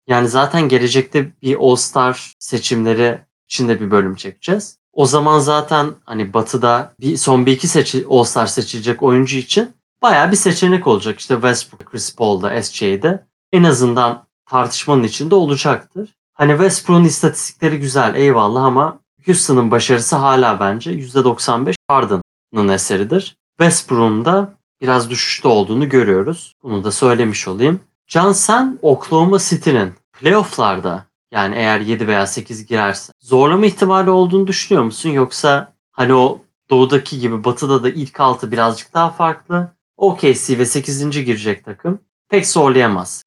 Yani 0.09 0.29
zaten 0.29 0.68
gelecekte 0.68 1.33
bir 1.42 1.57
All-Star 1.61 2.33
seçimleri 2.38 3.18
içinde 3.49 3.81
bir 3.81 3.90
bölüm 3.90 4.14
çekeceğiz. 4.14 4.79
O 4.92 5.07
zaman 5.07 5.38
zaten 5.38 5.94
hani 6.05 6.35
Batı'da 6.35 6.92
bir 7.01 7.16
son 7.16 7.47
bir 7.47 7.53
iki 7.53 7.68
seçi, 7.68 8.07
All-Star 8.11 8.47
seçilecek 8.47 9.03
oyuncu 9.03 9.37
için 9.37 9.70
bayağı 10.03 10.31
bir 10.31 10.37
seçenek 10.37 10.87
olacak. 10.87 11.20
İşte 11.20 11.35
Westbrook, 11.35 11.85
Chris 11.85 12.16
Paul'da, 12.16 12.62
SGA'de 12.62 13.25
en 13.53 13.64
azından 13.64 14.27
tartışmanın 14.47 15.03
içinde 15.03 15.35
olacaktır. 15.35 16.14
Hani 16.35 16.51
Westbrook'un 16.51 17.05
istatistikleri 17.05 17.81
güzel 17.81 18.14
eyvallah 18.14 18.64
ama 18.64 19.01
Houston'ın 19.27 19.70
başarısı 19.70 20.16
hala 20.16 20.61
bence 20.61 20.92
%95 20.92 21.75
Harden'ın 21.88 22.68
eseridir. 22.68 23.37
Westbrook'un 23.59 24.25
da 24.25 24.55
biraz 24.81 25.11
düşüşte 25.11 25.49
olduğunu 25.49 25.88
görüyoruz. 25.88 26.55
Bunu 26.62 26.85
da 26.85 26.92
söylemiş 26.92 27.49
olayım. 27.49 27.81
Can 28.07 28.33
sen 28.33 28.79
Oklahoma 28.83 29.38
City'nin 29.38 29.92
playofflarda 30.20 31.05
yani 31.33 31.55
eğer 31.55 31.81
7 31.81 32.07
veya 32.07 32.27
8 32.27 32.66
girerse 32.66 33.12
zorlama 33.20 33.66
ihtimali 33.66 34.11
olduğunu 34.11 34.47
düşünüyor 34.47 34.85
musun? 34.85 35.11
Yoksa 35.11 35.73
hani 35.92 36.14
o 36.14 36.40
doğudaki 36.70 37.20
gibi 37.20 37.44
batıda 37.44 37.83
da 37.83 37.90
ilk 37.90 38.20
altı 38.20 38.53
birazcık 38.53 38.94
daha 38.94 39.11
farklı. 39.11 39.75
OKC 39.97 40.59
ve 40.59 40.66
8. 40.66 41.11
girecek 41.11 41.64
takım 41.64 42.01
pek 42.29 42.47
zorlayamaz. 42.47 43.25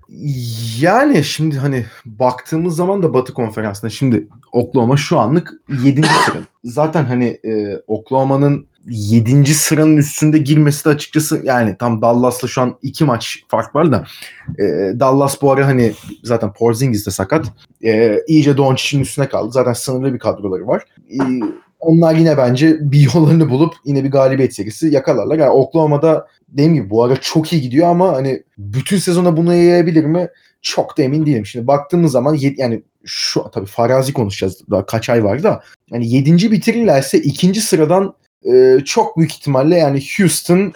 Yani 0.80 1.24
şimdi 1.24 1.58
hani 1.58 1.86
baktığımız 2.06 2.76
zaman 2.76 3.04
da 3.04 3.14
Batı 3.14 3.34
Konferansı'nda 3.34 3.90
şimdi 3.90 4.28
Oklahoma 4.52 4.98
şu 4.98 5.20
anlık 5.20 5.54
7. 5.84 6.02
sıra. 6.26 6.38
Zaten 6.64 7.06
hani 7.06 7.26
e, 7.26 7.82
Oklahoma'nın 7.88 8.68
7. 8.90 9.54
sıranın 9.54 9.98
üstünde 9.98 10.38
girmesi 10.38 10.86
de 10.86 10.90
açıkçası 10.90 11.42
yani 11.44 11.76
tam 11.78 12.02
Dallas'la 12.02 12.48
şu 12.48 12.62
an 12.62 12.78
iki 12.82 13.06
maç 13.06 13.44
fark 13.48 13.76
var 13.76 13.92
da 13.92 14.06
e, 14.60 14.64
Dallas 15.00 15.42
bu 15.42 15.52
ara 15.52 15.68
hani 15.68 15.94
zaten 16.24 16.54
Porzingis 16.54 17.06
de 17.06 17.12
sakat. 17.12 17.46
E, 17.84 18.20
iyice 18.28 18.58
Doncic'in 18.58 19.02
üstüne 19.02 19.30
kaldı. 19.30 19.52
Zaten 19.52 19.74
sınırlı 19.74 20.14
bir 20.14 20.20
kadroları 20.20 20.68
var. 20.68 20.84
E, 21.10 21.18
onlar 21.80 22.16
yine 22.16 22.38
bence 22.38 22.78
bir 22.82 23.14
yollarını 23.14 23.50
bulup 23.50 23.74
yine 23.86 24.04
bir 24.04 24.12
galibiyet 24.12 24.56
serisi 24.56 24.88
yakalarlar. 24.88 25.40
Yani 25.40 25.50
Oklahoma'da 25.50 26.28
dediğim 26.50 26.74
gibi 26.74 26.90
bu 26.90 27.04
ara 27.04 27.16
çok 27.16 27.54
iyi 27.54 27.62
gidiyor 27.62 27.88
ama 27.88 28.14
hani 28.14 28.44
bütün 28.58 28.98
sezona 28.98 29.38
bunu 29.38 29.56
yayabilir 29.56 30.06
mi? 30.06 30.28
Çok 30.62 30.98
da 30.98 31.04
emin 31.04 31.26
değilim. 31.26 31.46
Şimdi 31.46 31.68
baktığımız 31.68 32.12
zaman 32.12 32.38
yani 32.58 32.84
şu 33.06 33.46
tabii 33.54 33.66
farazi 33.66 34.14
konuşacağız 34.14 34.62
daha 34.72 34.86
kaç 34.86 35.10
ay 35.10 35.24
var 35.24 35.44
da 35.44 35.64
yani 35.92 36.10
7. 36.10 36.52
bitirirlerse 36.52 37.18
ikinci 37.18 37.62
sıradan 37.62 38.14
e, 38.54 38.78
çok 38.86 39.18
büyük 39.18 39.32
ihtimalle 39.32 39.78
yani 39.78 40.02
Houston, 40.18 40.74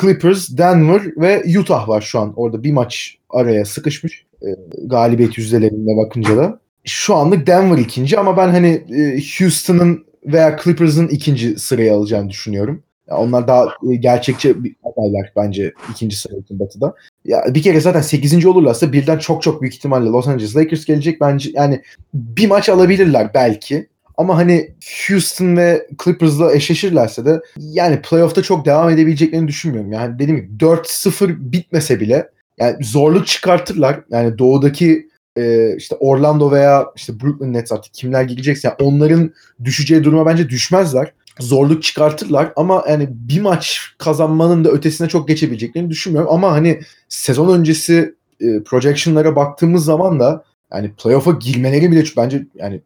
Clippers, 0.00 0.58
Denver 0.58 1.02
ve 1.16 1.58
Utah 1.58 1.88
var 1.88 2.00
şu 2.00 2.20
an. 2.20 2.32
Orada 2.36 2.62
bir 2.62 2.72
maç 2.72 3.18
araya 3.30 3.64
sıkışmış. 3.64 4.26
E, 4.42 4.48
galibiyet 4.84 5.38
yüzdelerine 5.38 5.96
bakınca 5.96 6.36
da. 6.36 6.60
Şu 6.84 7.14
anlık 7.14 7.46
Denver 7.46 7.78
ikinci 7.78 8.18
ama 8.18 8.36
ben 8.36 8.48
hani 8.48 8.68
e, 8.68 9.20
Houston'ın 9.38 10.06
veya 10.24 10.56
Clippers'ın 10.64 11.08
ikinci 11.08 11.58
sırayı 11.58 11.92
alacağını 11.94 12.30
düşünüyorum. 12.30 12.82
Yani 13.08 13.20
onlar 13.20 13.48
daha 13.48 13.64
e, 13.64 13.94
gerçekçi 13.94 14.56
adaylar 14.84 15.32
bence 15.36 15.72
ikinci 15.90 16.16
sıra 16.16 16.36
için 16.36 16.58
Batı'da. 16.58 16.94
Ya 17.24 17.44
bir 17.48 17.62
kere 17.62 17.80
zaten 17.80 18.00
8. 18.00 18.46
olurlarsa 18.46 18.92
birden 18.92 19.18
çok 19.18 19.42
çok 19.42 19.62
büyük 19.62 19.74
ihtimalle 19.74 20.08
Los 20.08 20.28
Angeles 20.28 20.56
Lakers 20.56 20.84
gelecek. 20.84 21.20
Bence 21.20 21.50
yani 21.54 21.82
bir 22.14 22.46
maç 22.46 22.68
alabilirler 22.68 23.30
belki. 23.34 23.88
Ama 24.16 24.36
hani 24.36 24.74
Houston 25.08 25.56
ve 25.56 25.86
Clippers'la 26.04 26.54
eşleşirlerse 26.54 27.26
de 27.26 27.40
yani 27.56 28.02
playoff'ta 28.02 28.42
çok 28.42 28.66
devam 28.66 28.90
edebileceklerini 28.90 29.48
düşünmüyorum. 29.48 29.92
Yani 29.92 30.18
dediğim 30.18 30.40
gibi 30.40 30.64
4-0 30.64 31.52
bitmese 31.52 32.00
bile 32.00 32.28
yani 32.58 32.84
zorluk 32.84 33.26
çıkartırlar. 33.26 34.00
Yani 34.10 34.38
doğudaki 34.38 35.08
e, 35.36 35.76
işte 35.76 35.96
Orlando 36.00 36.50
veya 36.52 36.86
işte 36.96 37.20
Brooklyn 37.20 37.52
Nets 37.52 37.72
artık 37.72 37.94
kimler 37.94 38.22
gelecekse 38.22 38.68
yani 38.68 38.90
onların 38.90 39.32
düşeceği 39.64 40.04
duruma 40.04 40.26
bence 40.26 40.48
düşmezler. 40.48 41.12
Zorluk 41.40 41.82
çıkartırlar 41.82 42.52
ama 42.56 42.84
yani 42.88 43.08
bir 43.10 43.40
maç 43.40 43.80
kazanmanın 43.98 44.64
da 44.64 44.70
ötesine 44.70 45.08
çok 45.08 45.28
geçebileceklerini 45.28 45.90
düşünmüyorum. 45.90 46.30
Ama 46.32 46.52
hani 46.52 46.80
sezon 47.08 47.58
öncesi 47.58 48.14
e, 48.40 48.62
projection'lara 48.62 49.36
baktığımız 49.36 49.84
zaman 49.84 50.20
da 50.20 50.44
yani 50.72 50.92
playoff'a 51.02 51.30
girmeleri 51.30 51.90
bile 51.90 52.04
bence 52.16 52.46
yani 52.54 52.80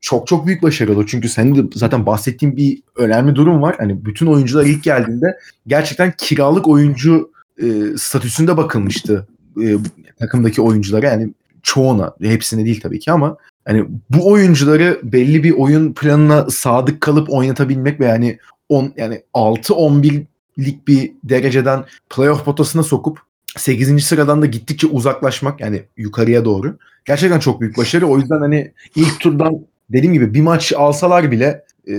çok 0.00 0.26
çok 0.26 0.46
büyük 0.46 0.62
başarı 0.62 0.92
olur. 0.92 1.06
Çünkü 1.08 1.28
senin 1.28 1.54
de 1.54 1.70
zaten 1.74 2.06
bahsettiğin 2.06 2.56
bir 2.56 2.82
önemli 2.96 3.34
durum 3.34 3.62
var. 3.62 3.74
Hani 3.78 4.04
bütün 4.04 4.26
oyuncular 4.26 4.64
ilk 4.64 4.82
geldiğinde 4.82 5.38
gerçekten 5.66 6.14
kiralık 6.18 6.68
oyuncu 6.68 7.30
e, 7.62 7.66
statüsünde 7.98 8.56
bakılmıştı 8.56 9.26
e, 9.62 9.76
takımdaki 10.18 10.62
oyunculara. 10.62 11.06
Yani 11.06 11.32
çoğuna, 11.66 12.14
hepsine 12.22 12.64
değil 12.64 12.80
tabii 12.80 12.98
ki 12.98 13.12
ama 13.12 13.36
hani 13.64 13.84
bu 14.10 14.30
oyuncuları 14.30 15.00
belli 15.02 15.44
bir 15.44 15.50
oyun 15.50 15.92
planına 15.92 16.50
sadık 16.50 17.00
kalıp 17.00 17.30
oynatabilmek 17.30 18.00
ve 18.00 18.04
yani 18.04 18.38
on, 18.68 18.92
yani 18.96 19.22
6-11'lik 19.34 20.88
bir 20.88 21.12
dereceden 21.24 21.84
playoff 22.10 22.44
potasına 22.44 22.82
sokup 22.82 23.20
8. 23.56 24.04
sıradan 24.04 24.42
da 24.42 24.46
gittikçe 24.46 24.86
uzaklaşmak 24.86 25.60
yani 25.60 25.82
yukarıya 25.96 26.44
doğru. 26.44 26.76
Gerçekten 27.04 27.38
çok 27.40 27.60
büyük 27.60 27.78
başarı. 27.78 28.06
O 28.06 28.18
yüzden 28.18 28.40
hani 28.40 28.72
ilk 28.96 29.20
turdan 29.20 29.66
dediğim 29.90 30.12
gibi 30.12 30.34
bir 30.34 30.40
maç 30.40 30.72
alsalar 30.72 31.30
bile 31.30 31.64
e, 31.88 31.94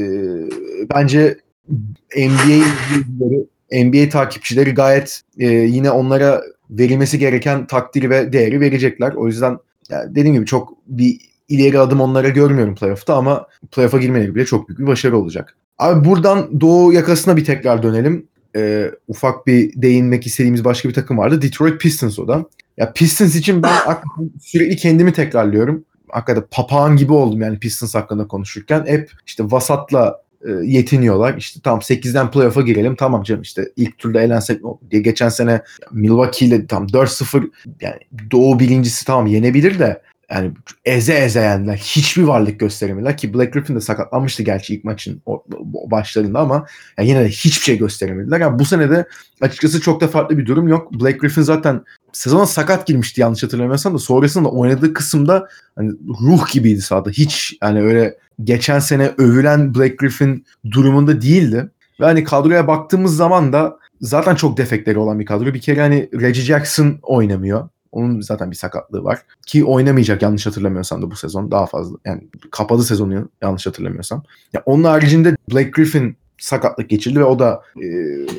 bence 0.94 1.38
NBA 2.18 2.66
NBA 3.72 4.10
takipçileri 4.10 4.74
gayet 4.74 5.22
e, 5.40 5.48
yine 5.48 5.92
onlara 5.92 6.42
verilmesi 6.70 7.20
gereken 7.20 7.68
takdiri 7.68 8.10
ve 8.10 8.34
değeri 8.34 8.62
verecekler. 8.62 9.14
O 9.14 9.28
yüzden 9.28 9.58
yani 9.90 10.16
dediğim 10.16 10.34
gibi 10.34 10.46
çok 10.46 10.74
bir 10.88 11.18
ileri 11.50 11.80
adım 11.80 12.02
onlara 12.02 12.30
görmüyorum 12.30 12.76
playoff'ta 12.76 13.16
ama 13.16 13.48
playoff'a 13.72 13.98
girmeleri 13.98 14.36
bile 14.36 14.46
çok 14.46 14.70
büyük 14.70 14.80
bir 14.80 14.88
başarı 14.88 15.18
olacak. 15.18 15.56
Abi 15.80 16.10
buradan 16.10 16.62
Doğu 16.62 16.94
yakasına 16.94 17.38
bir 17.38 17.46
tekrar 17.46 17.84
dönelim. 17.84 18.28
Ee, 18.56 18.92
ufak 19.08 19.48
bir 19.48 19.82
değinmek 19.82 20.28
istediğimiz 20.28 20.66
başka 20.66 20.90
bir 20.90 20.94
takım 20.94 21.18
vardı. 21.18 21.42
Detroit 21.42 21.82
Pistons 21.82 22.20
o 22.20 22.28
da. 22.28 22.46
Ya 22.78 22.94
Pistons 22.94 23.36
için 23.36 23.64
ben 23.64 23.74
sürekli 24.42 24.76
kendimi 24.76 25.14
tekrarlıyorum. 25.14 25.86
Hakikaten 26.10 26.44
papağan 26.52 26.98
gibi 26.98 27.14
oldum 27.14 27.42
yani 27.42 27.60
Pistons 27.60 27.96
hakkında 27.96 28.28
konuşurken. 28.28 28.86
Hep 28.86 29.12
işte 29.26 29.44
vasatla 29.44 30.22
e, 30.46 30.52
yetiniyorlar. 30.52 31.38
İşte 31.38 31.60
tamam 31.64 31.80
8'den 31.80 32.32
playoff'a 32.32 32.62
girelim. 32.62 32.96
Tamam 32.96 33.24
canım 33.24 33.42
işte 33.42 33.70
ilk 33.76 33.98
turda 33.98 34.22
elensek 34.22 34.62
diye 34.92 35.02
geçen 35.02 35.30
sene 35.30 35.62
Milwaukee 35.92 36.46
ile 36.46 36.68
tam 36.68 36.88
4-0 36.88 37.50
yani 37.82 38.00
Doğu 38.32 38.60
birincisi 38.60 39.06
tamam 39.06 39.28
yenebilir 39.28 39.80
de 39.80 40.02
yani 40.32 40.52
eze 40.86 41.14
eze 41.14 41.40
yendiler. 41.40 41.78
Hiçbir 41.78 42.24
varlık 42.24 42.60
gösteremediler 42.60 43.18
ki 43.18 43.34
Black 43.34 43.54
Griffin 43.54 43.76
de 43.76 43.82
sakatlanmıştı 43.82 44.44
gerçi 44.44 44.76
ilk 44.76 44.84
maçın 44.84 45.22
başlarında 45.68 46.40
ama 46.40 46.66
yani 46.98 47.10
yine 47.10 47.24
de 47.24 47.30
hiçbir 47.30 47.64
şey 47.64 47.78
gösteremediler. 47.78 48.40
Yani 48.40 48.60
bu 48.60 48.66
sene 48.66 48.90
de 48.90 49.08
açıkçası 49.42 49.82
çok 49.82 50.02
da 50.02 50.08
farklı 50.08 50.38
bir 50.38 50.46
durum 50.46 50.68
yok. 50.68 50.94
Black 50.94 51.22
Griffin 51.22 51.42
zaten 51.42 51.82
sezona 52.14 52.46
sakat 52.46 52.88
girmişti 52.88 53.22
yanlış 53.22 53.44
hatırlamıyorsam 53.44 53.94
da 53.94 54.00
sonrasında 54.00 54.50
oynadığı 54.50 54.94
kısımda 54.94 55.48
hani 55.76 55.92
ruh 56.22 56.52
gibiydi 56.52 56.82
sahada. 56.82 57.10
Hiç 57.10 57.58
yani 57.64 57.82
öyle 57.82 58.18
geçen 58.44 58.80
sene 58.80 59.12
övülen 59.18 59.76
Black 59.76 60.00
Griffin 60.00 60.46
durumunda 60.72 61.22
değildi. 61.22 61.70
Ve 62.00 62.06
hani 62.06 62.24
kadroya 62.24 62.68
baktığımız 62.68 63.16
zaman 63.16 63.54
da 63.54 63.78
zaten 64.02 64.36
çok 64.36 64.58
defekleri 64.58 64.98
olan 64.98 65.20
bir 65.20 65.26
kadro. 65.26 65.54
Bir 65.54 65.62
kere 65.62 65.82
hani 65.82 66.10
Reggie 66.14 66.44
Jackson 66.44 67.00
oynamıyor. 67.02 67.70
Onun 67.98 68.22
zaten 68.22 68.52
bir 68.52 68.56
sakatlığı 68.56 69.04
var. 69.04 69.22
Ki 69.48 69.66
oynamayacak 69.66 70.22
yanlış 70.22 70.46
hatırlamıyorsam 70.46 71.02
da 71.02 71.12
bu 71.12 71.16
sezon 71.16 71.52
daha 71.52 71.66
fazla. 71.66 71.98
Yani 72.06 72.28
kapalı 72.52 72.84
sezonu 72.84 73.30
yanlış 73.42 73.68
hatırlamıyorsam. 73.68 74.24
Ya 74.54 74.64
onun 74.66 74.84
haricinde 74.84 75.36
Blake 75.52 75.70
Griffin 75.70 76.18
sakatlık 76.38 76.90
geçirdi 76.90 77.20
ve 77.20 77.24
o 77.24 77.40
da 77.40 77.62
e, 77.84 77.86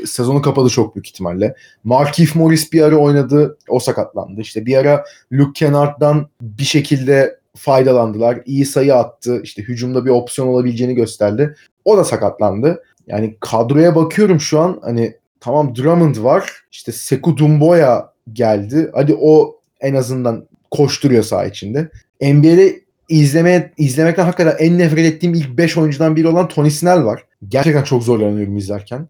sezonu 0.06 0.42
kapadı 0.42 0.68
çok 0.68 0.94
büyük 0.94 1.06
ihtimalle. 1.06 1.54
Markif 1.84 2.36
Morris 2.36 2.72
bir 2.72 2.82
ara 2.82 2.96
oynadı. 2.96 3.58
O 3.68 3.80
sakatlandı. 3.80 4.40
İşte 4.40 4.66
bir 4.66 4.76
ara 4.76 5.04
Luke 5.32 5.52
Kennard'dan 5.54 6.28
bir 6.42 6.64
şekilde 6.64 7.38
faydalandılar. 7.56 8.40
İyi 8.46 8.66
sayı 8.66 8.94
attı. 8.94 9.40
İşte 9.42 9.62
hücumda 9.62 10.04
bir 10.04 10.10
opsiyon 10.10 10.48
olabileceğini 10.48 10.94
gösterdi. 10.94 11.56
O 11.84 11.96
da 11.96 12.04
sakatlandı. 12.04 12.82
Yani 13.06 13.36
kadroya 13.40 13.96
bakıyorum 13.96 14.40
şu 14.40 14.60
an 14.60 14.80
hani 14.82 15.16
tamam 15.40 15.74
Drummond 15.76 16.24
var. 16.24 16.50
İşte 16.72 16.92
Sekou 16.92 17.36
Dumboya 17.36 18.12
geldi. 18.32 18.90
Hadi 18.94 19.16
o 19.20 19.60
en 19.80 19.94
azından 19.94 20.48
koşturuyor 20.70 21.22
saha 21.22 21.46
içinde. 21.46 21.88
NBA'de 22.22 22.80
izlemeye, 23.08 23.72
izlemekten 23.76 24.24
hakikaten 24.24 24.66
en 24.66 24.78
nefret 24.78 25.06
ettiğim 25.06 25.34
ilk 25.34 25.58
5 25.58 25.76
oyuncudan 25.76 26.16
biri 26.16 26.28
olan 26.28 26.48
Tony 26.48 26.70
Snell 26.70 27.04
var. 27.04 27.24
Gerçekten 27.48 27.82
çok 27.82 28.02
zorlanıyorum 28.02 28.56
izlerken. 28.56 29.08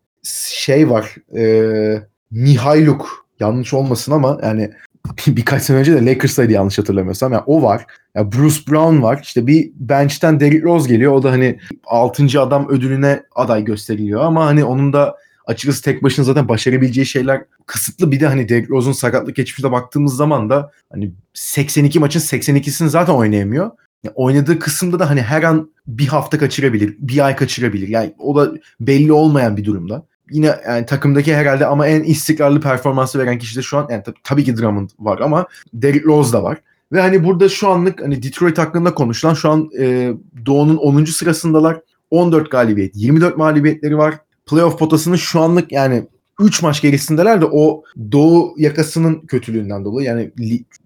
Şey 0.49 0.91
var. 0.91 1.15
E, 1.37 2.03
Mihailuk 2.31 3.27
yanlış 3.41 3.75
olmasın 3.75 4.13
ama 4.13 4.39
yani 4.43 4.71
birkaç 5.27 5.63
sene 5.63 5.77
önce 5.77 5.93
de 5.93 6.07
Lakers'taydı 6.07 6.53
yanlış 6.53 6.79
hatırlamıyorsam. 6.79 7.33
Yani 7.33 7.43
o 7.47 7.63
var. 7.63 7.87
Yani 8.15 8.33
Bruce 8.33 8.61
Brown 8.71 9.03
var. 9.03 9.21
İşte 9.23 9.47
bir 9.47 9.71
bench'ten 9.75 10.41
Derrick 10.41 10.63
Rose 10.63 10.89
geliyor. 10.89 11.13
O 11.13 11.23
da 11.23 11.31
hani 11.31 11.59
6. 11.87 12.41
adam 12.41 12.69
ödülüne 12.69 13.23
aday 13.35 13.65
gösteriliyor 13.65 14.21
ama 14.21 14.47
hani 14.47 14.65
onun 14.65 14.93
da 14.93 15.17
açıkçası 15.49 15.83
tek 15.83 16.03
başına 16.03 16.25
zaten 16.25 16.49
başarabileceği 16.49 17.07
şeyler 17.07 17.45
kısıtlı. 17.67 18.13
Bir 18.13 18.21
de 18.21 18.27
hani 18.27 18.49
Derrick 18.49 18.69
Rose'un 18.69 18.93
sakatlık 18.93 19.37
geçmişine 19.37 19.73
baktığımız 19.73 20.17
zaman 20.17 20.51
da 20.51 20.71
hani 20.93 21.13
82 21.35 21.99
maçın 21.99 22.21
82'sini 22.21 22.89
zaten 22.89 23.13
oynayamıyor. 23.13 23.71
Yani 24.05 24.13
oynadığı 24.15 24.59
kısımda 24.59 24.99
da 24.99 25.11
hani 25.11 25.23
her 25.23 25.43
an 25.43 25.71
bir 25.87 26.07
hafta 26.07 26.39
kaçırabilir, 26.39 26.97
bir 26.99 27.27
ay 27.27 27.37
kaçırabilir. 27.37 27.89
Yani 27.89 28.15
o 28.19 28.37
da 28.37 28.53
belli 28.81 29.13
olmayan 29.13 29.57
bir 29.57 29.65
durumda. 29.65 30.07
Yine 30.31 30.55
yani 30.67 30.87
takımdaki 30.87 31.35
herhalde 31.35 31.67
ama 31.67 31.87
en 31.87 32.03
istikrarlı 32.03 32.61
performansı 32.61 33.19
veren 33.19 33.39
kişi 33.39 33.57
de 33.57 33.63
şu 33.63 33.79
an 33.79 33.87
yani 33.91 34.03
tab- 34.03 34.17
tabii 34.25 34.45
ki 34.45 34.57
Drummond 34.57 34.91
var 34.99 35.19
ama 35.19 35.47
Derrick 35.75 36.05
Rose 36.05 36.33
da 36.33 36.43
var. 36.43 36.59
Ve 36.93 37.01
hani 37.01 37.25
burada 37.25 37.49
şu 37.49 37.69
anlık 37.69 38.03
hani 38.03 38.23
Detroit 38.23 38.59
hakkında 38.59 38.95
konuşulan 38.95 39.35
şu 39.35 39.51
an 39.51 39.71
e, 39.81 40.13
Doğu'nun 40.47 40.77
10. 40.77 41.05
sırasındalar. 41.05 41.81
14 42.11 42.51
galibiyet, 42.51 42.97
24 42.97 43.37
mağlubiyetleri 43.37 43.99
var. 43.99 44.15
Playoff 44.51 44.79
potasının 44.79 45.17
şu 45.17 45.41
anlık 45.41 45.73
yani 45.73 46.05
3 46.41 46.63
maç 46.63 46.81
gerisindeler 46.81 47.41
de 47.41 47.45
o 47.45 47.83
Doğu 48.13 48.55
yakasının 48.57 49.21
kötülüğünden 49.21 49.85
dolayı 49.85 50.07
yani 50.07 50.33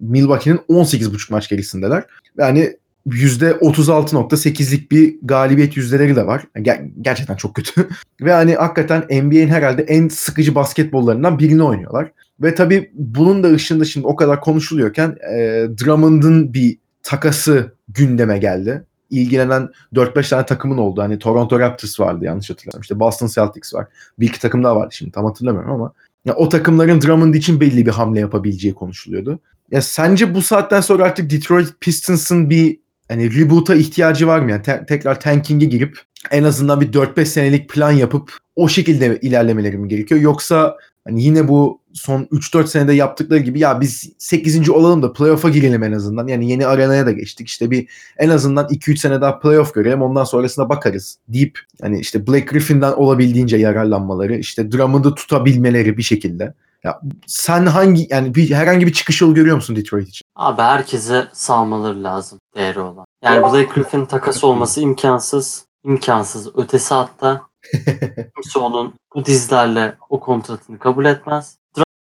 Milwaukee'nin 0.00 0.58
18,5 0.68 1.32
maç 1.32 1.48
gerisindeler. 1.48 2.04
Yani 2.38 2.76
%36.8'lik 3.06 4.90
bir 4.90 5.16
galibiyet 5.22 5.76
yüzdeleri 5.76 6.16
de 6.16 6.26
var. 6.26 6.44
Ger- 6.56 6.90
gerçekten 7.00 7.36
çok 7.36 7.54
kötü. 7.54 7.88
Ve 8.20 8.32
hani 8.32 8.54
hakikaten 8.54 9.00
NBA'in 9.00 9.48
herhalde 9.48 9.82
en 9.82 10.08
sıkıcı 10.08 10.54
basketbollarından 10.54 11.38
birini 11.38 11.62
oynuyorlar. 11.62 12.12
Ve 12.40 12.54
tabii 12.54 12.90
bunun 12.94 13.42
da 13.42 13.48
ışığında 13.48 13.84
şimdi 13.84 14.06
o 14.06 14.16
kadar 14.16 14.40
konuşuluyorken 14.40 15.16
e, 15.32 15.66
Drummond'un 15.84 16.54
bir 16.54 16.78
takası 17.02 17.74
gündeme 17.88 18.38
geldi. 18.38 18.84
İlgilenen 19.12 19.68
4-5 19.94 20.30
tane 20.30 20.46
takımın 20.46 20.78
oldu. 20.78 21.02
Hani 21.02 21.18
Toronto 21.18 21.60
Raptors 21.60 22.00
vardı 22.00 22.24
yanlış 22.24 22.50
hatırlamıyorum. 22.50 22.82
İşte 22.82 23.00
Boston 23.00 23.26
Celtics 23.26 23.74
var. 23.74 23.86
Bir 24.18 24.28
iki 24.28 24.40
takım 24.40 24.64
daha 24.64 24.76
vardı 24.76 24.94
şimdi 24.94 25.12
tam 25.12 25.24
hatırlamıyorum 25.24 25.70
ama. 25.70 25.92
Ya 26.24 26.34
o 26.34 26.48
takımların 26.48 27.00
Drummond 27.00 27.34
için 27.34 27.60
belli 27.60 27.86
bir 27.86 27.90
hamle 27.90 28.20
yapabileceği 28.20 28.74
konuşuluyordu. 28.74 29.38
Ya 29.70 29.82
sence 29.82 30.34
bu 30.34 30.42
saatten 30.42 30.80
sonra 30.80 31.04
artık 31.04 31.30
Detroit 31.30 31.68
Pistons'ın 31.80 32.50
bir 32.50 32.78
hani 33.08 33.40
reboot'a 33.40 33.74
ihtiyacı 33.74 34.26
var 34.26 34.38
mı? 34.38 34.50
Yani 34.50 34.62
te- 34.62 34.84
tekrar 34.88 35.20
tanking'e 35.20 35.64
girip 35.66 35.98
en 36.30 36.44
azından 36.44 36.80
bir 36.80 36.92
4-5 36.92 37.24
senelik 37.24 37.70
plan 37.70 37.92
yapıp 37.92 38.32
o 38.56 38.68
şekilde 38.68 39.18
ilerlemeleri 39.22 39.78
mi 39.78 39.88
gerekiyor? 39.88 40.20
Yoksa 40.20 40.76
hani 41.04 41.22
yine 41.22 41.48
bu 41.48 41.80
son 41.92 42.22
3-4 42.22 42.66
senede 42.66 42.92
yaptıkları 42.92 43.40
gibi 43.40 43.58
ya 43.58 43.80
biz 43.80 44.12
8. 44.18 44.70
olalım 44.70 45.02
da 45.02 45.12
playoff'a 45.12 45.48
girelim 45.48 45.82
en 45.82 45.92
azından. 45.92 46.26
Yani 46.26 46.50
yeni 46.50 46.66
arenaya 46.66 47.06
da 47.06 47.12
geçtik. 47.12 47.48
İşte 47.48 47.70
bir 47.70 47.88
en 48.18 48.28
azından 48.28 48.66
2-3 48.66 48.96
sene 48.96 49.20
daha 49.20 49.38
playoff 49.38 49.74
görelim 49.74 50.02
ondan 50.02 50.24
sonrasına 50.24 50.68
bakarız 50.68 51.18
deyip 51.28 51.58
hani 51.80 52.00
işte 52.00 52.26
Blake 52.26 52.44
Griffin'den 52.44 52.92
olabildiğince 52.92 53.56
yararlanmaları, 53.56 54.36
işte 54.36 54.72
Drummond'u 54.72 55.14
tutabilmeleri 55.14 55.96
bir 55.96 56.02
şekilde. 56.02 56.54
Ya 56.84 57.00
sen 57.26 57.66
hangi 57.66 58.06
yani 58.10 58.34
bir 58.34 58.50
herhangi 58.50 58.86
bir 58.86 58.92
çıkış 58.92 59.20
yolu 59.20 59.34
görüyor 59.34 59.56
musun 59.56 59.76
Detroit 59.76 60.08
için? 60.08 60.24
Abi 60.36 60.62
herkese 60.62 61.28
salmaları 61.32 62.02
lazım 62.02 62.38
değeri 62.56 62.80
olan. 62.80 63.04
Yani 63.24 63.42
Blake 63.42 63.74
Griffin 63.74 64.04
takası 64.04 64.46
olması 64.46 64.80
imkansız. 64.80 65.64
imkansız. 65.84 66.56
Ötesi 66.56 66.94
hatta 66.94 67.40
kimse 68.34 68.58
onun 68.58 68.94
bu 69.14 69.24
dizlerle 69.24 69.94
o 70.08 70.20
kontratını 70.20 70.78
kabul 70.78 71.04
etmez. 71.04 71.58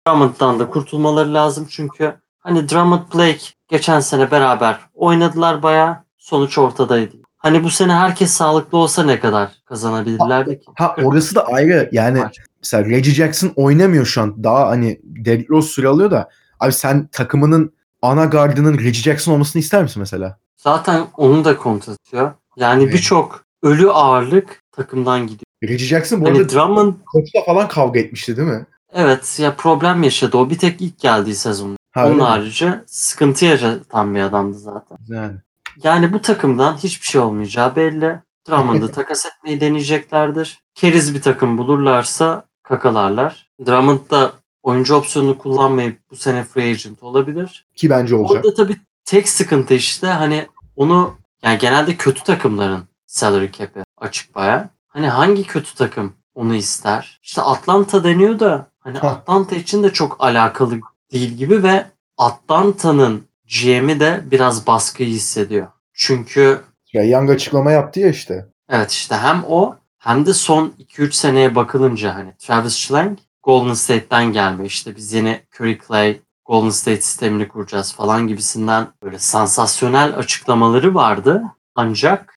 Drummond'dan 0.08 0.60
da 0.60 0.70
kurtulmaları 0.70 1.34
lazım 1.34 1.68
çünkü 1.70 2.14
hani 2.39 2.70
Drummond 2.70 3.14
Blake 3.16 3.43
geçen 3.68 4.00
sene 4.00 4.32
beraber 4.32 4.80
oynadılar 4.93 5.64
bayağı. 5.64 5.98
Sonuç 6.18 6.58
ortadaydı. 6.58 7.16
Hani 7.38 7.64
bu 7.64 7.70
sene 7.70 7.93
herkes 7.93 8.32
sağlıklı 8.32 8.78
olsa 8.78 9.04
ne 9.04 9.20
kadar 9.20 9.52
kazanabilirlerdi 9.66 10.60
ki? 10.60 10.66
Ha 10.76 10.96
orası 11.04 11.36
da 11.36 11.48
ayrı 11.48 11.89
yani 11.91 12.20
Maç. 12.20 12.39
mesela 12.62 12.86
Reggie 12.86 13.14
Jackson 13.14 13.52
oynamıyor 13.56 14.06
şu 14.06 14.22
an. 14.22 14.43
Daha 14.43 14.68
hani 14.68 15.00
Derrick 15.04 15.50
Rose 15.50 15.68
süre 15.68 15.88
alıyor 15.88 16.12
da 16.12 16.30
abi 16.60 16.72
sen 16.74 17.08
takımının 17.08 17.74
ana 18.02 18.26
gardının 18.26 18.78
Reggie 18.78 19.02
Jackson 19.02 19.34
olmasını 19.34 19.60
ister 19.60 19.84
misin 19.84 20.00
mesela? 20.00 20.38
Zaten 20.58 21.04
onun 21.18 21.46
da 21.46 21.58
kontratı. 21.58 22.36
Yani 22.58 22.84
Evet. 22.84 22.93
birçok 22.93 23.46
ölü 23.64 23.91
ağırlık 23.91 24.64
takımdan 24.76 25.22
gidiyor. 25.28 25.46
Reggie 25.64 25.88
Jackson 25.88 26.22
bu 26.22 26.26
Hani 26.26 26.38
arada 26.38 26.50
Drummond 26.50 26.94
koçla 27.06 27.44
falan 27.46 27.68
kavga 27.68 28.00
etmişti 28.00 28.38
değil 28.38 28.48
mi? 28.48 28.66
evet 28.94 29.40
ya 29.40 29.56
problem 29.56 30.04
yaşadı. 30.04 30.38
O 30.38 30.50
bir 30.50 30.58
tek 30.58 30.82
ilk 30.82 31.00
geldiği 31.00 31.36
sezon. 31.36 31.78
Ha, 31.92 32.08
Onun 32.08 32.20
harici 32.20 32.70
sıkıntı 32.86 33.46
yaratan 33.46 34.16
bir 34.16 34.20
adamdı 34.22 34.58
zaten. 34.58 34.98
Yani. 35.08 35.36
Yani 35.84 36.14
bu 36.14 36.22
takımdan 36.22 36.78
hiçbir 36.78 37.06
şey 37.08 37.22
olmayacağı 37.22 37.76
belli. 37.76 38.20
Drummond'ı 38.50 38.92
takas 38.92 39.26
etmeyi 39.26 39.62
deneyeceklerdir. 39.62 40.60
Keriz 40.76 41.16
bir 41.16 41.22
takım 41.22 41.58
bulurlarsa 41.58 42.46
kakalarlar. 42.64 43.50
Drummond 43.66 44.00
da 44.12 44.32
oyuncu 44.64 44.96
opsiyonunu 44.96 45.38
kullanmayıp 45.38 46.00
bu 46.12 46.16
sene 46.16 46.44
free 46.44 46.70
agent 46.72 47.04
olabilir. 47.04 47.66
Ki 47.76 47.90
bence 47.90 48.16
olacak. 48.16 48.46
Orada 48.46 48.54
tabii 48.56 48.78
tek 49.06 49.30
sıkıntı 49.30 49.74
işte 49.74 50.08
hani 50.08 50.48
onu 50.76 51.16
yani 51.44 51.58
genelde 51.58 51.96
kötü 51.96 52.24
takımların 52.24 52.84
salary 53.06 53.52
cap'i 53.52 53.84
açık 53.98 54.36
baya. 54.36 54.70
Hani 54.88 55.08
hangi 55.08 55.43
kötü 55.43 55.76
takım 55.76 56.14
onu 56.36 56.56
ister? 56.56 57.20
İşte 57.24 57.41
Atlanta 57.41 58.04
deniyor 58.04 58.39
da 58.39 58.68
hani 58.80 58.98
Hah. 58.98 59.12
Atlanta 59.12 59.56
için 59.56 59.84
de 59.84 59.93
çok 59.93 60.24
alakalı 60.24 60.80
değil 61.12 61.32
gibi 61.32 61.64
ve 61.64 61.86
Atlanta'nın 62.18 63.24
GM'i 63.64 64.00
de 64.00 64.24
biraz 64.32 64.68
baskıyı 64.68 65.10
hissediyor. 65.10 65.68
Çünkü 65.93 66.62
Ya 66.93 67.04
Young 67.04 67.30
açıklama 67.30 67.72
yaptı 67.72 68.00
ya 68.00 68.10
işte. 68.10 68.46
evet 68.70 68.91
işte 68.91 69.16
hem 69.16 69.43
o 69.48 69.76
hem 69.98 70.26
de 70.26 70.34
son 70.34 70.74
2-3 70.80 71.12
seneye 71.12 71.56
bakılınca 71.56 72.16
hani 72.16 72.34
Travis 72.38 72.76
Schlenk 72.76 73.20
Golden 73.43 73.74
State'ten 73.74 74.26
gelme 74.34 74.66
işte 74.66 74.96
biz 74.96 75.14
yeni 75.14 75.41
Curry 75.56 75.80
Clay 75.88 76.20
Golden 76.46 76.70
State 76.70 77.02
sistemini 77.02 77.48
kuracağız 77.48 77.93
falan 77.93 78.28
gibisinden 78.28 78.88
böyle 79.04 79.20
sansasyonel 79.20 80.16
açıklamaları 80.18 80.96
vardı. 80.96 81.43
Ancak 81.76 82.35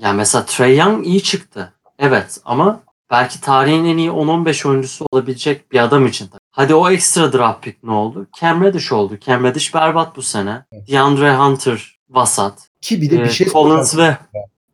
yani 0.00 0.16
mesela 0.16 0.44
Trey 0.46 0.76
Young 0.76 1.06
iyi 1.06 1.22
çıktı. 1.22 1.72
Evet 1.98 2.40
ama 2.44 2.80
belki 3.10 3.40
tarihin 3.40 3.84
en 3.84 3.96
iyi 3.96 4.10
10-15 4.10 4.68
oyuncusu 4.68 5.06
olabilecek 5.12 5.72
bir 5.72 5.78
adam 5.78 6.06
için. 6.06 6.28
Hadi 6.50 6.74
o 6.74 6.90
ekstra 6.90 7.32
draft 7.32 7.62
pick 7.64 7.84
ne 7.84 7.90
oldu? 7.92 8.26
Cam 8.40 8.62
Reddish 8.64 8.92
oldu. 8.92 9.18
Cam 9.26 9.44
Reddish 9.44 9.74
berbat 9.74 10.16
bu 10.16 10.22
sene. 10.22 10.64
DeAndre 10.90 11.36
Hunter 11.36 11.98
vasat. 12.10 12.68
Ki 12.80 13.02
bir 13.02 13.10
de 13.10 13.18
bir 13.18 13.24
Ee, 13.26 13.30
şey 13.30 13.46
Collins 13.48 13.96
ve 13.96 14.16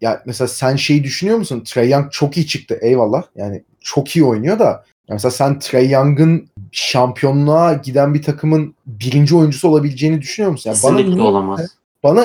Ya 0.01 0.23
mesela 0.27 0.49
sen 0.49 0.77
şeyi 0.77 1.05
düşünüyor 1.05 1.39
musun? 1.39 1.63
Trey 1.67 1.91
Young 1.91 2.13
çok 2.13 2.37
iyi 2.37 2.47
çıktı 2.47 2.79
eyvallah. 2.81 3.23
Yani 3.37 3.65
çok 3.81 4.17
iyi 4.17 4.25
oynuyor 4.25 4.59
da 4.59 4.65
ya 4.65 4.85
mesela 5.15 5.31
sen 5.31 5.59
Trey 5.59 5.91
Young'ın 5.91 6.49
şampiyonluğa 6.73 7.73
giden 7.73 8.15
bir 8.15 8.23
takımın 8.23 8.75
birinci 8.87 9.37
oyuncusu 9.37 9.69
olabileceğini 9.69 10.21
düşünüyor 10.21 10.53
musun? 10.53 10.71
Yani 10.71 10.81
kesinlikle 10.81 11.11
niye- 11.17 11.23
olamaz. 11.23 11.61
Bana 12.03 12.21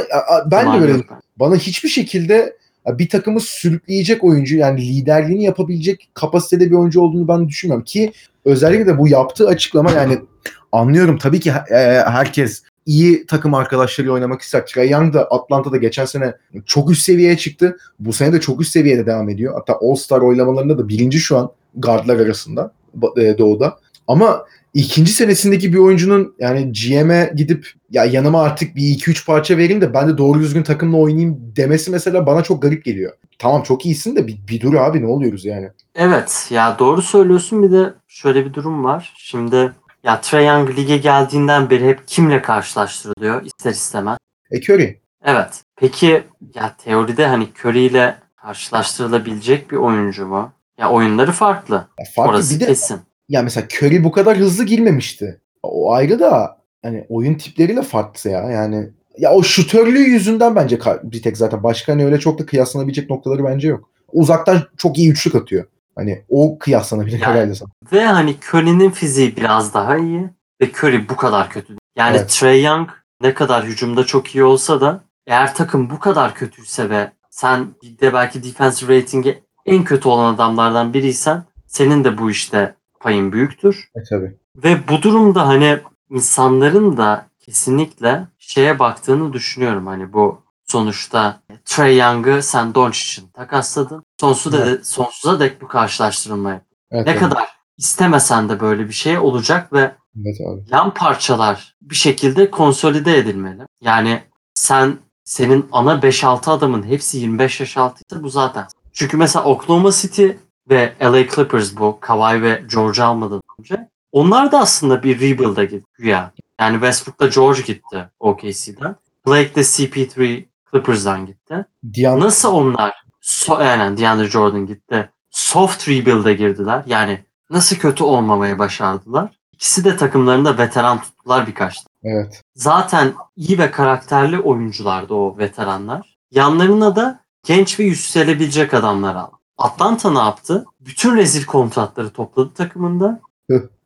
ben 0.46 0.52
de 0.52 0.70
ihtimali 0.70 0.82
böyle 0.82 1.04
bana 1.38 1.56
hiçbir 1.56 1.90
şekilde 1.90 2.58
bir 2.88 3.10
takımı 3.10 3.40
sürükleyecek 3.40 4.24
oyuncu 4.24 4.58
yani 4.58 4.82
liderliğini 4.82 5.44
yapabilecek 5.44 6.10
kapasitede 6.14 6.72
bir 6.72 6.76
oyuncu 6.76 7.02
olduğunu 7.02 7.28
ben 7.28 7.48
düşünmüyorum 7.48 7.86
ki 7.86 8.12
özellikle 8.46 8.88
de 8.88 8.98
bu 8.98 9.08
yaptığı 9.08 9.48
açıklama 9.48 9.92
yani 9.92 10.20
anlıyorum 10.72 11.18
tabii 11.18 11.40
ki 11.40 11.50
e, 11.50 11.76
herkes 12.06 12.64
iyi 12.86 13.26
takım 13.26 13.54
arkadaşlarıyla 13.54 14.14
oynamak 14.14 14.42
ister. 14.42 14.66
Trae 14.66 14.88
Young 14.88 15.14
da 15.14 15.26
Atlanta'da 15.26 15.78
geçen 15.78 16.06
sene 16.06 16.34
çok 16.66 16.92
üst 16.92 17.02
seviyeye 17.02 17.38
çıktı. 17.38 17.78
Bu 18.00 18.14
sene 18.14 18.34
de 18.34 18.40
çok 18.40 18.62
üst 18.62 18.72
seviyede 18.72 19.06
devam 19.06 19.30
ediyor. 19.30 19.54
Hatta 19.54 19.80
All-Star 19.82 20.22
oylamalarında 20.22 20.78
da 20.78 20.88
birinci 20.88 21.20
şu 21.20 21.38
an 21.38 21.52
guardlar 21.76 22.20
arasında 22.20 22.72
e, 23.18 23.38
Doğu'da. 23.38 23.78
Ama 24.08 24.46
ikinci 24.76 25.12
senesindeki 25.12 25.74
bir 25.74 25.78
oyuncunun 25.78 26.36
yani 26.40 26.72
GM'e 26.72 27.34
gidip 27.36 27.72
ya 27.92 28.06
yanıma 28.06 28.42
artık 28.42 28.76
bir 28.76 28.82
2-3 28.82 29.26
parça 29.26 29.58
vereyim 29.58 29.82
de 29.82 29.94
ben 29.94 30.08
de 30.08 30.18
doğru 30.18 30.40
düzgün 30.40 30.64
takımla 30.64 30.98
oynayayım 30.98 31.54
demesi 31.56 31.92
mesela 31.92 32.26
bana 32.26 32.44
çok 32.44 32.62
garip 32.62 32.86
geliyor. 32.86 33.14
Tamam 33.40 33.64
çok 33.64 33.86
iyisin 33.86 34.16
de 34.16 34.28
bir, 34.28 34.38
bir 34.48 34.62
dur 34.62 34.74
abi 34.74 35.02
ne 35.02 35.08
oluyoruz 35.08 35.46
yani. 35.46 35.70
Evet 35.96 36.48
ya 36.50 36.80
doğru 36.80 37.02
söylüyorsun 37.02 37.64
bir 37.64 37.72
de 37.72 37.94
şöyle 38.08 38.46
bir 38.46 38.54
durum 38.54 38.84
var. 38.84 39.14
Şimdi 39.18 39.72
ya 40.04 40.22
Trae 40.22 40.44
Young 40.44 40.78
lige 40.78 40.98
geldiğinden 40.98 41.70
beri 41.70 41.88
hep 41.88 42.08
kimle 42.08 42.42
karşılaştırılıyor 42.42 43.46
ister 43.46 43.72
istemez. 43.72 44.18
E 44.52 44.62
Curry. 44.62 45.00
Evet. 45.24 45.64
Peki 45.76 46.24
ya 46.56 46.76
teoride 46.84 47.28
hani 47.28 47.48
Curry 47.62 47.86
ile 47.86 48.16
karşılaştırılabilecek 48.36 49.72
bir 49.72 49.78
oyuncu 49.78 50.26
mu? 50.26 50.52
Ya 50.78 50.90
oyunları 50.92 51.32
farklı. 51.32 51.76
Ya 51.76 52.06
farklı 52.16 52.32
Orası 52.32 52.56
bir 52.56 52.60
de 52.60 52.66
kesin. 52.66 53.00
Ya 53.30 53.42
mesela 53.44 53.68
Curry 53.74 54.04
bu 54.04 54.12
kadar 54.12 54.38
hızlı 54.38 54.64
girmemişti. 54.66 55.42
O 55.64 55.92
ayrı 55.94 56.20
da 56.20 56.58
hani 56.84 57.06
oyun 57.10 57.34
tipleriyle 57.36 57.82
farklı 57.82 58.30
ya 58.30 58.50
yani. 58.52 58.90
Ya 59.18 59.32
o 59.34 59.44
şutörlüğü 59.44 60.00
yüzünden 60.04 60.56
bence 60.56 60.80
bir 61.04 61.22
tek 61.22 61.38
zaten 61.38 61.64
başka 61.64 61.94
hani 61.94 62.06
öyle 62.06 62.20
çok 62.20 62.40
da 62.40 62.46
kıyaslanabilecek 62.46 63.10
noktaları 63.10 63.44
bence 63.44 63.68
yok. 63.68 63.90
Uzaktan 64.12 64.62
çok 64.78 64.98
iyi 64.98 65.12
üçlük 65.12 65.36
atıyor. 65.36 65.66
Hani 65.96 66.24
o 66.30 66.58
kıyaslanabilir 66.60 67.20
Yani- 67.20 67.34
herhalde 67.34 67.56
sana. 67.56 67.70
Ve 67.92 68.06
hani 68.06 68.36
Curry'nin 68.50 68.90
fiziği 68.90 69.36
biraz 69.38 69.74
daha 69.74 69.98
iyi 69.98 70.30
ve 70.62 70.70
Curry 70.72 71.10
bu 71.10 71.16
kadar 71.16 71.50
kötü. 71.50 71.74
Yani 71.98 72.18
Evet. 72.18 72.30
Trae 72.30 72.58
Young 72.58 72.90
ne 73.22 73.34
kadar 73.34 73.66
hücumda 73.66 74.04
çok 74.04 74.36
iyi 74.36 74.44
olsa 74.44 74.82
da 74.82 75.04
eğer 75.28 75.56
takım 75.56 75.90
bu 75.90 76.00
kadar 76.00 76.34
kötüyse 76.36 76.90
ve 76.90 77.12
sen 77.30 77.68
ligde 77.84 78.14
belki 78.14 78.44
defensive 78.44 78.98
ratingi 79.02 79.44
en 79.66 79.84
kötü 79.84 80.10
olan 80.10 80.34
adamlardan 80.34 80.94
biriysen 80.94 81.44
senin 81.68 82.04
de 82.04 82.18
bu 82.18 82.32
işte 82.32 82.76
payın 83.06 83.32
büyüktür. 83.32 83.90
E 83.96 84.04
tabii. 84.10 84.36
Ve 84.56 84.88
bu 84.88 85.02
durumda 85.02 85.48
hani 85.48 85.80
insanların 86.10 86.98
da 86.98 87.28
kesinlikle 87.40 88.28
şeye 88.40 88.80
baktığını 88.80 89.34
düşünüyorum. 89.34 89.88
Hani 89.88 90.14
bu 90.14 90.42
sonuçta 90.64 91.42
Trae 91.66 91.94
Young'ı 91.96 92.44
sen 92.44 92.76
Doncic'in 92.76 93.28
takasladın. 93.28 94.04
Sonsuza, 94.22 94.66
de, 94.66 94.84
sonsuza 94.84 95.40
dek 95.40 95.62
bu 95.62 95.68
karşılaştırılmayı. 95.68 96.62
Evet, 96.92 97.06
Ne 97.06 97.12
evet. 97.12 97.22
kadar 97.22 97.48
istemesen 97.78 98.50
de 98.50 98.60
böyle 98.60 98.88
bir 98.88 98.94
şey 98.94 99.18
olacak 99.18 99.74
ve 99.74 99.96
Evet 100.22 100.38
abi. 100.50 100.62
yan 100.72 100.94
parçalar 100.94 101.76
bir 101.82 101.96
şekilde 101.96 102.52
konsolide 102.52 103.18
edilmeli. 103.18 103.62
Yani 103.82 104.24
sen 104.54 104.98
senin 105.24 105.66
ana 105.72 105.94
5-6 105.94 106.52
adamın 106.52 106.84
hepsi 106.84 107.18
25 107.18 107.60
yaş 107.60 107.78
altıysa 107.78 108.24
bu 108.24 108.30
zaten. 108.30 108.68
Çünkü 108.94 109.18
mesela 109.18 109.46
Oklahoma 109.46 109.92
City 109.92 110.28
ve 110.70 110.94
LA 111.02 111.28
Clippers 111.36 111.78
bu 111.78 112.00
Kawhi 112.00 112.42
ve 112.42 112.64
George 112.72 113.04
almadan 113.04 113.42
önce 113.60 113.90
onlar 114.12 114.52
da 114.52 114.60
aslında 114.60 115.04
bir 115.04 115.20
rebuild'a 115.20 115.64
gitti 115.64 115.92
güya. 115.98 116.32
Yani 116.60 116.74
Westbrook'ta 116.74 117.28
George 117.28 117.62
gitti 117.62 118.10
OKC'den. 118.20 118.96
Blake 119.28 119.56
de 119.56 119.62
CP3 119.62 120.46
Clippers'dan 120.72 121.26
gitti. 121.26 121.66
Dian 121.94 122.20
Nasıl 122.20 122.54
onlar 122.54 122.94
so 123.22 123.62
yani 123.62 123.98
DeAndre 123.98 124.26
Jordan 124.26 124.66
gitti. 124.66 125.10
Soft 125.30 125.90
rebuild'e 125.90 126.34
girdiler. 126.34 126.84
Yani 126.86 127.20
nasıl 127.50 127.76
kötü 127.76 128.04
olmamayı 128.04 128.60
başardılar. 128.60 129.38
İkisi 129.54 129.86
de 129.86 129.98
takımlarında 129.98 130.58
veteran 130.58 131.02
tuttular 131.02 131.48
birkaç. 131.48 131.78
evet. 132.04 132.42
Zaten 132.56 133.14
iyi 133.36 133.60
ve 133.60 133.72
karakterli 133.72 134.40
oyunculardı 134.40 135.14
o 135.14 135.38
veteranlar. 135.38 136.18
Yanlarına 136.32 136.96
da 136.96 137.20
genç 137.44 137.80
ve 137.80 137.84
yükselebilecek 137.84 138.74
adamlar 138.74 139.16
aldı. 139.16 139.36
Atlanta 139.58 140.12
ne 140.12 140.20
yaptı? 140.20 140.66
Bütün 140.80 141.18
rezil 141.18 141.46
kontratları 141.46 142.10
topladı 142.10 142.54
takımında. 142.54 143.20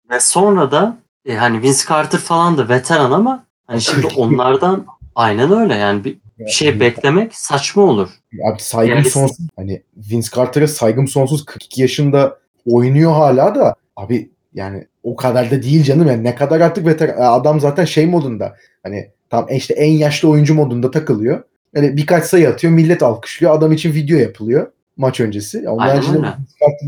Ve 0.10 0.20
sonra 0.20 0.72
da 0.72 0.98
e, 1.26 1.36
hani 1.36 1.62
Vince 1.62 1.80
Carter 1.90 2.20
falan 2.20 2.58
da 2.58 2.70
veteran 2.70 3.12
ama 3.12 3.44
hani 3.68 3.82
şimdi 3.82 4.08
onlardan 4.16 4.86
aynen 5.16 5.52
öyle 5.52 5.76
yani 5.76 6.04
bir, 6.04 6.18
bir 6.40 6.48
şey 6.48 6.80
beklemek 6.80 7.36
saçma 7.36 7.84
olur. 7.84 8.10
Abi 8.52 8.62
saygım 8.62 8.96
Yani- 8.96 9.10
sonsuz. 9.10 9.48
Hani 9.56 9.82
Vince 9.98 10.30
Carter'a 10.36 10.68
saygım 10.68 11.08
sonsuz. 11.08 11.46
42 11.46 11.82
yaşında 11.82 12.38
oynuyor 12.66 13.12
hala 13.12 13.56
da. 13.56 13.76
Abi 13.96 14.30
yani 14.54 14.88
o 15.04 15.16
kadar 15.16 15.52
da 15.52 15.64
değil 15.64 15.84
canım. 15.84 16.08
Yani 16.08 16.24
ne 16.24 16.36
kadar 16.36 16.62
artık 16.62 16.86
veteran. 16.86 17.40
Adam 17.40 17.60
zaten 17.60 17.86
şey 17.86 18.06
modunda. 18.06 18.56
Hani 18.84 19.12
tam 19.30 19.48
işte 19.52 19.74
en 19.74 19.92
yaşlı 19.92 20.30
oyuncu 20.30 20.54
modunda 20.56 20.92
takılıyor. 20.92 21.44
Yani 21.76 21.98
birkaç 21.98 22.26
sayı 22.26 22.50
atıyor. 22.50 22.74
Millet 22.74 23.04
alkışlıyor. 23.04 23.54
Adam 23.54 23.72
için 23.72 23.94
video 23.94 24.18
yapılıyor 24.18 24.72
maç 25.00 25.20
öncesi. 25.20 25.70
Onun 25.70 25.80
haricinde 25.80 26.28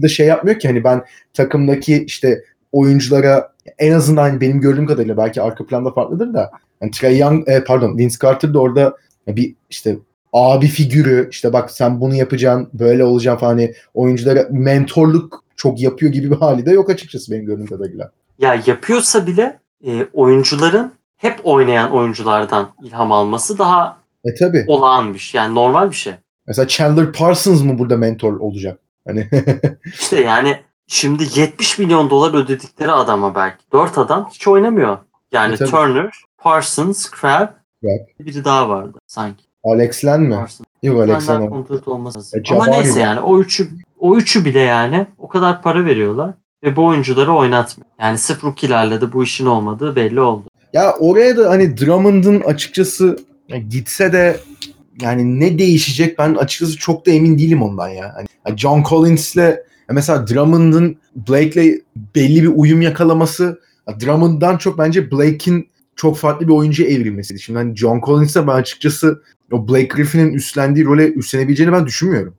da 0.01 0.07
şey 0.07 0.27
yapmıyor 0.27 0.59
ki 0.59 0.67
hani 0.67 0.83
ben 0.83 1.03
takımdaki 1.33 2.03
işte 2.03 2.43
oyunculara 2.71 3.51
en 3.79 3.91
azından 3.91 4.41
benim 4.41 4.61
gördüğüm 4.61 4.87
kadarıyla 4.87 5.17
belki 5.17 5.41
arka 5.41 5.65
planda 5.65 5.91
farklıdır 5.91 6.33
da 6.33 6.51
yani 6.81 6.91
Trae 6.91 7.17
Young, 7.17 7.49
e, 7.49 7.63
pardon 7.63 7.97
Vince 7.97 8.15
Carter 8.21 8.53
da 8.53 8.59
orada 8.59 8.95
bir 9.27 9.55
işte 9.69 9.97
abi 10.33 10.67
figürü 10.67 11.27
işte 11.31 11.53
bak 11.53 11.71
sen 11.71 12.01
bunu 12.01 12.15
yapacaksın 12.15 12.69
böyle 12.73 13.03
olacaksın 13.03 13.39
falan 13.39 13.51
hani 13.51 13.73
oyunculara 13.93 14.47
mentorluk 14.51 15.43
çok 15.55 15.81
yapıyor 15.81 16.11
gibi 16.11 16.31
bir 16.31 16.35
hali 16.35 16.65
de 16.65 16.71
yok 16.71 16.89
açıkçası 16.89 17.31
benim 17.31 17.45
gördüğüm 17.45 17.67
kadarıyla. 17.67 18.11
Ya 18.39 18.61
yapıyorsa 18.65 19.27
bile 19.27 19.59
e, 19.85 20.05
oyuncuların 20.13 20.91
hep 21.17 21.39
oynayan 21.43 21.91
oyunculardan 21.91 22.69
ilham 22.83 23.11
alması 23.11 23.57
daha 23.57 23.97
E 24.25 24.33
tabi. 24.33 24.65
olağan 24.67 25.13
bir 25.13 25.19
şey. 25.19 25.41
Yani 25.41 25.55
normal 25.55 25.89
bir 25.89 25.95
şey. 25.95 26.13
Mesela 26.51 26.67
Chandler 26.67 27.11
Parsons 27.11 27.63
mı 27.63 27.79
burada 27.79 27.97
mentor 27.97 28.39
olacak? 28.39 28.79
Hani 29.07 29.29
İşte 29.85 30.21
yani 30.21 30.59
şimdi 30.87 31.23
70 31.35 31.79
milyon 31.79 32.09
dolar 32.09 32.33
ödedikleri 32.33 32.91
adama 32.91 33.35
belki 33.35 33.57
4 33.73 33.97
adam 33.97 34.29
hiç 34.33 34.47
oynamıyor. 34.47 34.97
Yani 35.31 35.53
E, 35.53 35.57
tabii. 35.57 35.69
Turner, 35.69 36.11
Parsons, 36.37 37.09
Crab, 37.11 37.47
Crabbe. 37.81 38.07
biri 38.19 38.45
daha 38.45 38.69
vardı 38.69 38.97
sanki. 39.07 39.43
Alex 39.63 40.05
Len 40.05 40.21
mi? 40.21 40.35
Parsons. 40.35 40.65
Yok 40.83 41.01
Alex 41.01 41.29
Len. 41.29 41.49
kontrat 41.49 41.87
olmaz. 41.87 42.33
E, 42.35 42.53
Ama 42.53 42.67
neyse 42.67 42.99
yani 42.99 43.19
o 43.19 43.39
üçü 43.39 43.69
o 43.99 44.15
üçü 44.17 44.45
bile 44.45 44.59
yani 44.59 45.07
o 45.17 45.27
kadar 45.27 45.61
para 45.61 45.85
veriyorlar 45.85 46.33
ve 46.63 46.75
bu 46.75 46.85
oyuncuları 46.85 47.33
oynatmıyor. 47.33 47.89
Yani 48.01 48.17
sırf 48.17 48.43
rookie'lerle 48.43 49.01
de 49.01 49.13
bu 49.13 49.23
işin 49.23 49.45
olmadığı 49.45 49.95
belli 49.95 50.21
oldu. 50.21 50.43
Ya 50.73 50.93
oraya 50.99 51.37
da 51.37 51.49
hani 51.49 51.77
Drummond'un 51.77 52.39
açıkçası 52.41 53.17
gitse 53.69 54.13
de 54.13 54.39
yani 55.01 55.39
ne 55.39 55.59
değişecek 55.59 56.19
ben 56.19 56.35
açıkçası 56.35 56.77
çok 56.77 57.05
da 57.05 57.11
emin 57.11 57.37
değilim 57.37 57.61
ondan 57.61 57.89
ya. 57.89 58.13
Hani 58.15 58.27
yani 58.47 58.57
John 58.57 58.83
Collins'le 58.83 59.55
mesela 59.89 60.27
Drummond'un 60.27 60.97
Blake'le 61.15 61.81
belli 62.15 62.43
bir 62.43 62.51
uyum 62.55 62.81
yakalaması 62.81 63.61
ya 63.87 63.99
Drummond'dan 63.99 64.57
çok 64.57 64.77
bence 64.77 65.11
Blake'in 65.11 65.69
çok 65.95 66.17
farklı 66.17 66.47
bir 66.47 66.53
oyuncuya 66.53 66.89
evrilmesiydi. 66.89 67.39
Şimdi 67.39 67.59
hani 67.59 67.75
John 67.75 68.01
Collins'e 68.05 68.47
ben 68.47 68.53
açıkçası 68.53 69.23
o 69.51 69.67
Blake 69.67 69.85
Griffin'in 69.85 70.33
üstlendiği 70.33 70.85
role 70.85 71.07
üstlenebileceğini 71.13 71.73
ben 71.73 71.85
düşünmüyorum. 71.85 72.35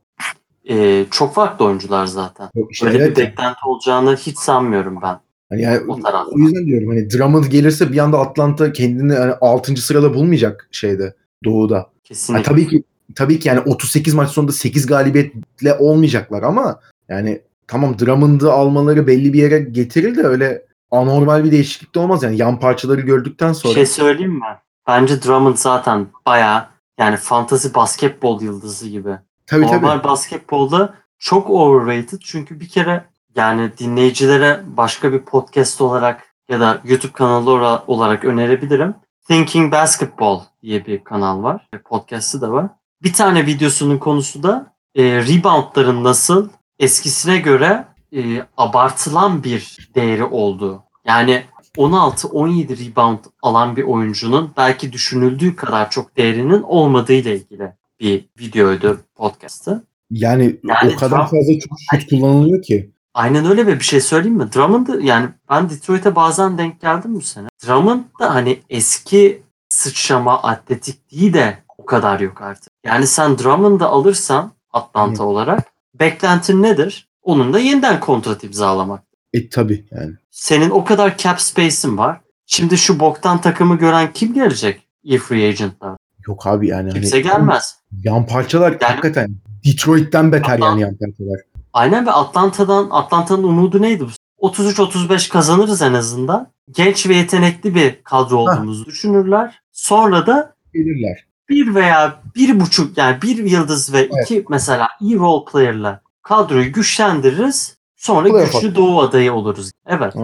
Ee, 0.70 1.04
çok 1.10 1.34
farklı 1.34 1.64
oyuncular 1.64 2.06
zaten. 2.06 2.48
İşte 2.70 2.86
Öyle 2.86 2.98
evet, 2.98 3.16
bir 3.16 3.22
beklenti 3.22 3.58
olacağını 3.66 4.16
hiç 4.16 4.38
sanmıyorum 4.38 4.98
ben 5.02 5.18
hani 5.50 5.62
yani 5.62 5.80
o. 5.88 5.98
O 6.32 6.38
yüzden 6.38 6.66
diyorum 6.66 6.88
hani 6.88 7.10
Drummond 7.10 7.44
gelirse 7.44 7.92
bir 7.92 7.98
anda 7.98 8.18
Atlanta 8.18 8.72
kendini 8.72 9.14
hani 9.14 9.32
6. 9.40 9.76
sırada 9.76 10.14
bulmayacak 10.14 10.68
şeyde 10.72 11.14
Doğu'da. 11.44 11.91
Kesinlikle. 12.04 12.42
tabii 12.44 12.68
ki 12.68 12.82
tabii 13.14 13.38
ki 13.38 13.48
yani 13.48 13.60
38 13.60 14.14
maç 14.14 14.30
sonunda 14.30 14.52
8 14.52 14.86
galibiyetle 14.86 15.74
olmayacaklar 15.74 16.42
ama 16.42 16.80
yani 17.08 17.40
tamam 17.66 17.98
Drummond'ı 17.98 18.52
almaları 18.52 19.06
belli 19.06 19.32
bir 19.32 19.38
yere 19.42 19.58
getirir 19.60 20.16
de 20.16 20.22
öyle 20.22 20.62
anormal 20.90 21.44
bir 21.44 21.52
değişiklik 21.52 21.94
de 21.94 21.98
olmaz 21.98 22.22
yani 22.22 22.36
yan 22.36 22.60
parçaları 22.60 23.00
gördükten 23.00 23.48
Bir 23.50 23.54
sonra. 23.54 23.74
şey 23.74 23.86
söyleyeyim 23.86 24.32
mi? 24.32 24.58
Bence 24.86 25.22
Drummond 25.22 25.56
zaten 25.56 26.06
bayağı 26.26 26.66
yani 26.98 27.16
fantasy 27.16 27.68
basketbol 27.74 28.42
yıldızı 28.42 28.88
gibi. 28.88 29.10
tabii 29.46 29.66
tabii. 29.66 29.76
Normal 29.76 30.04
basketbolda 30.04 30.94
çok 31.18 31.50
overrated 31.50 32.18
çünkü 32.24 32.60
bir 32.60 32.68
kere 32.68 33.04
yani 33.36 33.70
dinleyicilere 33.78 34.60
başka 34.66 35.12
bir 35.12 35.18
podcast 35.18 35.80
olarak 35.80 36.22
ya 36.48 36.60
da 36.60 36.80
YouTube 36.84 37.12
kanalı 37.12 37.82
olarak 37.86 38.24
önerebilirim. 38.24 38.94
Thinking 39.28 39.72
Basketball 39.72 40.40
diye 40.62 40.86
bir 40.86 41.04
kanal 41.04 41.42
var. 41.42 41.68
Podcast'ı 41.84 42.40
da 42.40 42.52
var. 42.52 42.66
Bir 43.02 43.12
tane 43.12 43.46
videosunun 43.46 43.98
konusu 43.98 44.42
da 44.42 44.74
e, 44.94 45.02
reboundların 45.04 46.04
nasıl 46.04 46.48
eskisine 46.78 47.38
göre 47.38 47.84
e, 48.16 48.20
abartılan 48.56 49.44
bir 49.44 49.90
değeri 49.94 50.24
olduğu. 50.24 50.82
Yani 51.06 51.42
16-17 51.76 52.90
rebound 52.90 53.18
alan 53.42 53.76
bir 53.76 53.82
oyuncunun 53.82 54.50
belki 54.56 54.92
düşünüldüğü 54.92 55.56
kadar 55.56 55.90
çok 55.90 56.16
değerinin 56.16 56.62
olmadığı 56.62 57.12
ile 57.12 57.36
ilgili 57.36 57.72
bir 58.00 58.24
videoydu 58.40 59.00
podcast'ı. 59.14 59.84
Yani, 60.10 60.56
Yani 60.64 60.92
o 60.96 60.98
kadar 60.98 61.16
Trump- 61.16 61.30
fazla 61.30 61.58
çok 61.60 61.78
şut 61.90 62.10
kullanılıyor 62.10 62.62
ki. 62.62 62.90
Aynen 63.14 63.46
öyle 63.46 63.66
ve 63.66 63.78
bir 63.78 63.84
şey 63.84 64.00
söyleyeyim 64.00 64.38
mi? 64.38 64.52
Drummond'ı 64.54 65.02
yani 65.02 65.28
ben 65.50 65.70
Detroit'e 65.70 66.14
bazen 66.16 66.58
denk 66.58 66.80
geldim 66.80 67.14
bu 67.14 67.20
sene. 67.20 67.48
Drummond 67.66 68.00
da 68.20 68.34
hani 68.34 68.60
eski 68.70 69.42
sıçrama 69.68 70.42
atletik 70.42 71.12
değil 71.12 71.34
de 71.34 71.58
o 71.78 71.84
kadar 71.84 72.20
yok 72.20 72.42
artık. 72.42 72.72
Yani 72.86 73.06
sen 73.06 73.38
Drummond'ı 73.38 73.86
alırsan 73.86 74.52
Atlanta 74.72 75.24
olarak 75.24 75.66
beklentin 75.98 76.62
nedir? 76.62 77.08
Onun 77.22 77.52
da 77.52 77.58
yeniden 77.58 78.00
kontrat 78.00 78.44
imzalamak. 78.44 79.02
E 79.32 79.48
tabi 79.48 79.84
yani. 79.90 80.14
Senin 80.30 80.70
o 80.70 80.84
kadar 80.84 81.16
cap 81.16 81.40
space'in 81.40 81.98
var. 81.98 82.20
Şimdi 82.46 82.78
şu 82.78 83.00
boktan 83.00 83.40
takımı 83.40 83.78
gören 83.78 84.12
kim 84.12 84.34
gelecek? 84.34 84.88
İyi 85.02 85.18
free 85.18 85.48
agent'lar. 85.48 85.96
Yok 86.28 86.46
abi 86.46 86.68
yani. 86.68 86.92
Kimse 86.92 87.22
hani, 87.22 87.22
gelmez. 87.22 87.76
Yan 88.04 88.26
parçalar 88.26 88.72
Yani- 88.72 88.82
hakikaten 88.82 89.36
Detroit'ten 89.66 90.32
beter 90.32 90.58
Atlan- 90.58 90.66
yani 90.66 90.80
yan 90.80 90.96
parçalar. 90.96 91.40
Aynen 91.72 92.06
ve 92.06 92.10
Atlanta'dan 92.10 92.88
Atlanta'nın 92.90 93.42
umudu 93.42 93.82
neydi? 93.82 94.04
33-35 94.38 95.32
kazanırız 95.32 95.82
en 95.82 95.92
azından. 95.92 96.52
Genç 96.70 97.08
ve 97.08 97.16
yetenekli 97.16 97.74
bir 97.74 98.02
kadro 98.02 98.36
olduğumuzu 98.36 98.86
düşünürler. 98.86 99.60
Sonra 99.72 100.26
da 100.26 100.54
Gelirler. 100.74 101.26
bir 101.48 101.74
veya 101.74 102.22
bir 102.36 102.60
buçuk 102.60 102.98
yani 102.98 103.22
bir 103.22 103.44
yıldız 103.44 103.92
ve 103.92 104.06
iki 104.06 104.44
mesela 104.48 104.88
iyi 105.00 105.18
role 105.18 105.44
player'la 105.52 106.00
kadroyu 106.22 106.72
güçlendiririz. 106.72 107.76
Sonra 107.96 108.28
Playoff 108.28 108.52
güçlü 108.52 108.74
doğu 108.74 109.00
adayı 109.00 109.32
oluruz. 109.32 109.70
Evet. 109.86 110.14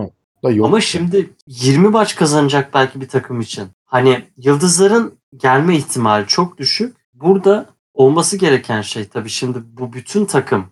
Da 0.45 0.51
yok. 0.51 0.67
Ama 0.67 0.81
şimdi 0.81 1.31
20 1.47 1.89
maç 1.89 2.17
kazanacak 2.17 2.75
belki 2.75 3.01
bir 3.01 3.09
takım 3.09 3.41
için. 3.41 3.69
Hani 3.85 4.25
yıldızların 4.37 5.15
gelme 5.37 5.77
ihtimali 5.77 6.27
çok 6.27 6.59
düşük. 6.59 6.97
Burada 7.15 7.67
olması 7.95 8.37
gereken 8.37 8.83
şey 8.83 9.09
tabii 9.09 9.29
şimdi 9.29 9.59
bu 9.65 9.93
bütün 9.93 10.25
takım 10.25 10.67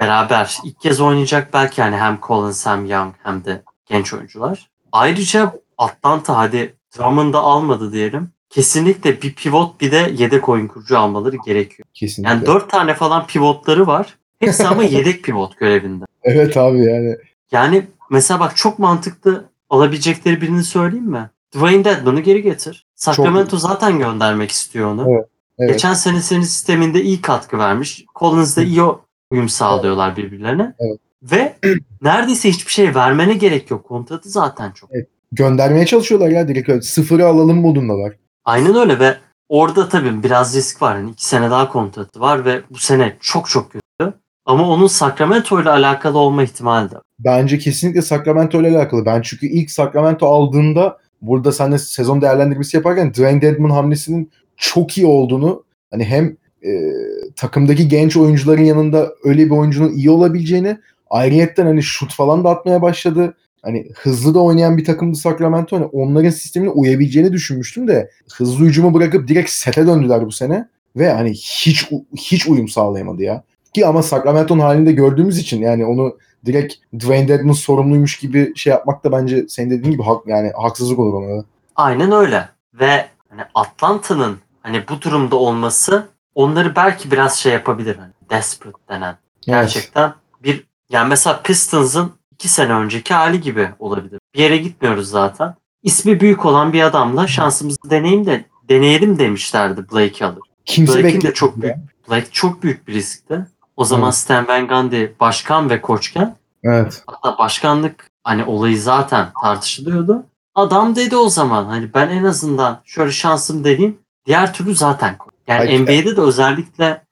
beraber 0.00 0.58
ilk 0.64 0.80
kez 0.80 1.00
oynayacak 1.00 1.52
belki 1.52 1.82
hani 1.82 1.96
hem 1.96 2.18
Collins 2.26 2.66
hem 2.66 2.86
Young 2.86 3.14
hem 3.22 3.44
de 3.44 3.62
genç 3.86 4.14
oyuncular. 4.14 4.70
Ayrıca 4.92 5.52
Atlanta 5.78 6.36
hadi 6.36 6.74
Drummond'ı 6.98 7.38
almadı 7.38 7.92
diyelim. 7.92 8.30
Kesinlikle 8.50 9.22
bir 9.22 9.34
pivot 9.34 9.80
bir 9.80 9.92
de 9.92 10.12
yedek 10.16 10.48
oyun 10.48 10.66
kurucu 10.66 10.98
almaları 10.98 11.36
gerekiyor. 11.46 11.88
Kesinlikle. 11.94 12.32
Yani 12.34 12.46
dört 12.46 12.70
tane 12.70 12.94
falan 12.94 13.26
pivotları 13.26 13.86
var. 13.86 14.18
Hepsi 14.40 14.66
ama 14.68 14.82
yedek 14.98 15.24
pivot 15.24 15.56
görevinde. 15.56 16.04
Evet 16.22 16.56
abi 16.56 16.78
yani. 16.84 17.16
Yani 17.52 17.86
mesela 18.10 18.40
bak 18.40 18.56
çok 18.56 18.78
mantıklı 18.78 19.44
alabilecekleri 19.70 20.40
birini 20.40 20.64
söyleyeyim 20.64 21.10
mi? 21.10 21.30
Dwayne 21.56 21.84
Dedman'ı 21.84 22.20
geri 22.20 22.42
getir. 22.42 22.86
Sacramento 22.94 23.56
zaten 23.56 23.98
göndermek 23.98 24.50
istiyor 24.50 24.90
onu. 24.92 25.06
Evet, 25.10 25.28
evet. 25.58 25.70
Geçen 25.72 25.94
sene 25.94 26.20
senin 26.22 26.42
sisteminde 26.42 27.02
iyi 27.02 27.22
katkı 27.22 27.58
vermiş. 27.58 28.04
Collins'da 28.18 28.62
iyi 28.62 28.82
o- 28.82 29.00
uyum 29.30 29.48
sağlıyorlar 29.48 30.16
birbirlerine. 30.16 30.74
Evet. 30.78 31.00
Ve 31.22 31.54
neredeyse 32.02 32.48
hiçbir 32.48 32.72
şey 32.72 32.94
vermene 32.94 33.34
gerek 33.34 33.70
yok. 33.70 33.84
Kontratı 33.84 34.28
zaten 34.28 34.70
çok. 34.70 34.90
Göndermeye 35.32 35.86
çalışıyorlar 35.86 36.28
ya 36.28 36.48
direkt 36.48 36.68
öyle. 36.68 36.82
Sıfırı 36.82 37.26
alalım 37.26 37.60
modundalar. 37.60 38.12
Aynen 38.44 38.74
öyle 38.74 38.98
ve 38.98 39.16
orada 39.48 39.88
tabii 39.88 40.22
biraz 40.22 40.56
risk 40.56 40.82
var. 40.82 40.96
Yani 40.96 41.10
iki 41.10 41.26
sene 41.26 41.50
daha 41.50 41.68
kontratı 41.68 42.20
var 42.20 42.44
ve 42.44 42.60
bu 42.70 42.78
sene 42.78 43.16
çok 43.20 43.48
çok 43.48 43.72
kötü. 43.72 44.14
Ama 44.46 44.68
onun 44.68 44.86
Sacramento 44.86 45.62
ile 45.62 45.70
alakalı 45.70 46.18
olma 46.18 46.42
ihtimali 46.42 46.90
de 46.90 46.94
var. 46.94 47.02
Bence 47.18 47.58
kesinlikle 47.58 48.02
Sacramento 48.02 48.60
ile 48.60 48.78
alakalı. 48.78 49.06
Ben 49.06 49.22
çünkü 49.22 49.46
ilk 49.46 49.70
Sacramento 49.70 50.26
aldığında 50.26 50.98
burada 51.22 51.52
sen 51.52 51.72
de 51.72 51.78
sezon 51.78 52.20
değerlendirmesi 52.20 52.76
yaparken 52.76 53.10
Dwayne 53.10 53.42
Dedman 53.42 53.70
hamlesinin 53.70 54.30
çok 54.56 54.98
iyi 54.98 55.06
olduğunu 55.06 55.64
hani 55.90 56.04
hem 56.04 56.36
e, 56.64 56.92
takımdaki 57.36 57.88
genç 57.88 58.16
oyuncuların 58.16 58.62
yanında 58.62 59.12
öyle 59.24 59.46
bir 59.46 59.50
oyuncunun 59.50 59.92
iyi 59.92 60.10
olabileceğini 60.10 60.78
ayrıyetten 61.10 61.66
hani 61.66 61.82
şut 61.82 62.14
falan 62.14 62.44
da 62.44 62.50
atmaya 62.50 62.82
başladı. 62.82 63.34
Hani 63.62 63.88
hızlı 63.94 64.34
da 64.34 64.42
oynayan 64.42 64.76
bir 64.76 64.84
takımdı 64.84 65.16
Sacramento. 65.16 65.76
Hani 65.76 65.84
onların 65.84 66.30
sistemine 66.30 66.70
uyabileceğini 66.70 67.32
düşünmüştüm 67.32 67.88
de 67.88 68.10
hızlı 68.32 68.64
hücumu 68.64 68.94
bırakıp 68.94 69.28
direkt 69.28 69.50
sete 69.50 69.86
döndüler 69.86 70.26
bu 70.26 70.32
sene 70.32 70.68
ve 70.96 71.12
hani 71.12 71.30
hiç 71.30 71.90
hiç 72.16 72.48
uyum 72.48 72.68
sağlayamadı 72.68 73.22
ya. 73.22 73.42
Ki 73.74 73.86
ama 73.86 74.02
Sacramento'nun 74.02 74.60
halinde 74.60 74.92
gördüğümüz 74.92 75.38
için 75.38 75.62
yani 75.62 75.86
onu 75.86 76.16
direkt 76.46 76.74
Dwayne 76.94 77.28
Dedman 77.28 77.52
sorumluymuş 77.52 78.18
gibi 78.18 78.52
şey 78.56 78.70
yapmak 78.70 79.04
da 79.04 79.12
bence 79.12 79.44
senin 79.48 79.70
dediğin 79.70 79.92
gibi 79.92 80.02
hak, 80.02 80.26
yani 80.26 80.52
haksızlık 80.56 80.98
olur 80.98 81.14
ona. 81.14 81.44
Aynen 81.76 82.12
öyle. 82.12 82.48
Ve 82.74 83.06
hani 83.28 83.42
Atlanta'nın 83.54 84.38
hani 84.62 84.88
bu 84.88 85.02
durumda 85.02 85.36
olması 85.36 86.06
onları 86.38 86.76
belki 86.76 87.10
biraz 87.10 87.38
şey 87.38 87.52
yapabilir. 87.52 87.96
Hani 87.96 88.12
desperate 88.30 88.78
denen. 88.88 89.16
Gerçekten 89.40 90.14
bir 90.42 90.64
yani 90.90 91.08
mesela 91.08 91.42
Pistons'ın 91.42 92.12
iki 92.32 92.48
sene 92.48 92.72
önceki 92.72 93.14
hali 93.14 93.40
gibi 93.40 93.70
olabilir. 93.78 94.20
Bir 94.34 94.38
yere 94.38 94.56
gitmiyoruz 94.56 95.10
zaten. 95.10 95.54
İsmi 95.82 96.20
büyük 96.20 96.46
olan 96.46 96.72
bir 96.72 96.82
adamla 96.82 97.26
şansımızı 97.26 97.78
deneyim 97.90 98.26
de 98.26 98.44
deneyelim 98.68 99.18
demişlerdi 99.18 99.90
Blake 99.92 100.26
alır. 100.26 100.42
Kimse 100.64 101.02
Blake'in 101.02 101.20
de 101.20 101.34
çok 101.34 101.62
büyük. 101.62 101.76
Blake 102.10 102.30
çok 102.32 102.62
büyük 102.62 102.88
bir 102.88 102.94
riskti. 102.94 103.46
O 103.76 103.84
zaman 103.84 104.08
Evet. 104.08 104.14
Stan 104.14 104.48
Van 104.48 104.68
Gundy 104.68 105.06
başkan 105.20 105.70
ve 105.70 105.80
koçken 105.80 106.36
Evet. 106.64 107.02
Hatta 107.06 107.38
başkanlık 107.38 108.10
hani 108.24 108.44
olayı 108.44 108.80
zaten 108.80 109.28
tartışılıyordu. 109.42 110.26
Adam 110.54 110.96
dedi 110.96 111.16
o 111.16 111.28
zaman 111.28 111.64
hani 111.64 111.94
ben 111.94 112.08
en 112.08 112.24
azından 112.24 112.80
şöyle 112.84 113.12
şansım 113.12 113.64
deneyeyim. 113.64 113.98
Diğer 114.26 114.54
türlü 114.54 114.74
zaten 114.74 115.18
koy. 115.18 115.37
Yani 115.48 115.58
Hayır. 115.58 115.80
NBA'de 115.80 116.16
de 116.16 116.20
özellikle 116.20 117.02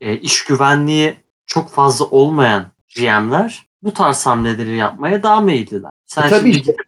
e, 0.00 0.16
iş 0.16 0.44
güvenliği 0.44 1.16
çok 1.46 1.70
fazla 1.70 2.04
olmayan 2.04 2.66
GM'ler 2.96 3.66
bu 3.82 3.92
tarz 3.92 4.26
hamleleri 4.26 4.76
yapmaya 4.76 5.22
daha 5.22 5.40
meyilliler. 5.40 5.90
Sen 6.06 6.22
E, 6.22 6.28
tabii 6.28 6.52
şimdi 6.52 6.62
gidip, 6.62 6.80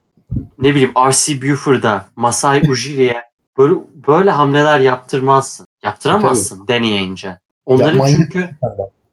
ne 0.58 0.70
bileyim 0.70 0.92
R.C. 0.96 1.42
Buford'a, 1.42 2.06
Masai 2.16 2.62
Ujiri'ye 2.70 3.22
böyle, 3.58 3.74
böyle 4.08 4.30
hamleler 4.30 4.80
yaptırmazsın. 4.80 5.66
Yaptıramazsın 5.82 6.68
deneyince. 6.68 7.38
Onların 7.66 7.90
Yapmayın. 7.90 8.16
çünkü 8.16 8.50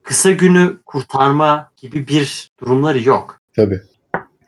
kısa 0.04 0.32
günü 0.32 0.78
kurtarma 0.86 1.72
gibi 1.78 2.08
bir 2.08 2.52
durumları 2.60 3.04
yok. 3.04 3.42
Tabii. 3.56 3.82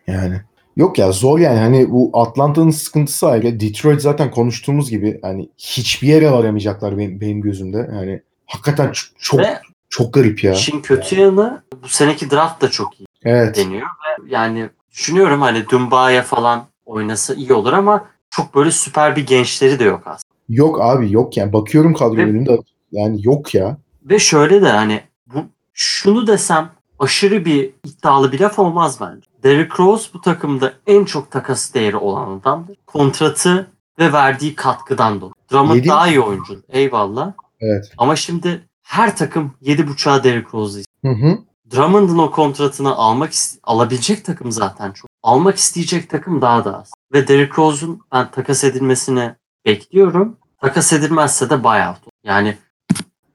Yani. 0.07 0.41
Yok 0.77 0.99
ya 0.99 1.11
zor 1.11 1.39
yani 1.39 1.59
hani 1.59 1.91
bu 1.91 2.11
Atlanta'nın 2.13 2.71
sıkıntısı 2.71 3.27
ayrı. 3.27 3.59
Detroit 3.59 4.01
zaten 4.01 4.31
konuştuğumuz 4.31 4.89
gibi 4.89 5.19
hani 5.21 5.49
hiçbir 5.57 6.07
yere 6.07 6.31
varamayacaklar 6.31 6.97
benim, 6.97 7.21
benim 7.21 7.41
gözümde. 7.41 7.77
Yani 7.77 8.21
hakikaten 8.45 8.91
çok 9.19 9.39
Ve 9.39 9.59
çok 9.89 10.13
garip 10.13 10.43
ya. 10.43 10.53
İşin 10.53 10.81
kötü 10.81 11.19
yanı 11.19 11.63
bu 11.83 11.87
seneki 11.87 12.31
draft 12.31 12.61
da 12.61 12.69
çok 12.69 12.99
iyi 12.99 13.05
Evet. 13.23 13.57
deniyor. 13.57 13.81
Ve 13.81 14.35
yani 14.35 14.69
düşünüyorum 14.91 15.41
hani 15.41 15.69
Dumbaya 15.69 16.23
falan 16.23 16.65
oynasa 16.85 17.33
iyi 17.33 17.53
olur 17.53 17.73
ama 17.73 18.05
çok 18.29 18.55
böyle 18.55 18.71
süper 18.71 19.15
bir 19.15 19.25
gençleri 19.27 19.79
de 19.79 19.83
yok 19.83 20.01
aslında. 20.05 20.33
Yok 20.49 20.81
abi 20.81 21.11
yok 21.11 21.37
yani. 21.37 21.53
Bakıyorum 21.53 21.93
kadro 21.93 22.17
önünde 22.17 22.57
yani 22.91 23.19
yok 23.23 23.55
ya. 23.55 23.77
Ve 24.03 24.19
şöyle 24.19 24.61
de 24.61 24.69
hani 24.69 25.01
bu 25.27 25.39
şunu 25.73 26.27
desem 26.27 26.69
aşırı 26.99 27.45
bir 27.45 27.69
iddialı 27.85 28.31
bir 28.31 28.39
laf 28.39 28.59
olmaz 28.59 28.97
bence. 29.01 29.27
Derrick 29.47 29.83
Rose 29.83 30.09
bu 30.13 30.21
takımda 30.21 30.73
en 30.87 31.05
çok 31.05 31.31
takas 31.31 31.73
değeri 31.73 31.97
olan 31.97 32.39
adamdır. 32.39 32.77
Kontratı 32.87 33.71
ve 33.99 34.13
verdiği 34.13 34.55
katkıdan 34.55 35.21
dolayı. 35.21 35.33
Drummond 35.51 35.75
Yedi- 35.77 35.87
daha 35.87 36.07
iyi 36.07 36.19
oyuncu. 36.19 36.63
Eyvallah. 36.69 37.33
Evet. 37.59 37.91
Ama 37.97 38.15
şimdi 38.15 38.67
her 38.83 39.17
takım 39.17 39.53
7.5'a 39.61 40.23
Derrick 40.23 40.49
Rose'u 40.53 40.83
Hı 41.05 41.11
hı. 41.11 41.37
Drummond'un 41.71 42.17
o 42.17 42.31
kontratını 42.31 42.95
almak 42.95 43.31
alabilecek 43.63 44.25
takım 44.25 44.51
zaten 44.51 44.91
çok. 44.91 45.09
Almak 45.23 45.57
isteyecek 45.57 46.09
takım 46.09 46.41
daha 46.41 46.65
da 46.65 46.79
az. 46.79 46.91
Ve 47.13 47.27
Derrick 47.27 47.61
Rose'un 47.61 48.01
ben 48.13 48.31
takas 48.31 48.63
edilmesini 48.63 49.35
bekliyorum. 49.65 50.37
Takas 50.61 50.93
edilmezse 50.93 51.49
de 51.49 51.63
buyout. 51.63 51.99
Yani 52.23 52.57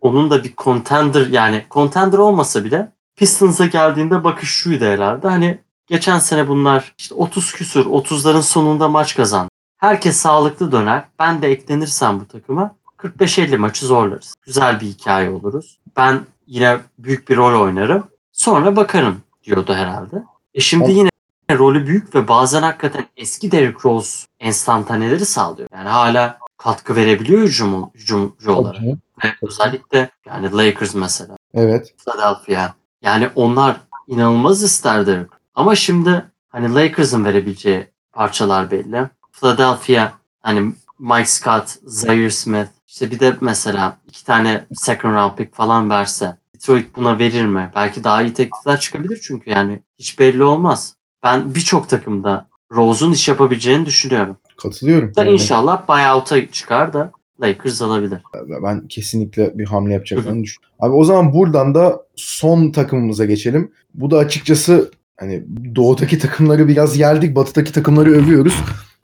onun 0.01 0.31
da 0.31 0.45
bir 0.45 0.55
contender 0.57 1.27
yani 1.27 1.67
contender 1.71 2.19
olmasa 2.19 2.65
bile 2.65 2.93
Pistons'a 3.17 3.67
geldiğinde 3.67 4.25
bakış 4.25 4.51
şuydu 4.51 4.85
herhalde. 4.85 5.29
Hani 5.29 5.59
geçen 5.87 6.19
sene 6.19 6.49
bunlar 6.49 6.95
işte 6.99 7.15
30 7.15 7.53
küsür 7.53 7.85
30'ların 7.87 8.43
sonunda 8.43 8.89
maç 8.89 9.17
kazandı. 9.17 9.49
Herkes 9.77 10.17
sağlıklı 10.17 10.73
döner. 10.73 11.05
Ben 11.19 11.43
de 11.43 11.49
eklenirsem 11.51 12.21
bu 12.21 12.27
takıma 12.29 12.75
45-50 12.99 13.57
maçı 13.57 13.87
zorlarız. 13.87 14.35
Güzel 14.43 14.81
bir 14.81 14.87
hikaye 14.87 15.31
oluruz. 15.31 15.79
Ben 15.97 16.21
yine 16.47 16.79
büyük 16.99 17.29
bir 17.29 17.37
rol 17.37 17.63
oynarım. 17.63 18.07
Sonra 18.33 18.77
bakarım 18.77 19.21
diyordu 19.45 19.75
herhalde. 19.75 20.23
E 20.55 20.61
şimdi 20.61 20.85
Evet. 20.85 20.95
yine 20.97 21.59
rolü 21.59 21.87
büyük 21.87 22.15
ve 22.15 22.29
bazen 22.29 22.63
hakikaten 22.63 23.07
eski 23.17 23.53
Derrick 23.53 23.79
Rose 23.85 24.27
enstantaneleri 24.41 25.27
sağlıyor. 25.27 25.69
Yani 25.75 25.89
hala 25.89 26.39
katkı 26.57 26.97
verebiliyor 26.97 27.43
hücum, 27.43 27.91
hücumcu 27.95 28.53
olarak. 28.53 28.81
Ve 29.25 29.29
özellikle 29.43 30.11
yani 30.27 30.53
Lakers 30.53 30.95
mesela, 30.95 31.37
Evet. 31.55 31.95
Philadelphia. 31.99 32.75
Yani 33.03 33.29
onlar 33.35 33.77
inanılmaz 34.07 34.63
ister 34.63 35.07
Derrick. 35.07 35.31
Ama 35.55 35.75
şimdi 35.75 36.25
hani 36.49 36.75
Lakers'ın 36.75 37.25
verebileceği 37.25 37.87
parçalar 38.13 38.71
belli. 38.71 39.09
Philadelphia 39.33 40.13
hani 40.41 40.73
Mike 40.99 41.27
Scott, 41.27 41.77
Zaire 41.85 42.31
Smith 42.31 42.69
işte 42.87 43.11
bir 43.11 43.21
de 43.21 43.37
mesela 43.41 43.99
iki 44.09 44.25
tane 44.25 44.67
second 44.75 45.15
round 45.15 45.37
pick 45.37 45.55
falan 45.55 45.91
verse 45.91 46.37
Detroit 46.55 46.97
buna 46.97 47.19
verir 47.19 47.47
mi? 47.47 47.71
Belki 47.77 48.05
daha 48.05 48.23
iyi 48.23 48.33
teklifler 48.33 48.81
çıkabilir 48.81 49.21
çünkü 49.23 49.51
yani 49.51 49.83
hiç 49.99 50.19
belli 50.19 50.45
olmaz. 50.45 50.97
Ben 51.23 51.55
birçok 51.55 51.89
takımda 51.89 52.47
Rose'un 52.73 53.13
iş 53.13 53.29
yapabileceğini 53.29 53.87
düşünüyorum. 53.87 54.37
Katılıyorum. 54.57 55.15
Da 55.17 55.25
inşallah 55.25 55.89
buyout'a 55.89 56.51
çıkar 56.51 56.93
da 56.93 57.13
Lakers 57.41 57.83
alabilir. 57.83 58.19
ben 58.63 58.89
kesinlikle 58.89 59.59
bir 59.59 59.67
hamle 59.67 59.93
yapacaklarını 59.93 60.43
düşünüyorum. 60.45 60.77
Abi 60.81 60.93
o 60.93 61.05
zaman 61.05 61.33
buradan 61.33 61.75
da 61.75 62.07
son 62.17 62.71
takımımıza 62.71 63.25
geçelim. 63.25 63.73
Bu 63.95 64.11
da 64.11 64.19
açıkçası 64.19 64.91
hani 65.21 65.45
doğudaki 65.77 66.19
takımları 66.19 66.69
biraz 66.69 66.97
geldik, 66.97 67.37
batıdaki 67.37 67.73
takımları 67.73 68.11
övüyoruz. 68.11 68.55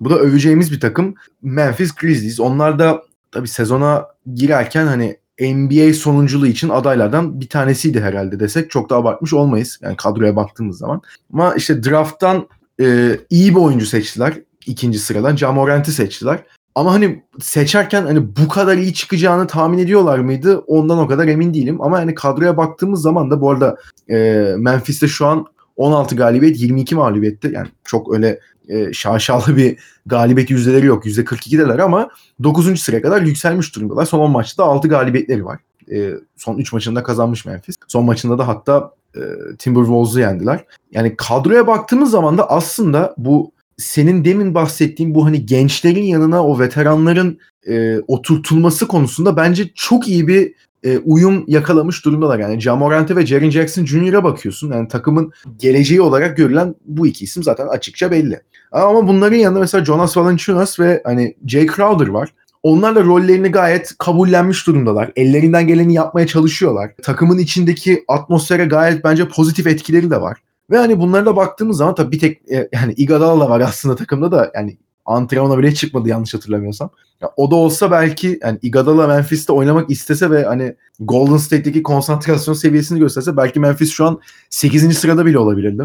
Bu 0.00 0.10
da 0.10 0.18
öveceğimiz 0.18 0.72
bir 0.72 0.80
takım 0.80 1.14
Memphis 1.42 1.94
Grizzlies. 1.94 2.40
Onlar 2.40 2.78
da 2.78 3.02
tabii 3.32 3.48
sezona 3.48 4.06
girerken 4.34 4.86
hani 4.86 5.16
NBA 5.40 5.94
sonunculuğu 5.94 6.46
için 6.46 6.68
adaylardan 6.68 7.40
bir 7.40 7.48
tanesiydi 7.48 8.00
herhalde 8.00 8.40
desek 8.40 8.70
çok 8.70 8.90
da 8.90 8.96
abartmış 8.96 9.32
olmayız. 9.32 9.78
Yani 9.82 9.96
kadroya 9.96 10.36
baktığımız 10.36 10.78
zaman. 10.78 11.02
Ama 11.32 11.54
işte 11.54 11.82
drafttan 11.82 12.48
e, 12.80 13.18
iyi 13.30 13.54
bir 13.54 13.60
oyuncu 13.60 13.86
seçtiler. 13.86 14.34
ikinci 14.66 14.98
sıradan. 14.98 15.36
Jamorant'i 15.36 15.92
seçtiler. 15.92 16.44
Ama 16.74 16.92
hani 16.92 17.22
seçerken 17.40 18.02
hani 18.02 18.36
bu 18.36 18.48
kadar 18.48 18.76
iyi 18.76 18.94
çıkacağını 18.94 19.46
tahmin 19.46 19.78
ediyorlar 19.78 20.18
mıydı? 20.18 20.58
Ondan 20.58 20.98
o 20.98 21.06
kadar 21.06 21.28
emin 21.28 21.54
değilim. 21.54 21.82
Ama 21.82 22.00
yani 22.00 22.14
kadroya 22.14 22.56
baktığımız 22.56 23.02
zaman 23.02 23.30
da 23.30 23.40
bu 23.40 23.50
arada 23.50 23.76
e, 24.10 24.16
Memphis'te 24.58 25.08
şu 25.08 25.26
an 25.26 25.46
16 25.78 26.16
galibiyet 26.16 26.60
22 26.60 26.94
mağlubiyette. 26.94 27.50
Yani 27.50 27.68
çok 27.84 28.14
öyle 28.14 28.40
e, 28.68 28.92
şaşalı 28.92 29.56
bir 29.56 29.78
galibiyet 30.06 30.50
yüzdeleri 30.50 30.86
yok. 30.86 31.06
%42'deler 31.06 31.82
ama 31.82 32.08
9. 32.42 32.80
sıraya 32.80 33.02
kadar 33.02 33.22
yükselmiş 33.22 33.76
durumdalar. 33.76 34.04
Son 34.04 34.18
10 34.18 34.30
maçta 34.30 34.64
6 34.64 34.88
galibiyetleri 34.88 35.44
var. 35.44 35.58
E, 35.92 36.12
son 36.36 36.58
3 36.58 36.72
maçında 36.72 37.02
kazanmış 37.02 37.44
Memphis. 37.44 37.76
Son 37.88 38.04
maçında 38.04 38.38
da 38.38 38.48
hatta 38.48 38.90
e, 39.16 39.20
Timberwolves'u 39.58 40.20
yendiler. 40.20 40.64
Yani 40.92 41.16
kadroya 41.16 41.66
baktığımız 41.66 42.10
zaman 42.10 42.38
da 42.38 42.50
aslında 42.50 43.14
bu 43.18 43.52
senin 43.76 44.24
demin 44.24 44.54
bahsettiğin 44.54 45.14
bu 45.14 45.26
hani 45.26 45.46
gençlerin 45.46 46.02
yanına 46.02 46.46
o 46.46 46.58
veteranların 46.58 47.38
e, 47.68 47.98
oturtulması 48.08 48.88
konusunda 48.88 49.36
bence 49.36 49.70
çok 49.74 50.08
iyi 50.08 50.28
bir 50.28 50.54
e, 50.84 50.98
uyum 50.98 51.44
yakalamış 51.46 52.04
durumdalar. 52.04 52.38
Yani 52.38 52.60
Jamorant'e 52.60 53.16
ve 53.16 53.26
Jaren 53.26 53.50
Jackson 53.50 53.84
Jr.'a 53.84 54.24
bakıyorsun. 54.24 54.72
Yani 54.72 54.88
takımın 54.88 55.32
geleceği 55.58 56.00
olarak 56.00 56.36
görülen 56.36 56.74
bu 56.84 57.06
iki 57.06 57.24
isim 57.24 57.42
zaten 57.42 57.66
açıkça 57.66 58.10
belli. 58.10 58.40
Ama 58.72 59.08
bunların 59.08 59.36
yanında 59.36 59.60
mesela 59.60 59.84
Jonas 59.84 60.16
Valanciunas 60.16 60.80
ve 60.80 61.02
hani 61.04 61.36
Jay 61.46 61.66
Crowder 61.66 62.08
var. 62.08 62.28
Onlar 62.62 62.94
da 62.94 63.04
rollerini 63.04 63.48
gayet 63.48 63.94
kabullenmiş 63.98 64.66
durumdalar. 64.66 65.12
Ellerinden 65.16 65.66
geleni 65.66 65.94
yapmaya 65.94 66.26
çalışıyorlar. 66.26 66.90
Takımın 67.02 67.38
içindeki 67.38 68.04
atmosfere 68.08 68.64
gayet 68.64 69.04
bence 69.04 69.28
pozitif 69.28 69.66
etkileri 69.66 70.10
de 70.10 70.20
var. 70.20 70.38
Ve 70.70 70.76
hani 70.76 71.00
bunlara 71.00 71.26
da 71.26 71.36
baktığımız 71.36 71.76
zaman 71.76 71.94
tabii 71.94 72.12
bir 72.12 72.18
tek 72.18 72.52
e, 72.52 72.68
yani 72.72 72.92
Iguodala 72.96 73.50
var 73.50 73.60
aslında 73.60 73.96
takımda 73.96 74.32
da 74.32 74.52
yani 74.54 74.78
antrenmana 75.08 75.58
bile 75.58 75.74
çıkmadı 75.74 76.08
yanlış 76.08 76.34
hatırlamıyorsam. 76.34 76.90
Ya, 77.20 77.30
o 77.36 77.50
da 77.50 77.54
olsa 77.54 77.90
belki 77.90 78.38
yani 78.42 78.58
Iguodala 78.62 79.06
Memphis'te 79.06 79.52
oynamak 79.52 79.90
istese 79.90 80.30
ve 80.30 80.44
hani 80.44 80.74
Golden 81.00 81.36
State'deki 81.36 81.82
konsantrasyon 81.82 82.54
seviyesini 82.54 82.98
gösterse 82.98 83.36
belki 83.36 83.60
Memphis 83.60 83.92
şu 83.92 84.06
an 84.06 84.20
8. 84.50 84.98
sırada 84.98 85.26
bile 85.26 85.38
olabilirdi. 85.38 85.82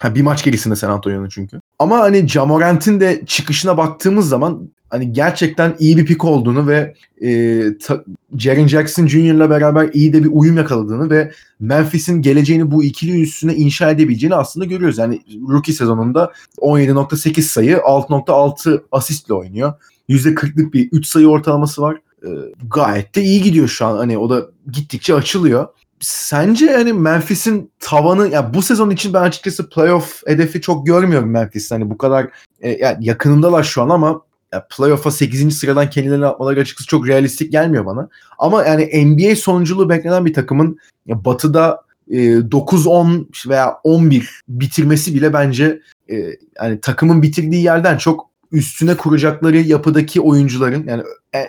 Ha, 0.00 0.14
bir 0.14 0.22
maç 0.22 0.44
gerisinde 0.44 0.76
San 0.76 0.90
Antonio'nun 0.90 1.28
çünkü. 1.28 1.60
Ama 1.78 1.98
hani 1.98 2.28
Jamorant'in 2.28 3.00
de 3.00 3.22
çıkışına 3.26 3.76
baktığımız 3.76 4.28
zaman 4.28 4.70
hani 4.90 5.12
gerçekten 5.12 5.76
iyi 5.78 5.96
bir 5.96 6.06
pik 6.06 6.24
olduğunu 6.24 6.66
ve 6.66 6.94
e, 7.22 7.62
ta, 7.78 8.04
Jaren 8.36 8.66
Jackson 8.66 9.06
Jr.'la 9.06 9.50
beraber 9.50 9.90
iyi 9.92 10.12
de 10.12 10.24
bir 10.24 10.30
uyum 10.32 10.56
yakaladığını 10.56 11.10
ve 11.10 11.32
Memphis'in 11.60 12.22
geleceğini 12.22 12.70
bu 12.70 12.84
ikili 12.84 13.22
üstüne 13.22 13.54
inşa 13.54 13.90
edebileceğini 13.90 14.34
aslında 14.34 14.66
görüyoruz. 14.66 14.98
Yani 14.98 15.20
rookie 15.48 15.74
sezonunda 15.74 16.32
17.8 16.58 17.42
sayı, 17.42 17.76
6.6 17.76 18.82
asistle 18.92 19.34
oynuyor. 19.34 19.72
%40'lık 20.08 20.74
bir 20.74 20.88
3 20.92 21.06
sayı 21.06 21.28
ortalaması 21.28 21.82
var. 21.82 21.96
E, 22.22 22.28
gayet 22.70 23.14
de 23.14 23.22
iyi 23.22 23.42
gidiyor 23.42 23.68
şu 23.68 23.86
an. 23.86 23.96
Hani 23.96 24.18
o 24.18 24.30
da 24.30 24.46
gittikçe 24.72 25.14
açılıyor. 25.14 25.68
Sence 26.00 26.66
hani 26.66 26.92
Memphis'in 26.92 27.70
tavanı 27.80 28.28
ya 28.28 28.54
bu 28.54 28.62
sezon 28.62 28.90
için 28.90 29.14
ben 29.14 29.22
açıkçası 29.22 29.68
playoff 29.68 30.22
hedefi 30.26 30.60
çok 30.60 30.86
görmüyorum 30.86 31.30
Memphis. 31.30 31.70
Hani 31.70 31.90
bu 31.90 31.98
kadar 31.98 32.28
e, 32.60 32.70
yani 32.70 33.06
yakınındalar 33.06 33.62
şu 33.62 33.82
an 33.82 33.88
ama 33.88 34.22
ya 34.52 34.66
playoff'a 34.76 35.10
8. 35.10 35.58
sıradan 35.58 35.90
kendilerini 35.90 36.26
atmaları 36.26 36.60
açıkçası 36.60 36.88
çok 36.88 37.08
realistik 37.08 37.52
gelmiyor 37.52 37.86
bana. 37.86 38.08
Ama 38.38 38.64
yani 38.64 39.04
NBA 39.06 39.36
sonunculuğu 39.36 39.88
beklenen 39.88 40.26
bir 40.26 40.34
takımın 40.34 40.78
batıda 41.06 41.80
e, 42.10 42.16
9-10 42.16 43.48
veya 43.48 43.78
11 43.84 44.40
bitirmesi 44.48 45.14
bile 45.14 45.32
bence 45.32 45.80
e, 46.10 46.16
yani 46.62 46.80
takımın 46.80 47.22
bitirdiği 47.22 47.62
yerden 47.64 47.98
çok 47.98 48.30
üstüne 48.52 48.96
kuracakları 48.96 49.56
yapıdaki 49.56 50.20
oyuncuların 50.20 50.86
yani 50.88 51.02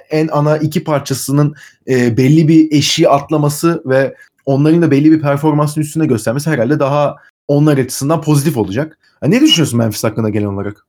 en 0.09 0.27
ana 0.31 0.57
iki 0.57 0.83
parçasının 0.83 1.55
e, 1.87 2.17
belli 2.17 2.47
bir 2.47 2.71
eşiği 2.71 3.09
atlaması 3.09 3.83
ve 3.85 4.15
onların 4.45 4.81
da 4.81 4.91
belli 4.91 5.11
bir 5.11 5.21
performansın 5.21 5.81
üstünde 5.81 6.05
göstermesi 6.05 6.49
herhalde 6.49 6.79
daha 6.79 7.15
onlar 7.47 7.77
açısından 7.77 8.21
pozitif 8.21 8.57
olacak. 8.57 8.97
Yani 9.23 9.35
ne 9.35 9.41
düşünüyorsun 9.41 9.79
Memphis 9.79 10.03
hakkında 10.03 10.29
genel 10.29 10.47
olarak? 10.47 10.86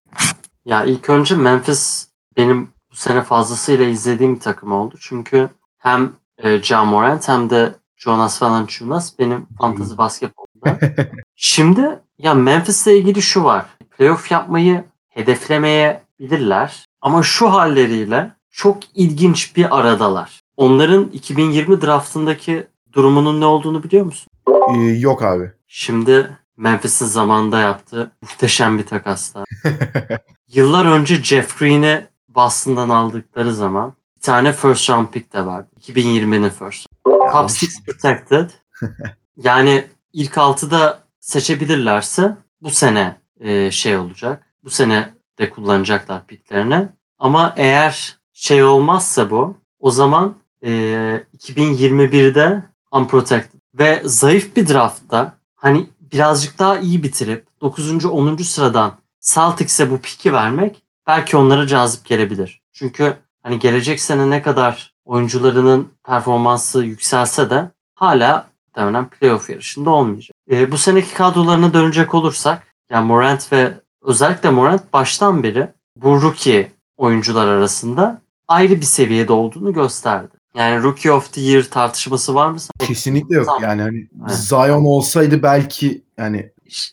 Ya 0.69 0.85
ilk 0.85 1.11
önce 1.11 1.35
Memphis 1.35 2.09
benim 2.37 2.69
bu 2.93 2.97
sene 2.97 3.23
fazlasıyla 3.23 3.85
izlediğim 3.85 4.35
bir 4.35 4.41
takım 4.41 4.73
oldu. 4.73 4.95
Çünkü 5.01 5.49
hem 5.79 6.13
e, 6.39 6.63
Ja 6.63 6.85
Morant 6.85 7.29
hem 7.29 7.51
de 7.51 7.75
Jonas 7.97 8.43
Valanciunas 8.43 9.19
benim 9.19 9.47
fantasy 9.61 9.97
basketbolda. 9.97 10.79
Şimdi 11.37 11.99
ya 12.19 12.35
Memphis'le 12.35 12.87
ilgili 12.87 13.23
şu 13.23 13.45
var. 13.45 13.67
Playoff 13.99 14.31
yapmayı 14.31 14.85
hedeflemeyebilirler. 15.09 16.85
Ama 17.01 17.23
şu 17.23 17.53
halleriyle 17.53 18.33
çok 18.51 18.79
ilginç 18.95 19.57
bir 19.57 19.79
aradalar. 19.79 20.41
Onların 20.57 21.05
2020 21.05 21.83
draftındaki 21.83 22.67
durumunun 22.93 23.41
ne 23.41 23.45
olduğunu 23.45 23.83
biliyor 23.83 24.05
musun? 24.05 24.29
Ee, 24.75 24.79
yok 24.79 25.23
abi. 25.23 25.53
Şimdi 25.67 26.39
Memphis'in 26.57 27.07
zamanında 27.07 27.59
yaptığı 27.59 28.11
muhteşem 28.23 28.79
bir 28.79 28.87
takasla. 28.87 29.45
Yıllar 30.49 30.85
önce 30.85 31.23
Jeff 31.23 31.59
Green'i 31.59 32.07
Boston'dan 32.29 32.89
aldıkları 32.89 33.55
zaman 33.55 33.97
bir 34.17 34.21
tane 34.21 34.53
first 34.53 34.91
round 34.91 35.09
pick 35.09 35.33
de 35.33 35.47
vardı. 35.47 35.69
2020'nin 35.81 36.49
first. 36.49 36.87
Top 37.05 37.35
6 37.35 37.67
protected. 37.87 38.51
yani 39.37 39.85
ilk 40.13 40.33
6'da 40.33 41.03
seçebilirlerse 41.21 42.37
bu 42.63 42.71
sene 42.71 43.17
e, 43.41 43.71
şey 43.71 43.97
olacak. 43.97 44.47
Bu 44.65 44.71
sene 44.71 45.15
de 45.39 45.51
kullanacaklar 45.51 46.27
picklerini. 46.27 46.89
Ama 47.19 47.55
eğer 47.57 48.19
şey 48.33 48.65
olmazsa 48.65 49.31
bu 49.31 49.57
o 49.81 49.91
zaman 49.91 50.35
e, 50.65 50.71
2021'de 51.39 52.63
unprotected 52.93 53.61
ve 53.75 54.03
zayıf 54.05 54.57
bir 54.57 54.69
draftta 54.69 55.39
hani 55.55 55.87
birazcık 56.13 56.59
daha 56.59 56.79
iyi 56.79 57.03
bitirip 57.03 57.47
9. 57.61 58.05
10. 58.05 58.37
sıradan 58.37 58.93
Celtics'e 59.35 59.91
bu 59.91 59.99
piki 59.99 60.33
vermek 60.33 60.83
belki 61.07 61.37
onlara 61.37 61.67
cazip 61.67 62.05
gelebilir. 62.05 62.61
Çünkü 62.73 63.17
hani 63.43 63.59
gelecek 63.59 64.01
sene 64.01 64.31
ne 64.31 64.43
kadar 64.43 64.95
oyuncularının 65.05 65.89
performansı 66.07 66.85
yükselse 66.85 67.51
de 67.51 67.71
hala 67.95 68.47
muhtemelen 68.67 69.09
playoff 69.09 69.51
yarışında 69.51 69.91
olmayacak. 69.91 70.37
E, 70.51 70.73
bu 70.73 70.79
seneki 70.79 71.15
kadrolarına 71.15 71.75
dönecek 71.75 72.15
olursak 72.15 72.63
yani 72.91 73.07
Morant 73.07 73.53
ve 73.53 73.73
özellikle 74.03 74.51
Morant 74.51 74.93
baştan 74.93 75.43
beri 75.43 75.69
bu 75.97 76.23
rookie 76.23 76.73
oyuncular 76.97 77.47
arasında 77.47 78.23
ayrı 78.49 78.77
bir 78.77 78.87
seviyede 78.87 79.33
olduğunu 79.33 79.73
gösterdi. 79.73 80.39
Yani 80.55 80.83
Rookie 80.83 81.13
of 81.13 81.33
the 81.33 81.41
Year 81.41 81.63
tartışması 81.63 82.35
var 82.35 82.51
mı? 82.51 82.59
Kesinlikle 82.79 83.37
yok. 83.37 83.59
Yani 83.63 83.83
hani 83.83 84.09
Evet. 84.23 84.37
Zion 84.37 84.85
olsaydı 84.85 85.43
belki 85.43 86.03
yani 86.19 86.51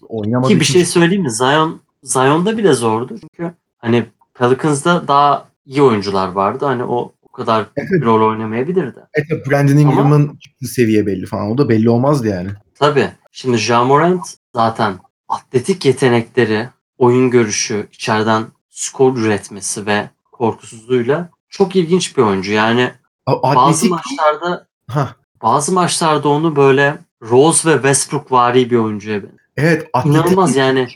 oynamadığı 0.07 0.53
Ki 0.53 0.59
bir 0.59 0.65
şey 0.65 0.85
söyleyeyim 0.85 1.23
mi? 1.23 1.31
Zion 1.31 1.81
Zion'da 2.05 2.57
bile 2.57 2.73
zordu. 2.73 3.15
Çünkü 3.21 3.53
hani 3.77 4.05
Pelicans'da 4.33 5.07
daha 5.07 5.47
iyi 5.65 5.81
oyuncular 5.81 6.27
vardı. 6.27 6.65
Hani 6.65 6.83
o 6.83 7.11
o 7.21 7.31
kadar 7.31 7.65
Evet. 7.77 7.89
bir 7.91 8.01
rol 8.05 8.29
oynamayabilirdi. 8.29 8.99
Evet, 9.13 9.47
Brandon 9.49 9.77
Ingram'ın 9.77 10.37
çıktığı 10.37 10.67
seviye 10.67 11.05
belli 11.05 11.25
falan. 11.25 11.51
O 11.51 11.57
da 11.57 11.69
belli 11.69 11.89
olmazdı 11.89 12.27
yani. 12.27 12.49
Tabii. 12.75 13.09
Şimdi 13.31 13.57
Ja 13.57 13.83
Morant 13.83 14.21
zaten 14.55 14.93
atletik 15.29 15.85
yetenekleri, 15.85 16.69
oyun 16.97 17.29
görüşü, 17.29 17.87
içeriden 17.91 18.43
skor 18.69 19.17
üretmesi 19.17 19.85
ve 19.85 20.09
korkusuzluğuyla 20.31 21.29
çok 21.49 21.75
ilginç 21.75 22.17
bir 22.17 22.21
oyuncu. 22.23 22.51
Yani 22.51 22.91
A- 23.25 23.55
bazı 23.55 23.89
maçlarda 23.89 24.67
ha 24.89 25.09
bazı 25.41 25.71
maçlarda 25.71 26.29
onu 26.29 26.55
böyle 26.55 26.97
Rose 27.29 27.69
ve 27.69 27.73
Westbrook 27.73 28.31
vari 28.31 28.71
bir 28.71 28.75
oyuncuya 28.77 29.15
benziyor. 29.23 29.39
evet 29.57 29.89
atletik 29.93 30.17
İnanılmaz 30.21 30.55
yani. 30.55 30.87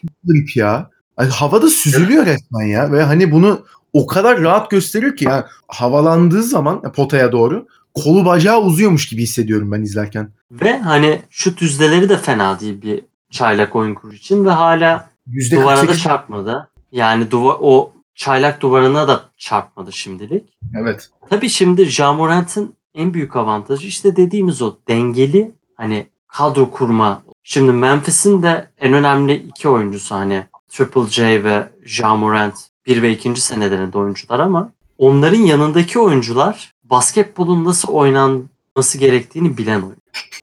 ya. 0.55 0.89
Hani 1.19 1.29
havada 1.29 1.69
süzülüyor 1.69 2.25
resmen 2.25 2.65
ya 2.65 2.91
ve 2.91 3.03
hani 3.03 3.31
bunu 3.31 3.65
o 3.93 4.07
kadar 4.07 4.41
rahat 4.41 4.71
gösteriyor 4.71 5.15
ki 5.15 5.25
yani 5.25 5.43
havalandığı 5.67 6.43
zaman 6.43 6.81
potaya 6.81 7.31
doğru 7.31 7.67
kolu 7.93 8.25
bacağı 8.25 8.61
uzuyormuş 8.61 9.09
gibi 9.09 9.21
hissediyorum 9.21 9.71
ben 9.71 9.81
izlerken. 9.81 10.31
Ve 10.51 10.79
hani 10.79 11.21
şut 11.29 11.61
yüzdeleri 11.61 12.09
de 12.09 12.17
fena 12.17 12.59
değil 12.59 12.81
bir 12.81 13.01
çaylak 13.31 13.75
oyun 13.75 13.95
kurucu 13.95 14.17
için 14.17 14.45
ve 14.45 14.49
hala 14.49 15.09
duvara 15.51 15.77
da 15.87 15.91
%48 15.91 15.97
çarpmadı. 15.97 16.69
Yani 16.91 17.31
duva, 17.31 17.57
o 17.61 17.93
çaylak 18.15 18.61
duvarına 18.61 19.07
da 19.07 19.21
çarpmadı 19.37 19.93
şimdilik. 19.93 20.43
evet. 20.75 21.09
Tabii 21.29 21.49
şimdi 21.49 21.85
Ja 21.85 22.13
Morant'ın 22.13 22.73
en 22.95 23.13
büyük 23.13 23.35
avantajı 23.35 23.87
işte 23.87 24.15
dediğimiz 24.15 24.61
o 24.61 24.75
dengeli 24.87 25.51
hani 25.75 26.07
kadro 26.27 26.71
kurma. 26.71 27.21
Şimdi 27.43 27.71
Memphis'in 27.71 28.43
de 28.43 28.67
en 28.77 28.93
önemli 28.93 29.33
iki 29.33 29.69
oyuncusu 29.69 30.15
hani 30.15 30.43
Triple 30.69 31.07
J 31.09 31.43
ve 31.43 31.69
Ja 31.85 32.15
Morant 32.15 32.55
1 32.85 33.01
ve 33.01 33.11
2. 33.11 33.41
senelerinde 33.41 33.97
oyuncular 33.97 34.39
ama 34.39 34.71
onların 34.97 35.41
yanındaki 35.41 35.99
oyuncular 35.99 36.71
basketbolun 36.83 37.65
nasıl 37.65 37.93
oynanması 37.93 38.97
gerektiğini 38.97 39.57
bilen 39.57 39.81
oyuncu. 39.81 40.01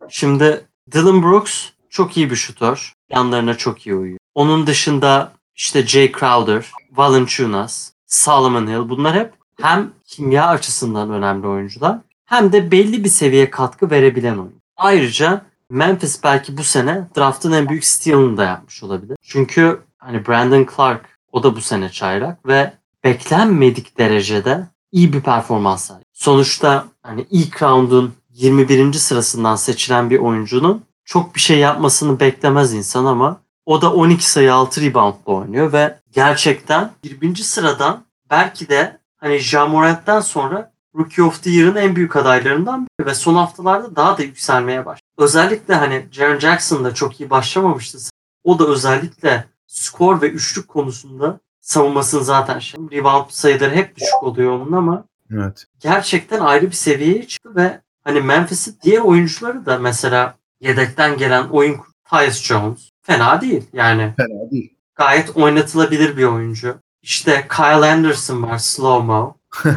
Şimdi 0.09 0.65
Dylan 0.93 1.23
Brooks 1.23 1.69
çok 1.91 2.17
iyi 2.17 2.31
bir 2.31 2.37
şutör. 2.37 2.93
Yanlarına 3.11 3.57
çok 3.57 3.87
iyi 3.87 3.95
uyuyor. 3.95 4.19
Onun 4.35 4.67
dışında 4.67 5.33
işte 5.55 5.87
Jay 5.87 6.13
Crowder, 6.13 6.73
Valanciunas, 6.93 7.93
Solomon 8.07 8.67
Hill 8.67 8.89
bunlar 8.89 9.15
hep 9.15 9.33
hem 9.61 9.93
kimya 10.05 10.47
açısından 10.47 11.11
önemli 11.11 11.47
oyuncular 11.47 11.99
hem 12.25 12.53
de 12.53 12.71
belli 12.71 13.05
bir 13.05 13.09
seviye 13.09 13.51
katkı 13.51 13.91
verebilen 13.91 14.37
oyuncu. 14.37 14.61
Ayrıca 14.77 15.47
Memphis 15.71 16.25
belki 16.25 16.57
bu 16.57 16.65
sene 16.65 17.09
draftın 17.17 17.53
en 17.53 17.69
büyük 17.69 17.85
steal'ını 17.85 18.37
da 18.37 18.45
yapmış 18.45 18.83
olabilir. 18.83 19.17
Çünkü 19.23 19.81
hani 20.07 20.27
Brandon 20.27 20.67
Clark 20.77 21.19
o 21.33 21.43
da 21.43 21.57
bu 21.57 21.61
sene 21.61 21.91
çaylak 21.91 22.47
ve 22.47 22.73
beklenmedik 23.05 23.99
derecede 23.99 24.67
iyi 24.93 25.13
bir 25.13 25.21
performans 25.21 25.87
sergiledi. 25.87 26.09
Sonuçta 26.13 26.85
hani 27.03 27.27
ilk 27.31 27.63
round'un 27.63 28.15
21. 28.31 28.93
sırasından 28.93 29.57
seçilen 29.57 30.11
bir 30.11 30.19
oyuncunun 30.19 30.85
çok 31.05 31.35
bir 31.35 31.41
şey 31.41 31.59
yapmasını 31.59 32.21
beklemez 32.21 32.75
insan 32.75 33.05
ama 33.05 33.41
o 33.67 33.83
da 33.83 33.93
12 33.93 34.31
sayı 34.31 34.55
6 34.55 34.83
reboundla 34.83 35.33
oynuyor 35.33 35.73
ve 35.73 36.01
gerçekten 36.13 36.91
20. 37.03 37.37
sıradan 37.37 38.05
belki 38.31 38.69
de 38.69 38.99
hani 39.17 39.39
Ja 39.39 39.67
Morant'ten 39.67 40.21
sonra 40.21 40.73
Rookie 40.99 41.25
of 41.25 41.43
the 41.43 41.51
Year'ın 41.51 41.77
en 41.77 41.97
büyük 41.97 42.17
adaylarından 42.17 42.87
biri 43.01 43.07
ve 43.07 43.15
son 43.15 43.35
haftalarda 43.35 43.97
daha 43.97 44.19
da 44.19 44.23
yükselmeye 44.23 44.87
başladı. 44.87 45.07
Özellikle 45.19 45.75
hani 45.75 46.07
Jaren 46.13 46.39
Jackson 46.39 46.85
da 46.85 46.95
çok 46.95 47.21
iyi 47.21 47.31
başlamamıştı. 47.31 47.99
O 48.45 48.59
da 48.59 48.67
özellikle 48.67 49.45
skor 49.77 50.23
ve 50.23 50.31
üçlük 50.31 50.69
konusunda 50.69 51.41
savunmasını 51.61 52.25
zaten 52.25 52.59
şey. 52.59 52.81
Rebound 52.93 53.25
sayıları 53.31 53.75
hep 53.75 53.97
düşük 53.97 54.23
oluyor 54.23 54.53
onun 54.53 54.73
ama 54.73 55.05
Evet. 55.35 55.67
gerçekten 55.81 56.41
ayrı 56.41 56.67
bir 56.67 56.73
seviyeye 56.73 57.27
çıktı 57.27 57.57
ve 57.57 57.81
hani 58.05 58.21
Memphis'in 58.21 58.79
diğer 58.83 59.01
oyuncuları 59.01 59.67
da 59.67 59.79
mesela 59.79 60.35
yedekten 60.61 61.17
gelen 61.19 61.49
oyun 61.49 61.77
Tyus 62.11 62.43
Jones 62.43 62.91
fena 63.03 63.41
değil. 63.41 63.65
Yani 63.73 64.15
Fena 64.17 64.51
değil. 64.51 64.75
gayet 64.95 65.37
oynatılabilir 65.37 66.17
bir 66.17 66.25
oyuncu. 66.25 66.75
İşte 67.03 67.47
Kyle 67.57 67.93
Anderson 67.93 68.43
var 68.43 68.59
slow 68.59 69.07
mo. 69.07 69.37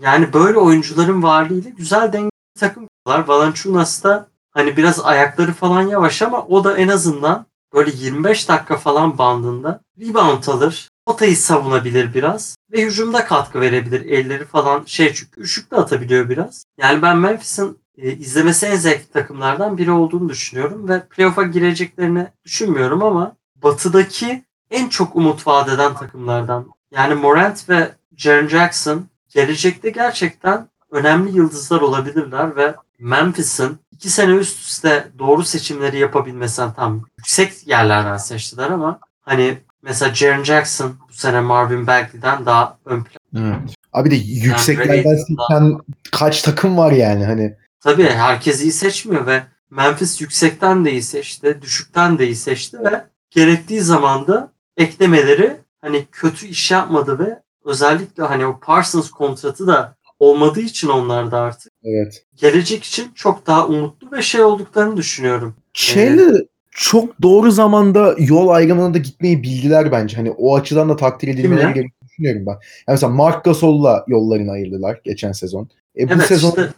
Yani 0.00 0.32
böyle 0.32 0.58
oyuncuların 0.58 1.22
varlığıyla 1.22 1.70
güzel 1.70 2.12
dengeli 2.12 2.30
bir 2.56 2.60
takım 2.60 2.88
var. 3.06 3.28
Valanciunas 3.28 4.04
da 4.04 4.28
hani 4.50 4.76
biraz 4.76 5.00
ayakları 5.00 5.52
falan 5.52 5.82
yavaş 5.82 6.22
ama 6.22 6.46
o 6.46 6.64
da 6.64 6.76
en 6.76 6.88
azından 6.88 7.46
böyle 7.74 7.90
25 7.94 8.48
dakika 8.48 8.76
falan 8.76 9.18
bandında 9.18 9.80
rebound 10.00 10.44
alır. 10.46 10.88
Potayı 11.06 11.36
savunabilir 11.36 12.14
biraz 12.14 12.56
ve 12.72 12.82
hücumda 12.82 13.24
katkı 13.26 13.60
verebilir. 13.60 14.00
Elleri 14.00 14.44
falan 14.44 14.82
şey 14.86 15.14
çünkü 15.14 15.40
üçlük 15.40 15.70
de 15.70 15.76
atabiliyor 15.76 16.28
biraz. 16.28 16.64
Yani 16.78 17.02
ben 17.02 17.18
Memphis'in 17.18 17.78
e, 17.98 18.12
izlemesi 18.12 18.66
en 18.66 18.76
zevkli 18.76 19.12
takımlardan 19.12 19.78
biri 19.78 19.90
olduğunu 19.90 20.28
düşünüyorum 20.28 20.88
ve 20.88 21.06
playoff'a 21.06 21.42
gireceklerini 21.42 22.26
düşünmüyorum 22.44 23.02
ama 23.02 23.36
batıdaki 23.62 24.44
en 24.70 24.88
çok 24.88 25.16
umut 25.16 25.46
vaat 25.46 25.68
eden 25.68 25.94
takımlardan. 25.94 26.66
Yani 26.90 27.14
Morant 27.14 27.68
ve 27.68 27.92
Jaren 28.16 28.48
Jackson 28.48 29.06
gelecekte 29.28 29.90
gerçekten 29.90 30.68
önemli 30.90 31.36
yıldızlar 31.36 31.80
olabilirler 31.80 32.56
ve 32.56 32.74
Memphis'in 32.98 33.78
iki 34.02 34.10
sene 34.10 34.34
üst 34.34 34.60
üste 34.60 35.08
doğru 35.18 35.44
seçimleri 35.44 35.98
yapabilmesi 35.98 36.62
hani 36.62 36.74
tam 36.74 37.04
yüksek 37.18 37.66
yerlerden 37.66 38.16
seçtiler 38.16 38.70
ama 38.70 39.00
hani 39.20 39.58
mesela 39.82 40.14
Jaren 40.14 40.44
Jackson 40.44 40.94
bu 41.08 41.12
sene 41.12 41.40
Marvin 41.40 41.86
Bagley'den 41.86 42.46
daha 42.46 42.78
ön 42.84 43.04
plan. 43.04 43.18
evet. 43.36 43.74
Abi 43.92 44.10
de 44.10 44.14
yükseklerden 44.14 45.04
Reddick'den- 45.04 45.16
seçen 45.16 45.78
kaç 46.12 46.42
takım 46.42 46.78
var 46.78 46.92
yani 46.92 47.24
hani. 47.24 47.56
Tabii 47.80 48.04
herkes 48.04 48.62
iyi 48.62 48.72
seçmiyor 48.72 49.26
ve 49.26 49.42
Memphis 49.70 50.20
yüksekten 50.20 50.84
de 50.84 50.92
iyi 50.92 51.02
seçti, 51.02 51.58
düşükten 51.62 52.18
de 52.18 52.26
iyi 52.26 52.36
seçti 52.36 52.78
ve 52.84 53.04
gerektiği 53.30 53.80
zaman 53.80 54.26
da 54.26 54.52
eklemeleri 54.76 55.56
hani 55.80 56.06
kötü 56.12 56.46
iş 56.46 56.70
yapmadı 56.70 57.18
ve 57.18 57.42
özellikle 57.64 58.22
hani 58.22 58.46
o 58.46 58.60
Parsons 58.60 59.10
kontratı 59.10 59.66
da 59.66 59.96
olmadığı 60.18 60.60
için 60.60 60.88
onlarda 60.88 61.40
artık 61.40 61.71
Evet. 61.84 62.24
gelecek 62.36 62.84
için 62.84 63.12
çok 63.14 63.46
daha 63.46 63.66
umutlu 63.66 64.12
ve 64.12 64.22
şey 64.22 64.42
olduklarını 64.42 64.96
düşünüyorum. 64.96 65.54
Şeyle 65.72 66.24
çok 66.70 67.22
doğru 67.22 67.50
zamanda 67.50 68.14
yol 68.18 68.48
ayrımına 68.48 68.94
da 68.94 68.98
gitmeyi 68.98 69.42
bildiler 69.42 69.92
bence. 69.92 70.16
Hani 70.16 70.30
o 70.30 70.56
açıdan 70.56 70.88
da 70.88 70.96
takdir 70.96 71.28
edilmeleri 71.28 71.74
gerektiğini 71.74 72.08
düşünüyorum 72.08 72.46
ben. 72.46 72.52
Yani 72.52 72.60
mesela 72.88 73.12
Mark 73.12 73.44
Gasol'la 73.44 74.04
yollarını 74.08 74.50
ayırdılar 74.52 75.00
geçen 75.04 75.32
sezon. 75.32 75.68
E 75.98 76.08
bu 76.08 76.12
Evet 76.12 76.26
sezon 76.26 76.48
işte 76.48 76.68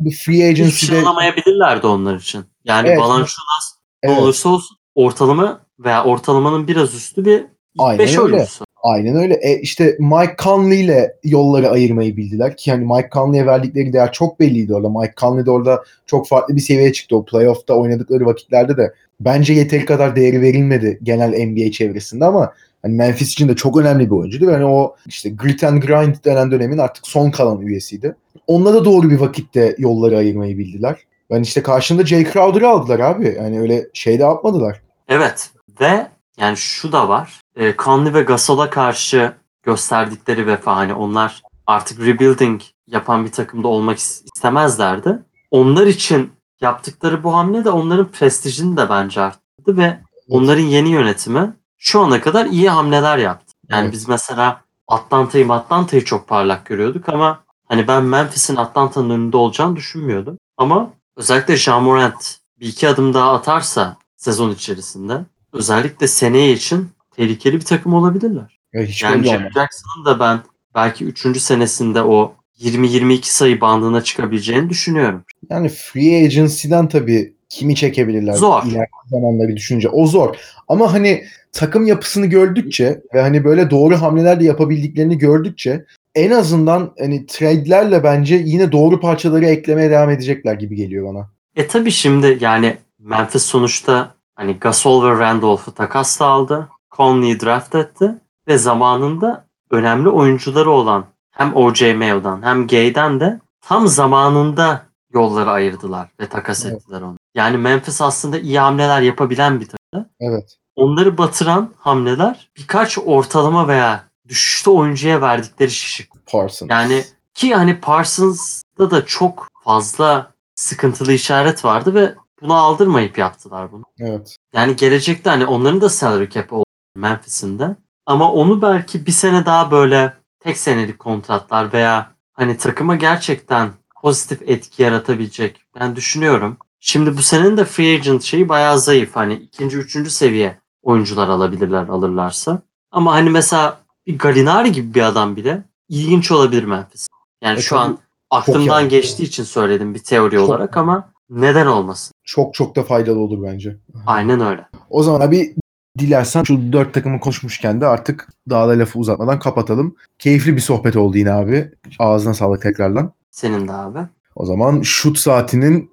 bir 0.00 0.16
free 0.16 0.50
hiçbir 0.50 0.86
şey 0.86 0.98
agency'de 0.98 1.86
onlar 1.86 2.16
için. 2.16 2.44
Yani 2.64 2.88
Evet. 2.88 2.98
Valanciunas 2.98 3.74
ne 4.04 4.10
Evet. 4.10 4.18
olursa 4.18 4.48
olsun 4.48 4.76
ortalama 4.94 5.60
veya 5.78 6.04
ortalamanın 6.04 6.68
biraz 6.68 6.94
üstü 6.94 7.24
bir 7.24 7.38
ilk 7.40 7.46
Aynen 7.78 7.98
5 7.98 8.10
öyle. 8.10 8.20
oyuncusu. 8.20 8.64
Aynen 8.82 9.16
öyle. 9.16 9.34
E 9.34 9.60
işte 9.60 9.96
Mike 9.98 10.34
Conley 10.38 10.84
ile 10.84 11.16
yolları 11.24 11.70
ayırmayı 11.70 12.16
bildiler 12.16 12.56
ki 12.56 12.70
hani 12.70 12.84
Mike 12.84 13.08
Conley'e 13.12 13.46
verdikleri 13.46 13.92
değer 13.92 14.12
çok 14.12 14.40
belliydi 14.40 14.74
orada. 14.74 14.88
Mike 14.88 15.14
Conley 15.16 15.46
de 15.46 15.50
orada 15.50 15.84
çok 16.06 16.28
farklı 16.28 16.56
bir 16.56 16.60
seviyeye 16.60 16.92
çıktı. 16.92 17.16
O 17.16 17.24
playoff'ta 17.24 17.74
oynadıkları 17.74 18.26
vakitlerde 18.26 18.76
de 18.76 18.94
bence 19.20 19.52
yeteri 19.52 19.84
kadar 19.84 20.16
değeri 20.16 20.40
verilmedi 20.40 20.98
genel 21.02 21.46
NBA 21.46 21.70
çevresinde 21.70 22.24
ama 22.24 22.52
hani 22.82 22.94
Memphis 22.94 23.32
için 23.32 23.48
de 23.48 23.56
çok 23.56 23.76
önemli 23.76 24.06
bir 24.06 24.16
oyuncuydu. 24.16 24.50
Yani 24.50 24.64
o 24.64 24.96
işte 25.06 25.30
grit 25.30 25.64
and 25.64 25.82
grind 25.82 26.14
denen 26.24 26.50
dönemin 26.50 26.78
artık 26.78 27.06
son 27.06 27.30
kalan 27.30 27.60
üyesiydi. 27.60 28.16
Onunla 28.46 28.74
da 28.74 28.84
doğru 28.84 29.10
bir 29.10 29.20
vakitte 29.20 29.74
yolları 29.78 30.16
ayırmayı 30.16 30.58
bildiler. 30.58 30.96
Ben 31.30 31.42
işte 31.42 31.62
karşında 31.62 32.06
Jay 32.06 32.24
Crowder'ı 32.32 32.68
aldılar 32.68 33.00
abi. 33.00 33.36
Yani 33.38 33.60
öyle 33.60 33.86
şey 33.92 34.18
de 34.18 34.22
yapmadılar. 34.22 34.80
Evet 35.08 35.50
ve 35.80 36.06
yani 36.40 36.56
şu 36.56 36.92
da 36.92 37.08
var. 37.08 37.41
E, 37.56 37.74
Conley 37.76 38.14
ve 38.14 38.22
Gasol'a 38.22 38.70
karşı 38.70 39.32
gösterdikleri 39.62 40.46
vefa 40.46 40.76
hani 40.76 40.94
onlar 40.94 41.42
artık 41.66 42.00
rebuilding 42.00 42.60
yapan 42.86 43.24
bir 43.24 43.32
takımda 43.32 43.68
olmak 43.68 43.98
is- 43.98 44.22
istemezlerdi. 44.34 45.18
Onlar 45.50 45.86
için 45.86 46.32
yaptıkları 46.60 47.24
bu 47.24 47.34
hamle 47.34 47.64
de 47.64 47.70
onların 47.70 48.08
prestijini 48.08 48.76
de 48.76 48.88
bence 48.90 49.20
arttırdı 49.20 49.76
ve 49.76 50.00
onların 50.28 50.62
yeni 50.62 50.88
yönetimi 50.90 51.56
şu 51.78 52.00
ana 52.00 52.20
kadar 52.20 52.46
iyi 52.46 52.70
hamleler 52.70 53.18
yaptı. 53.18 53.52
Yani 53.68 53.82
Evet. 53.84 53.92
biz 53.92 54.08
mesela 54.08 54.60
Atlanta'yı 54.88 55.52
Atlanta'yı 55.52 56.04
çok 56.04 56.28
parlak 56.28 56.66
görüyorduk 56.66 57.08
ama 57.08 57.40
hani 57.68 57.88
ben 57.88 58.02
Memphis'in 58.04 58.56
Atlanta'nın 58.56 59.10
önünde 59.10 59.36
olacağını 59.36 59.76
düşünmüyordum. 59.76 60.38
Ama 60.56 60.90
özellikle 61.16 61.56
Ja 61.56 61.80
Morant 61.80 62.36
bir 62.60 62.66
iki 62.68 62.88
adım 62.88 63.14
daha 63.14 63.32
atarsa 63.32 63.96
sezon 64.16 64.50
içerisinde 64.50 65.20
özellikle 65.52 66.08
seneye 66.08 66.52
için 66.52 66.90
tehlikeli 67.16 67.56
bir 67.56 67.64
takım 67.64 67.94
olabilirler. 67.94 68.58
Ya 68.72 68.82
hiç 68.82 69.02
Yani 69.02 69.28
olmaz. 69.28 69.52
Jackson'ın 69.54 70.04
da 70.04 70.20
ben 70.20 70.40
belki 70.74 71.04
3. 71.04 71.40
senesinde 71.40 72.02
o 72.02 72.34
20-22 72.60 73.20
sayı 73.22 73.60
bandına 73.60 74.04
çıkabileceğini 74.04 74.70
düşünüyorum. 74.70 75.24
Yani 75.50 75.68
free 75.68 76.24
agency'den 76.24 76.88
tabii 76.88 77.34
kimi 77.48 77.76
çekebilirler 77.76 78.32
Zor. 78.32 78.62
ileriki 78.62 78.90
zamanları 79.06 79.56
düşünce. 79.56 79.88
O 79.88 80.06
zor. 80.06 80.36
Ama 80.68 80.92
hani 80.92 81.24
takım 81.52 81.86
yapısını 81.86 82.26
gördükçe 82.26 83.00
ve 83.14 83.20
hani 83.20 83.44
böyle 83.44 83.70
doğru 83.70 83.96
hamleler 83.96 84.40
de 84.40 84.44
yapabildiklerini 84.44 85.18
gördükçe 85.18 85.84
en 86.14 86.30
azından 86.30 86.94
hani 86.98 87.26
trade'lerle 87.26 88.04
bence 88.04 88.34
yine 88.34 88.72
doğru 88.72 89.00
parçaları 89.00 89.46
eklemeye 89.46 89.90
devam 89.90 90.10
edecekler 90.10 90.54
gibi 90.54 90.76
geliyor 90.76 91.14
bana. 91.14 91.30
E 91.56 91.66
tabi 91.66 91.90
şimdi 91.90 92.38
yani 92.40 92.76
Memphis 92.98 93.42
sonuçta 93.42 94.14
hani 94.34 94.52
Gasol 94.52 95.04
ve 95.04 95.18
Randolph'u 95.18 95.74
takasla 95.74 96.26
aldı. 96.26 96.68
Conley'i 96.96 97.40
draft 97.40 97.74
etti 97.74 98.14
ve 98.48 98.58
zamanında 98.58 99.46
önemli 99.70 100.08
oyuncuları 100.08 100.70
olan 100.70 101.04
hem 101.30 101.56
O.J. 101.56 101.94
Mayo'dan 101.94 102.42
hem 102.42 102.66
Gay'den 102.66 103.20
de 103.20 103.40
tam 103.60 103.86
zamanında 103.88 104.82
yolları 105.14 105.50
ayırdılar 105.50 106.08
ve 106.20 106.26
takas 106.28 106.64
Evet. 106.64 106.74
ettiler 106.74 107.02
onu. 107.02 107.16
Yani 107.34 107.56
Memphis 107.56 108.00
aslında 108.00 108.38
iyi 108.38 108.58
hamleler 108.60 109.00
yapabilen 109.02 109.60
bir 109.60 109.66
takım. 109.66 110.08
Evet. 110.20 110.56
onları 110.76 111.18
batıran 111.18 111.70
hamleler 111.78 112.50
birkaç 112.56 112.98
ortalama 112.98 113.68
veya 113.68 114.04
düşüşte 114.28 114.70
oyuncuya 114.70 115.20
verdikleri 115.20 115.70
şişik. 115.70 116.26
Parsons. 116.26 116.70
Yani 116.70 117.04
ki 117.34 117.54
hani 117.54 117.80
Parsons'da 117.80 118.90
da 118.90 119.06
çok 119.06 119.48
fazla 119.64 120.32
sıkıntılı 120.54 121.12
işaret 121.12 121.64
vardı 121.64 121.94
ve 121.94 122.14
bunu 122.42 122.54
aldırmayıp 122.54 123.18
yaptılar 123.18 123.72
bunu. 123.72 123.82
Evet. 123.98 124.36
Yani 124.54 124.76
gelecekte 124.76 125.30
hani 125.30 125.46
onların 125.46 125.80
da 125.80 125.88
salary 125.88 126.28
cap 126.28 126.52
oldu 126.96 127.00
Memphis'in 127.00 127.58
de. 127.58 127.76
Ama 128.06 128.32
onu 128.32 128.62
belki 128.62 129.06
bir 129.06 129.12
sene 129.12 129.46
daha 129.46 129.70
böyle 129.70 130.12
tek 130.40 130.58
senelik 130.58 130.98
kontratlar 130.98 131.72
veya 131.72 132.10
hani 132.32 132.56
takıma 132.56 132.96
gerçekten 132.96 133.70
pozitif 134.02 134.42
etki 134.42 134.82
yaratabilecek 134.82 135.60
ben 135.80 135.96
düşünüyorum. 135.96 136.56
Şimdi 136.80 137.16
bu 137.16 137.22
senenin 137.22 137.56
de 137.56 137.64
free 137.64 137.94
agent 137.94 138.22
şeyi 138.22 138.48
bayağı 138.48 138.78
zayıf. 138.78 139.16
Hani 139.16 139.34
ikinci, 139.34 139.76
üçüncü 139.76 140.10
seviye 140.10 140.58
oyuncular 140.82 141.28
alabilirler 141.28 141.88
alırlarsa. 141.88 142.62
Ama 142.90 143.12
hani 143.14 143.30
mesela 143.30 143.80
bir 144.06 144.18
Galinari 144.18 144.72
gibi 144.72 144.94
bir 144.94 145.02
adam 145.02 145.36
bile 145.36 145.62
ilginç 145.88 146.30
olabilir 146.32 146.64
Memphis. 146.64 147.08
Yani 147.42 147.58
E 147.58 147.62
şu 147.62 147.78
an 147.78 147.98
aklımdan 148.30 148.88
geçtiği 148.88 149.22
için 149.22 149.44
söyledim 149.44 149.94
bir 149.94 149.98
teori 149.98 150.34
Çok- 150.36 150.48
olarak 150.48 150.76
ama 150.76 151.12
neden 151.30 151.66
olmasın? 151.66 152.12
Çok 152.24 152.54
çok 152.54 152.76
da 152.76 152.82
faydalı 152.82 153.18
olur 153.18 153.42
bence. 153.42 153.76
Aynen 154.06 154.40
öyle. 154.40 154.68
O 154.90 155.02
zaman 155.02 155.20
abi 155.20 155.54
dilersen 155.98 156.42
şu 156.42 156.72
dört 156.72 156.94
takımı 156.94 157.20
konuşmuşken 157.20 157.80
de 157.80 157.86
artık 157.86 158.28
daha 158.50 158.68
da 158.68 158.78
lafı 158.78 158.98
uzatmadan 158.98 159.38
kapatalım. 159.38 159.96
Keyifli 160.18 160.56
bir 160.56 160.60
sohbet 160.60 160.96
oldu 160.96 161.18
yine 161.18 161.32
abi. 161.32 161.70
Ağzına 161.98 162.34
sağlık 162.34 162.62
tekrardan. 162.62 163.12
Senin 163.30 163.68
de 163.68 163.72
abi. 163.72 163.98
O 164.36 164.46
zaman 164.46 164.82
Şut 164.82 165.18
Saati'nin 165.18 165.90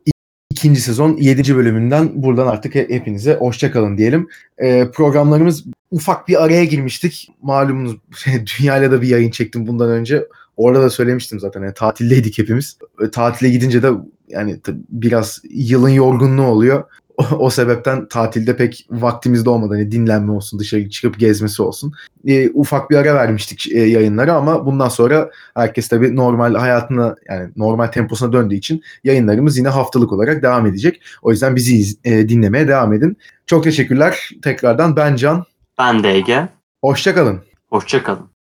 ikinci 0.52 0.82
sezon 0.82 1.18
7. 1.18 1.56
bölümünden 1.56 2.24
buradan 2.24 2.47
artık 2.47 2.76
he- 2.76 2.89
hepinize 2.89 3.36
hoşçakalın 3.36 3.97
diyelim. 3.97 4.28
Ee, 4.58 4.88
programlarımız 4.93 5.66
ufak 5.91 6.28
bir 6.28 6.43
araya 6.43 6.66
girmiştik. 6.66 7.30
Malumunuz 7.41 7.97
dünyayla 8.60 8.91
da 8.91 9.02
bir 9.02 9.08
yayın 9.08 9.32
çektim 9.32 9.68
bundan 9.68 9.89
önce. 9.89 10.28
Orada 10.58 10.82
da 10.82 10.89
söylemiştim 10.89 11.39
zaten. 11.39 11.62
Yani 11.62 11.74
tatildeydik 11.74 12.38
hepimiz. 12.38 12.78
E, 13.02 13.12
tatile 13.12 13.50
gidince 13.50 13.84
de 13.84 13.91
yani 14.28 14.60
biraz 14.89 15.41
yılın 15.50 15.89
yorgunluğu 15.89 16.45
oluyor. 16.47 16.84
O, 17.20 17.36
o 17.39 17.49
sebepten 17.49 18.07
tatilde 18.07 18.55
pek 18.57 18.88
vaktimiz 18.89 19.45
de 19.45 19.49
olmadı. 19.49 19.74
Hani 19.74 19.91
dinlenme 19.91 20.32
olsun, 20.32 20.59
dışarı 20.59 20.89
çıkıp 20.89 21.20
gezmesi 21.20 21.61
olsun. 21.61 21.93
E, 22.28 22.49
ufak 22.49 22.89
bir 22.89 22.95
ara 22.95 23.15
vermiştik 23.15 23.72
e, 23.72 23.80
yayınlara 23.80 24.34
ama 24.34 24.65
bundan 24.65 24.89
sonra 24.89 25.30
herkes 25.55 25.88
tabii 25.88 26.15
normal 26.15 26.55
hayatına 26.55 27.15
yani 27.30 27.49
normal 27.57 27.88
temposuna 27.88 28.34
döndüğü 28.34 28.55
için 28.55 28.82
yayınlarımız 29.03 29.57
yine 29.57 29.67
haftalık 29.70 30.11
olarak 30.11 30.43
devam 30.43 30.65
edecek. 30.65 31.01
O 31.22 31.32
yüzden 31.32 31.55
bizi 31.55 31.78
iz- 31.78 31.97
e, 32.03 32.30
dinlemeye 32.30 32.67
devam 32.67 32.93
edin. 32.93 33.17
Çok 33.47 33.63
teşekkürler. 33.63 34.30
Tekrardan 34.41 34.95
ben 34.95 35.15
Can. 35.15 35.43
Ben 35.80 36.03
de 36.03 36.09
Ege. 36.13 36.47
Hoşçakalın. 36.82 37.39
Hoşçakalın. 37.70 38.29